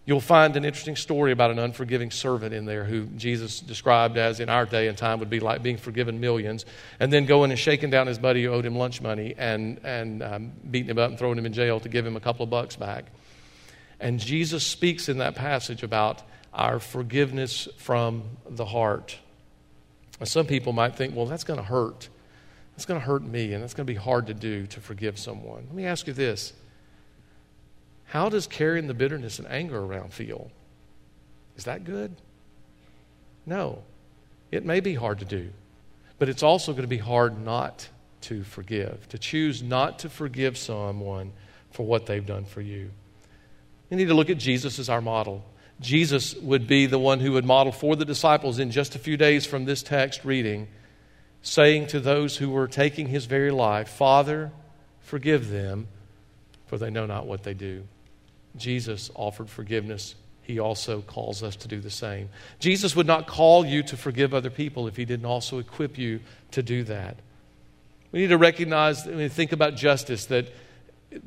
You'll 0.04 0.20
find 0.20 0.58
an 0.58 0.66
interesting 0.66 0.96
story 0.96 1.32
about 1.32 1.52
an 1.52 1.60
unforgiving 1.60 2.10
servant 2.10 2.56
in 2.56 2.66
there 2.66 2.86
who 2.86 3.06
Jesus 3.06 3.60
described 3.60 4.18
as, 4.18 4.40
in 4.40 4.50
our 4.50 4.66
day 4.66 4.88
and 4.88 4.98
time, 4.98 5.20
would 5.20 5.30
be 5.30 5.40
like 5.40 5.62
being 5.62 5.78
forgiven 5.78 6.20
millions, 6.20 6.66
and 7.00 7.14
then 7.14 7.28
going 7.28 7.52
and 7.52 7.60
shaking 7.60 7.92
down 7.92 8.08
his 8.08 8.18
buddy 8.18 8.46
who 8.46 8.50
owed 8.50 8.66
him 8.66 8.76
lunch 8.76 9.00
money 9.00 9.36
and, 9.38 9.80
and 9.84 10.24
um, 10.24 10.54
beating 10.72 10.90
him 10.90 10.98
up 10.98 11.12
and 11.12 11.20
throwing 11.20 11.38
him 11.38 11.46
in 11.46 11.54
jail 11.54 11.80
to 11.82 11.90
give 11.90 12.04
him 12.04 12.16
a 12.16 12.20
couple 12.20 12.44
of 12.44 12.50
bucks 12.50 12.76
back. 12.76 13.06
And 14.00 14.20
Jesus 14.20 14.66
speaks 14.66 15.08
in 15.08 15.20
that 15.20 15.36
passage 15.36 15.84
about 15.84 16.24
our 16.56 16.80
forgiveness 16.80 17.68
from 17.78 18.24
the 18.50 18.66
heart. 18.66 19.18
Some 20.24 20.46
people 20.46 20.72
might 20.72 20.96
think, 20.96 21.14
well, 21.14 21.26
that's 21.26 21.44
going 21.44 21.60
to 21.60 21.66
hurt. 21.66 22.08
That's 22.72 22.86
going 22.86 23.00
to 23.00 23.06
hurt 23.06 23.24
me, 23.24 23.54
and 23.54 23.62
that's 23.62 23.74
going 23.74 23.86
to 23.86 23.92
be 23.92 24.00
hard 24.00 24.28
to 24.28 24.34
do 24.34 24.66
to 24.68 24.80
forgive 24.80 25.20
someone. 25.20 25.66
Let 25.68 25.76
me 25.76 25.86
ask 25.86 26.08
you 26.08 26.14
this 26.14 26.54
How 28.06 28.30
does 28.30 28.48
carrying 28.48 28.88
the 28.88 28.94
bitterness 28.94 29.38
and 29.38 29.48
anger 29.48 29.80
around 29.80 30.14
feel? 30.14 30.50
Is 31.58 31.66
that 31.66 31.84
good? 31.84 32.16
No. 33.46 33.84
It 34.52 34.66
may 34.66 34.80
be 34.80 34.94
hard 34.94 35.20
to 35.20 35.26
do, 35.26 35.50
but 36.18 36.30
it's 36.30 36.44
also 36.44 36.72
going 36.72 36.84
to 36.84 36.88
be 36.88 36.98
hard 36.98 37.44
not 37.44 37.90
to 38.22 38.44
forgive, 38.44 39.08
to 39.10 39.18
choose 39.18 39.62
not 39.62 40.00
to 40.00 40.10
forgive 40.10 40.58
someone 40.58 41.34
for 41.72 41.86
what 41.86 42.06
they've 42.06 42.26
done 42.26 42.46
for 42.46 42.62
you. 42.62 42.90
We 43.90 43.98
need 43.98 44.08
to 44.08 44.14
look 44.14 44.30
at 44.30 44.38
Jesus 44.38 44.80
as 44.80 44.90
our 44.90 45.02
model. 45.02 45.44
Jesus 45.82 46.36
would 46.36 46.68
be 46.68 46.86
the 46.86 47.00
one 47.00 47.20
who 47.20 47.34
would 47.34 47.46
model 47.46 47.72
for 47.72 47.96
the 47.96 48.06
disciples 48.06 48.60
in 48.60 48.72
just 48.72 48.96
a 48.96 49.00
few 49.00 49.18
days 49.18 49.46
from 49.46 49.66
this 49.66 49.84
text 49.84 50.24
reading, 50.24 50.68
saying 51.42 51.88
to 51.88 52.00
those 52.00 52.38
who 52.38 52.50
were 52.50 52.68
taking 52.68 53.08
his 53.08 53.26
very 53.26 53.52
life, 53.52 53.90
Father, 53.90 54.52
forgive 55.02 55.50
them, 55.50 55.88
for 56.68 56.78
they 56.78 56.90
know 56.90 57.06
not 57.06 57.28
what 57.28 57.44
they 57.44 57.54
do. 57.54 57.84
Jesus 58.56 59.12
offered 59.16 59.50
forgiveness. 59.50 60.16
He 60.42 60.60
also 60.60 61.02
calls 61.02 61.44
us 61.44 61.56
to 61.58 61.68
do 61.68 61.80
the 61.80 61.90
same. 61.90 62.30
Jesus 62.60 62.96
would 62.96 63.08
not 63.08 63.28
call 63.28 63.66
you 63.66 63.84
to 63.84 63.98
forgive 63.98 64.34
other 64.34 64.50
people 64.50 64.88
if 64.88 64.96
he 64.96 65.04
didn't 65.04 65.26
also 65.26 65.60
equip 65.60 65.98
you 65.98 66.22
to 66.52 66.64
do 66.64 66.84
that. 66.84 67.18
We 68.12 68.22
need 68.22 68.30
to 68.30 68.38
recognize, 68.38 69.06
when 69.06 69.18
we 69.18 69.28
think 69.28 69.52
about 69.52 69.76
justice, 69.76 70.28
that 70.28 70.54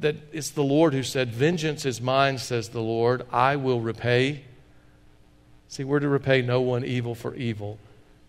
that 0.01 0.16
it's 0.33 0.51
the 0.51 0.62
Lord 0.62 0.92
who 0.92 1.03
said, 1.03 1.31
Vengeance 1.31 1.85
is 1.85 2.01
mine, 2.01 2.38
says 2.38 2.68
the 2.68 2.81
Lord, 2.81 3.27
I 3.33 3.57
will 3.57 3.81
repay. 3.81 4.44
See, 5.68 5.85
we're 5.85 6.01
to 6.01 6.09
repay 6.09 6.42
no 6.42 6.61
one 6.61 6.85
evil 6.85 7.14
for 7.14 7.35
evil. 7.35 7.79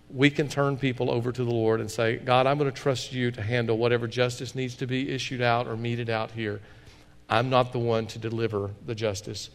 We 0.10 0.30
can 0.30 0.48
turn 0.48 0.78
people 0.78 1.12
over 1.12 1.32
to 1.32 1.44
the 1.44 1.52
Lord 1.52 1.80
and 1.80 1.90
say, 1.90 2.18
God, 2.18 2.48
I'm 2.48 2.58
going 2.58 2.72
to 2.72 2.76
trust 2.78 3.14
you 3.14 3.32
to 3.32 3.42
handle 3.42 3.78
whatever 3.78 4.08
justice 4.08 4.56
needs 4.56 4.76
to 4.78 4.88
be 4.88 5.10
issued 5.10 5.42
out 5.42 5.68
or 5.68 5.78
meted 5.78 6.10
out 6.10 6.32
here. 6.32 6.62
I'm 7.30 7.50
not 7.50 7.72
the 7.72 7.80
one 7.80 8.08
to 8.08 8.20
deliver 8.20 8.72
the 8.86 8.96
justice. 8.96 9.50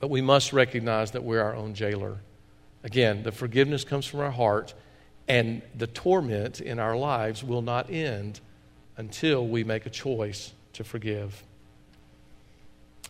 But 0.00 0.10
we 0.10 0.20
must 0.20 0.52
recognize 0.52 1.12
that 1.12 1.22
we're 1.22 1.42
our 1.42 1.54
own 1.54 1.74
jailer. 1.74 2.18
Again, 2.82 3.22
the 3.22 3.30
forgiveness 3.30 3.84
comes 3.84 4.06
from 4.06 4.20
our 4.20 4.30
heart, 4.30 4.74
and 5.28 5.62
the 5.76 5.86
torment 5.86 6.60
in 6.60 6.78
our 6.78 6.96
lives 6.96 7.44
will 7.44 7.62
not 7.62 7.90
end 7.90 8.40
until 8.96 9.46
we 9.46 9.62
make 9.62 9.86
a 9.86 9.90
choice 9.90 10.52
to 10.80 10.84
forgive. 10.84 11.42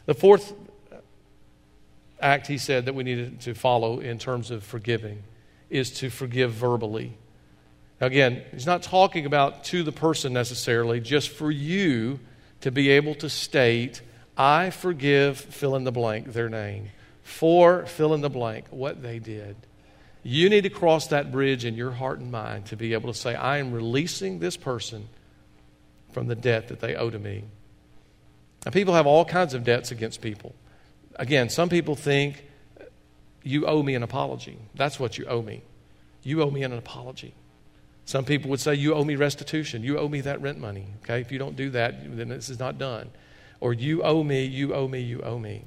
The 0.06 0.14
fourth 0.14 0.52
act 2.20 2.48
he 2.48 2.58
said 2.58 2.86
that 2.86 2.96
we 2.96 3.04
needed 3.04 3.42
to 3.42 3.54
follow 3.54 4.00
in 4.00 4.18
terms 4.18 4.50
of 4.50 4.64
forgiving 4.64 5.22
is 5.70 5.92
to 5.92 6.10
forgive 6.10 6.50
verbally. 6.50 7.16
Again, 8.00 8.42
he's 8.50 8.66
not 8.66 8.82
talking 8.82 9.24
about 9.24 9.62
to 9.64 9.84
the 9.84 9.92
person 9.92 10.32
necessarily, 10.32 10.98
just 10.98 11.28
for 11.28 11.48
you 11.48 12.18
to 12.62 12.72
be 12.72 12.90
able 12.90 13.14
to 13.14 13.28
state, 13.28 14.02
I 14.36 14.70
forgive, 14.70 15.38
fill 15.38 15.76
in 15.76 15.84
the 15.84 15.92
blank, 15.92 16.32
their 16.32 16.48
name, 16.48 16.88
for 17.22 17.86
fill 17.86 18.14
in 18.14 18.20
the 18.20 18.30
blank, 18.30 18.66
what 18.70 19.00
they 19.00 19.20
did. 19.20 19.54
You 20.24 20.50
need 20.50 20.62
to 20.62 20.70
cross 20.70 21.06
that 21.08 21.30
bridge 21.30 21.64
in 21.64 21.76
your 21.76 21.92
heart 21.92 22.18
and 22.18 22.32
mind 22.32 22.66
to 22.66 22.76
be 22.76 22.94
able 22.94 23.12
to 23.12 23.18
say, 23.18 23.36
I 23.36 23.58
am 23.58 23.70
releasing 23.70 24.40
this 24.40 24.56
person 24.56 25.08
from 26.12 26.26
the 26.26 26.34
debt 26.34 26.66
that 26.68 26.80
they 26.80 26.96
owe 26.96 27.10
to 27.10 27.18
me. 27.18 27.44
Now, 28.64 28.70
people 28.70 28.94
have 28.94 29.06
all 29.06 29.24
kinds 29.24 29.54
of 29.54 29.64
debts 29.64 29.90
against 29.90 30.20
people. 30.20 30.54
Again, 31.16 31.48
some 31.48 31.68
people 31.68 31.96
think 31.96 32.44
you 33.42 33.66
owe 33.66 33.82
me 33.82 33.94
an 33.94 34.02
apology. 34.02 34.58
That's 34.74 35.00
what 35.00 35.18
you 35.18 35.26
owe 35.26 35.42
me. 35.42 35.62
You 36.22 36.42
owe 36.42 36.50
me 36.50 36.62
an 36.62 36.72
apology. 36.72 37.34
Some 38.04 38.24
people 38.24 38.50
would 38.50 38.60
say, 38.60 38.74
You 38.74 38.94
owe 38.94 39.04
me 39.04 39.16
restitution. 39.16 39.82
You 39.82 39.98
owe 39.98 40.08
me 40.08 40.20
that 40.22 40.40
rent 40.42 40.58
money. 40.58 40.86
Okay? 41.02 41.20
If 41.20 41.32
you 41.32 41.38
don't 41.38 41.56
do 41.56 41.70
that, 41.70 42.16
then 42.16 42.28
this 42.28 42.48
is 42.48 42.58
not 42.58 42.76
done. 42.76 43.10
Or 43.60 43.72
you 43.72 44.02
owe 44.02 44.24
me, 44.24 44.44
you 44.44 44.74
owe 44.74 44.88
me, 44.88 45.00
you 45.00 45.20
owe 45.22 45.38
me. 45.38 45.64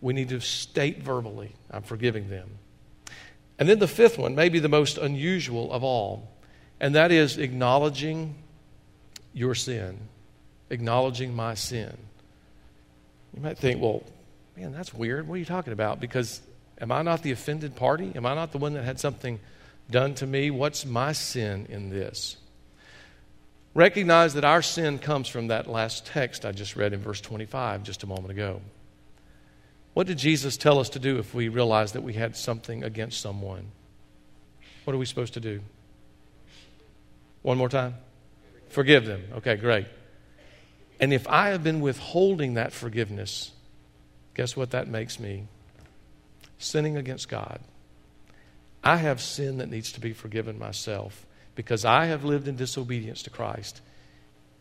We 0.00 0.12
need 0.12 0.28
to 0.30 0.40
state 0.40 1.02
verbally, 1.02 1.54
I'm 1.70 1.82
forgiving 1.82 2.30
them. 2.30 2.58
And 3.58 3.68
then 3.68 3.78
the 3.78 3.88
fifth 3.88 4.18
one, 4.18 4.34
maybe 4.34 4.58
the 4.58 4.68
most 4.68 4.96
unusual 4.96 5.70
of 5.72 5.84
all, 5.84 6.28
and 6.80 6.94
that 6.94 7.12
is 7.12 7.36
acknowledging 7.36 8.34
your 9.34 9.54
sin, 9.54 10.08
acknowledging 10.70 11.34
my 11.34 11.54
sin. 11.54 11.96
You 13.34 13.42
might 13.42 13.58
think, 13.58 13.80
well, 13.80 14.02
man, 14.56 14.72
that's 14.72 14.94
weird. 14.94 15.28
What 15.28 15.34
are 15.34 15.38
you 15.38 15.44
talking 15.44 15.72
about? 15.72 16.00
Because 16.00 16.40
am 16.80 16.90
I 16.90 17.02
not 17.02 17.22
the 17.22 17.32
offended 17.32 17.76
party? 17.76 18.12
Am 18.14 18.26
I 18.26 18.34
not 18.34 18.52
the 18.52 18.58
one 18.58 18.74
that 18.74 18.84
had 18.84 18.98
something 18.98 19.38
done 19.90 20.14
to 20.16 20.26
me? 20.26 20.50
What's 20.50 20.86
my 20.86 21.12
sin 21.12 21.66
in 21.68 21.90
this? 21.90 22.36
Recognize 23.74 24.34
that 24.34 24.44
our 24.44 24.62
sin 24.62 24.98
comes 24.98 25.28
from 25.28 25.48
that 25.48 25.68
last 25.68 26.06
text 26.06 26.44
I 26.44 26.52
just 26.52 26.74
read 26.74 26.92
in 26.92 27.00
verse 27.00 27.20
25 27.20 27.84
just 27.84 28.02
a 28.02 28.06
moment 28.06 28.32
ago. 28.32 28.60
What 29.94 30.06
did 30.06 30.18
Jesus 30.18 30.56
tell 30.56 30.78
us 30.78 30.88
to 30.90 30.98
do 30.98 31.18
if 31.18 31.34
we 31.34 31.48
realize 31.48 31.92
that 31.92 32.02
we 32.02 32.14
had 32.14 32.36
something 32.36 32.82
against 32.82 33.20
someone? 33.20 33.70
What 34.84 34.94
are 34.94 34.98
we 34.98 35.06
supposed 35.06 35.34
to 35.34 35.40
do? 35.40 35.60
One 37.42 37.58
more 37.58 37.68
time? 37.68 37.94
Forgive 38.68 39.04
them. 39.04 39.22
Okay, 39.36 39.56
great. 39.56 39.86
And 41.00 41.12
if 41.14 41.26
I 41.26 41.48
have 41.48 41.64
been 41.64 41.80
withholding 41.80 42.54
that 42.54 42.72
forgiveness, 42.72 43.52
guess 44.34 44.54
what 44.54 44.70
that 44.70 44.86
makes 44.86 45.18
me? 45.18 45.48
Sinning 46.58 46.96
against 46.96 47.28
God. 47.28 47.58
I 48.84 48.96
have 48.96 49.20
sin 49.20 49.58
that 49.58 49.70
needs 49.70 49.92
to 49.92 50.00
be 50.00 50.12
forgiven 50.12 50.58
myself 50.58 51.26
because 51.54 51.84
I 51.84 52.06
have 52.06 52.24
lived 52.24 52.48
in 52.48 52.56
disobedience 52.56 53.22
to 53.22 53.30
Christ. 53.30 53.80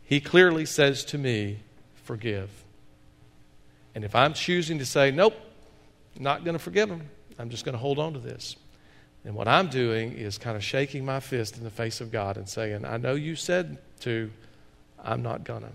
He 0.04 0.20
clearly 0.20 0.66
says 0.66 1.06
to 1.06 1.18
me, 1.18 1.60
Forgive. 2.06 2.50
And 3.94 4.04
if 4.04 4.16
I'm 4.16 4.34
choosing 4.34 4.80
to 4.80 4.86
say, 4.86 5.12
Nope, 5.12 5.36
not 6.18 6.44
going 6.44 6.56
to 6.56 6.60
forgive 6.60 6.90
him, 6.90 7.02
I'm 7.38 7.50
just 7.50 7.66
going 7.66 7.74
to 7.74 7.80
hold 7.80 8.00
on 8.00 8.14
to 8.14 8.20
this. 8.20 8.56
And 9.26 9.36
what 9.36 9.48
I'm 9.48 9.68
doing 9.68 10.14
is 10.14 10.38
kind 10.38 10.56
of 10.56 10.64
shaking 10.64 11.06
my 11.06 11.20
fist 11.20 11.58
in 11.58 11.64
the 11.64 11.70
face 11.70 12.02
of 12.02 12.12
God 12.12 12.38
and 12.38 12.48
saying, 12.48 12.86
I 12.86 12.98
know 12.98 13.14
you 13.14 13.36
said 13.36 13.78
to, 14.02 14.32
I'm 15.04 15.22
not 15.22 15.44
gonna. 15.44 15.72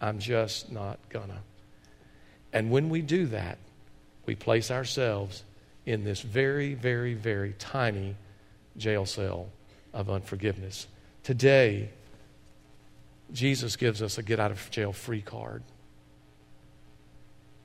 I'm 0.00 0.18
just 0.18 0.70
not 0.70 0.98
gonna. 1.08 1.42
And 2.52 2.70
when 2.70 2.88
we 2.88 3.02
do 3.02 3.26
that, 3.26 3.58
we 4.26 4.34
place 4.34 4.70
ourselves 4.70 5.42
in 5.86 6.04
this 6.04 6.20
very, 6.20 6.74
very, 6.74 7.14
very 7.14 7.54
tiny 7.58 8.16
jail 8.76 9.06
cell 9.06 9.48
of 9.92 10.10
unforgiveness. 10.10 10.86
Today, 11.22 11.90
Jesus 13.32 13.76
gives 13.76 14.02
us 14.02 14.18
a 14.18 14.22
get 14.22 14.40
out 14.40 14.50
of 14.50 14.70
jail 14.70 14.92
free 14.92 15.20
card. 15.20 15.62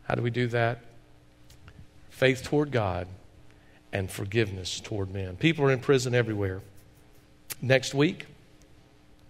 How 0.03 0.15
do 0.15 0.21
we 0.21 0.31
do 0.31 0.47
that? 0.47 0.79
Faith 2.09 2.43
toward 2.43 2.71
God 2.71 3.07
and 3.93 4.09
forgiveness 4.09 4.79
toward 4.79 5.13
men. 5.13 5.35
People 5.35 5.65
are 5.65 5.71
in 5.71 5.79
prison 5.79 6.15
everywhere. 6.15 6.61
Next 7.61 7.93
week, 7.93 8.25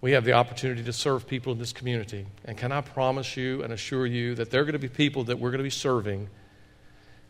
we 0.00 0.12
have 0.12 0.24
the 0.24 0.32
opportunity 0.32 0.82
to 0.84 0.92
serve 0.92 1.26
people 1.26 1.52
in 1.52 1.58
this 1.58 1.72
community. 1.72 2.26
And 2.44 2.56
can 2.56 2.72
I 2.72 2.80
promise 2.80 3.36
you 3.36 3.62
and 3.62 3.72
assure 3.72 4.06
you 4.06 4.34
that 4.36 4.50
there 4.50 4.62
are 4.62 4.64
going 4.64 4.72
to 4.72 4.78
be 4.78 4.88
people 4.88 5.24
that 5.24 5.38
we're 5.38 5.50
going 5.50 5.58
to 5.58 5.64
be 5.64 5.70
serving 5.70 6.28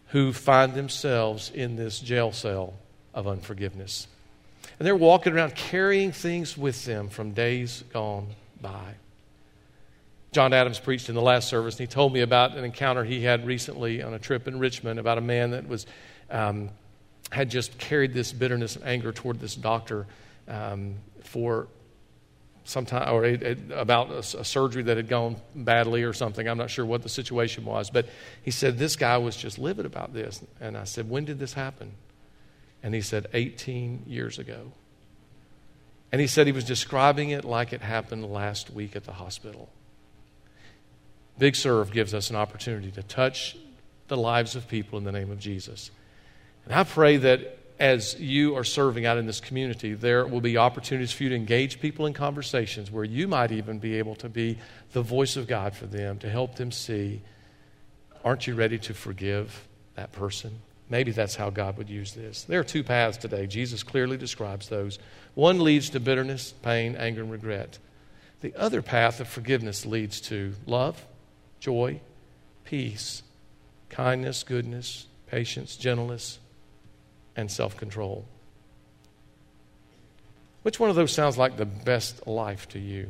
who 0.09 0.33
find 0.33 0.75
themselves 0.75 1.51
in 1.51 1.77
this 1.77 2.01
jail 2.01 2.33
cell 2.33 2.75
of 3.15 3.27
unforgiveness. 3.29 4.09
And 4.79 4.87
they're 4.87 4.97
walking 4.97 5.33
around 5.33 5.55
carrying 5.55 6.13
things 6.13 6.57
with 6.57 6.85
them 6.85 7.09
from 7.09 7.33
days 7.33 7.85
gone 7.93 8.29
by. 8.61 8.95
John 10.33 10.53
Adams 10.53 10.79
preached 10.79 11.09
in 11.09 11.17
the 11.17 11.23
last 11.23 11.49
service, 11.49 11.75
and 11.75 11.89
he 11.89 11.93
told 11.93 12.13
me 12.13 12.21
about 12.21 12.57
an 12.57 12.65
encounter 12.65 13.05
he 13.05 13.23
had 13.23 13.47
recently 13.47 14.03
on 14.03 14.15
a 14.15 14.19
trip 14.19 14.47
in 14.47 14.61
Richmond 14.61 15.01
about 15.01 15.19
a 15.19 15.23
man 15.23 15.51
that 15.51 15.67
was 15.67 15.87
um, 16.31 16.71
had 17.33 17.51
just 17.51 17.79
carried 17.79 18.13
this 18.13 18.33
bitterness 18.33 18.77
and 18.77 18.85
anger 18.85 19.13
toward 19.13 19.41
this 19.41 19.55
doctor 19.55 20.07
um, 20.47 20.95
for 21.25 21.67
some 22.65 22.87
time, 22.87 23.13
or 23.13 23.25
it, 23.25 23.43
it, 23.43 23.59
about 23.73 24.11
a, 24.11 24.19
a, 24.39 24.45
surgery 24.45 24.83
that 24.85 24.97
had 24.97 25.09
gone 25.09 25.37
badly 25.55 26.03
or 26.03 26.13
something. 26.13 26.49
I'm 26.49 26.59
not 26.59 26.71
sure 26.71 26.85
what 26.85 27.03
the 27.03 27.09
situation 27.09 27.65
was, 27.65 27.91
but 27.91 28.07
he 28.43 28.51
said 28.51 28.79
this 28.79 28.97
guy 28.97 29.19
was 29.19 29.37
just 29.37 29.59
livid 29.59 29.87
about 29.87 30.13
this. 30.13 30.43
And 30.61 30.77
I 30.77 30.85
said, 30.85 31.09
When 31.09 31.25
did 31.25 31.39
this 31.39 31.55
happen? 31.55 31.93
And 32.83 32.95
he 32.95 33.01
said, 33.01 33.29
18 33.33 34.05
years 34.07 34.39
ago. 34.39 34.73
And 36.13 36.21
he 36.21 36.27
said 36.27 36.47
he 36.47 36.53
was 36.53 36.65
describing 36.65 37.31
it 37.31 37.45
like 37.45 37.73
it 37.73 37.83
happened 37.83 38.31
last 38.31 38.71
week 38.71 38.97
at 38.97 39.05
the 39.05 39.13
hospital. 39.13 39.69
Big 41.39 41.57
Serve 41.57 41.93
gives 41.93 42.15
us 42.15 42.31
an 42.31 42.37
opportunity 42.37 42.91
to 42.93 43.03
touch 43.03 43.57
the 44.09 44.17
lives 44.17 44.57
of 44.57 44.67
people 44.69 44.99
in 44.99 45.05
the 45.05 45.13
name 45.13 45.31
of 45.31 45.39
Jesus. 45.39 45.91
And 46.65 46.75
I 46.75 46.85
pray 46.85 47.17
that 47.19 47.60
as 47.81 48.21
you 48.21 48.57
are 48.57 48.63
serving 48.63 49.07
out 49.07 49.17
in 49.17 49.25
this 49.25 49.41
community, 49.41 49.95
there 49.95 50.27
will 50.27 50.43
be 50.43 50.59
opportunities 50.59 51.13
for 51.13 51.23
you 51.23 51.31
to 51.31 51.35
engage 51.35 51.81
people 51.81 52.05
in 52.05 52.13
conversations 52.13 52.91
where 52.91 53.05
you 53.05 53.27
might 53.27 53.51
even 53.51 53.79
be 53.79 53.97
able 53.97 54.15
to 54.17 54.29
be 54.29 54.59
the 54.93 55.01
voice 55.01 55.37
of 55.37 55.49
God 55.49 55.75
for 55.75 55.87
them 55.87 56.19
to 56.19 56.29
help 56.29 56.57
them 56.57 56.71
see 56.71 57.23
aren't 58.23 58.47
you 58.47 58.55
ready 58.55 58.79
to 58.79 58.93
forgive 58.93 59.67
that 59.95 60.13
person? 60.13 60.61
Maybe 60.91 61.11
that's 61.11 61.37
how 61.37 61.49
God 61.49 61.79
would 61.79 61.89
use 61.89 62.13
this. 62.13 62.45
There 62.45 62.61
are 62.61 62.65
two 62.65 62.85
paths 62.85 63.17
today. 63.17 63.47
Jesus 63.47 63.83
clearly 63.83 64.19
describes 64.19 64.69
those. 64.69 64.99
One 65.35 65.65
leads 65.65 65.89
to 65.91 66.01
bitterness, 66.01 66.53
pain, 66.63 66.97
anger, 66.97 67.23
and 67.23 67.33
regret. 67.33 67.79
The 68.43 68.55
other 68.57 68.83
path 68.83 69.21
of 69.21 69.29
forgiveness 69.29 69.87
leads 69.87 70.21
to 70.23 70.53
love, 70.67 71.07
joy, 71.61 72.01
peace, 72.65 73.23
kindness, 73.89 74.43
goodness, 74.43 75.07
patience, 75.29 75.77
gentleness, 75.77 76.39
and 77.41 77.51
self 77.51 77.77
control. 77.77 78.25
Which 80.63 80.79
one 80.79 80.91
of 80.91 80.97
those 80.97 81.13
sounds 81.13 81.39
like 81.39 81.57
the 81.57 81.67
best 81.67 82.27
life 82.27 82.69
to 82.69 82.79
you? 82.79 83.09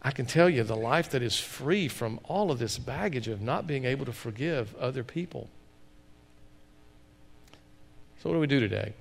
I 0.00 0.10
can 0.10 0.26
tell 0.26 0.48
you 0.48 0.62
the 0.62 0.76
life 0.76 1.10
that 1.10 1.22
is 1.22 1.38
free 1.38 1.88
from 1.88 2.20
all 2.24 2.50
of 2.50 2.58
this 2.58 2.78
baggage 2.78 3.26
of 3.26 3.40
not 3.40 3.66
being 3.66 3.84
able 3.84 4.06
to 4.06 4.12
forgive 4.12 4.74
other 4.76 5.02
people. 5.02 5.48
So, 8.22 8.30
what 8.30 8.34
do 8.34 8.40
we 8.40 8.46
do 8.46 8.60
today? 8.60 8.94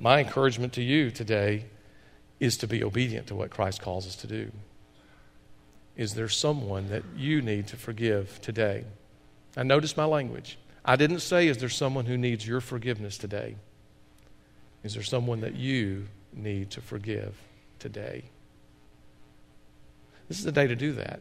My 0.00 0.20
encouragement 0.20 0.72
to 0.74 0.82
you 0.82 1.10
today 1.10 1.64
is 2.38 2.56
to 2.58 2.66
be 2.66 2.82
obedient 2.82 3.26
to 3.28 3.34
what 3.34 3.50
Christ 3.50 3.82
calls 3.82 4.06
us 4.06 4.16
to 4.16 4.26
do. 4.26 4.52
Is 5.96 6.14
there 6.14 6.28
someone 6.28 6.88
that 6.90 7.02
you 7.16 7.40
need 7.40 7.66
to 7.68 7.76
forgive 7.76 8.40
today? 8.42 8.84
And 9.56 9.68
notice 9.68 9.96
my 9.96 10.04
language. 10.04 10.58
I 10.86 10.94
didn't 10.94 11.20
say, 11.20 11.48
Is 11.48 11.58
there 11.58 11.68
someone 11.68 12.06
who 12.06 12.16
needs 12.16 12.46
your 12.46 12.60
forgiveness 12.60 13.18
today? 13.18 13.56
Is 14.84 14.94
there 14.94 15.02
someone 15.02 15.40
that 15.40 15.56
you 15.56 16.06
need 16.32 16.70
to 16.70 16.80
forgive 16.80 17.34
today? 17.80 18.22
This 20.28 20.38
is 20.38 20.44
the 20.44 20.52
day 20.52 20.68
to 20.68 20.76
do 20.76 20.92
that. 20.92 21.20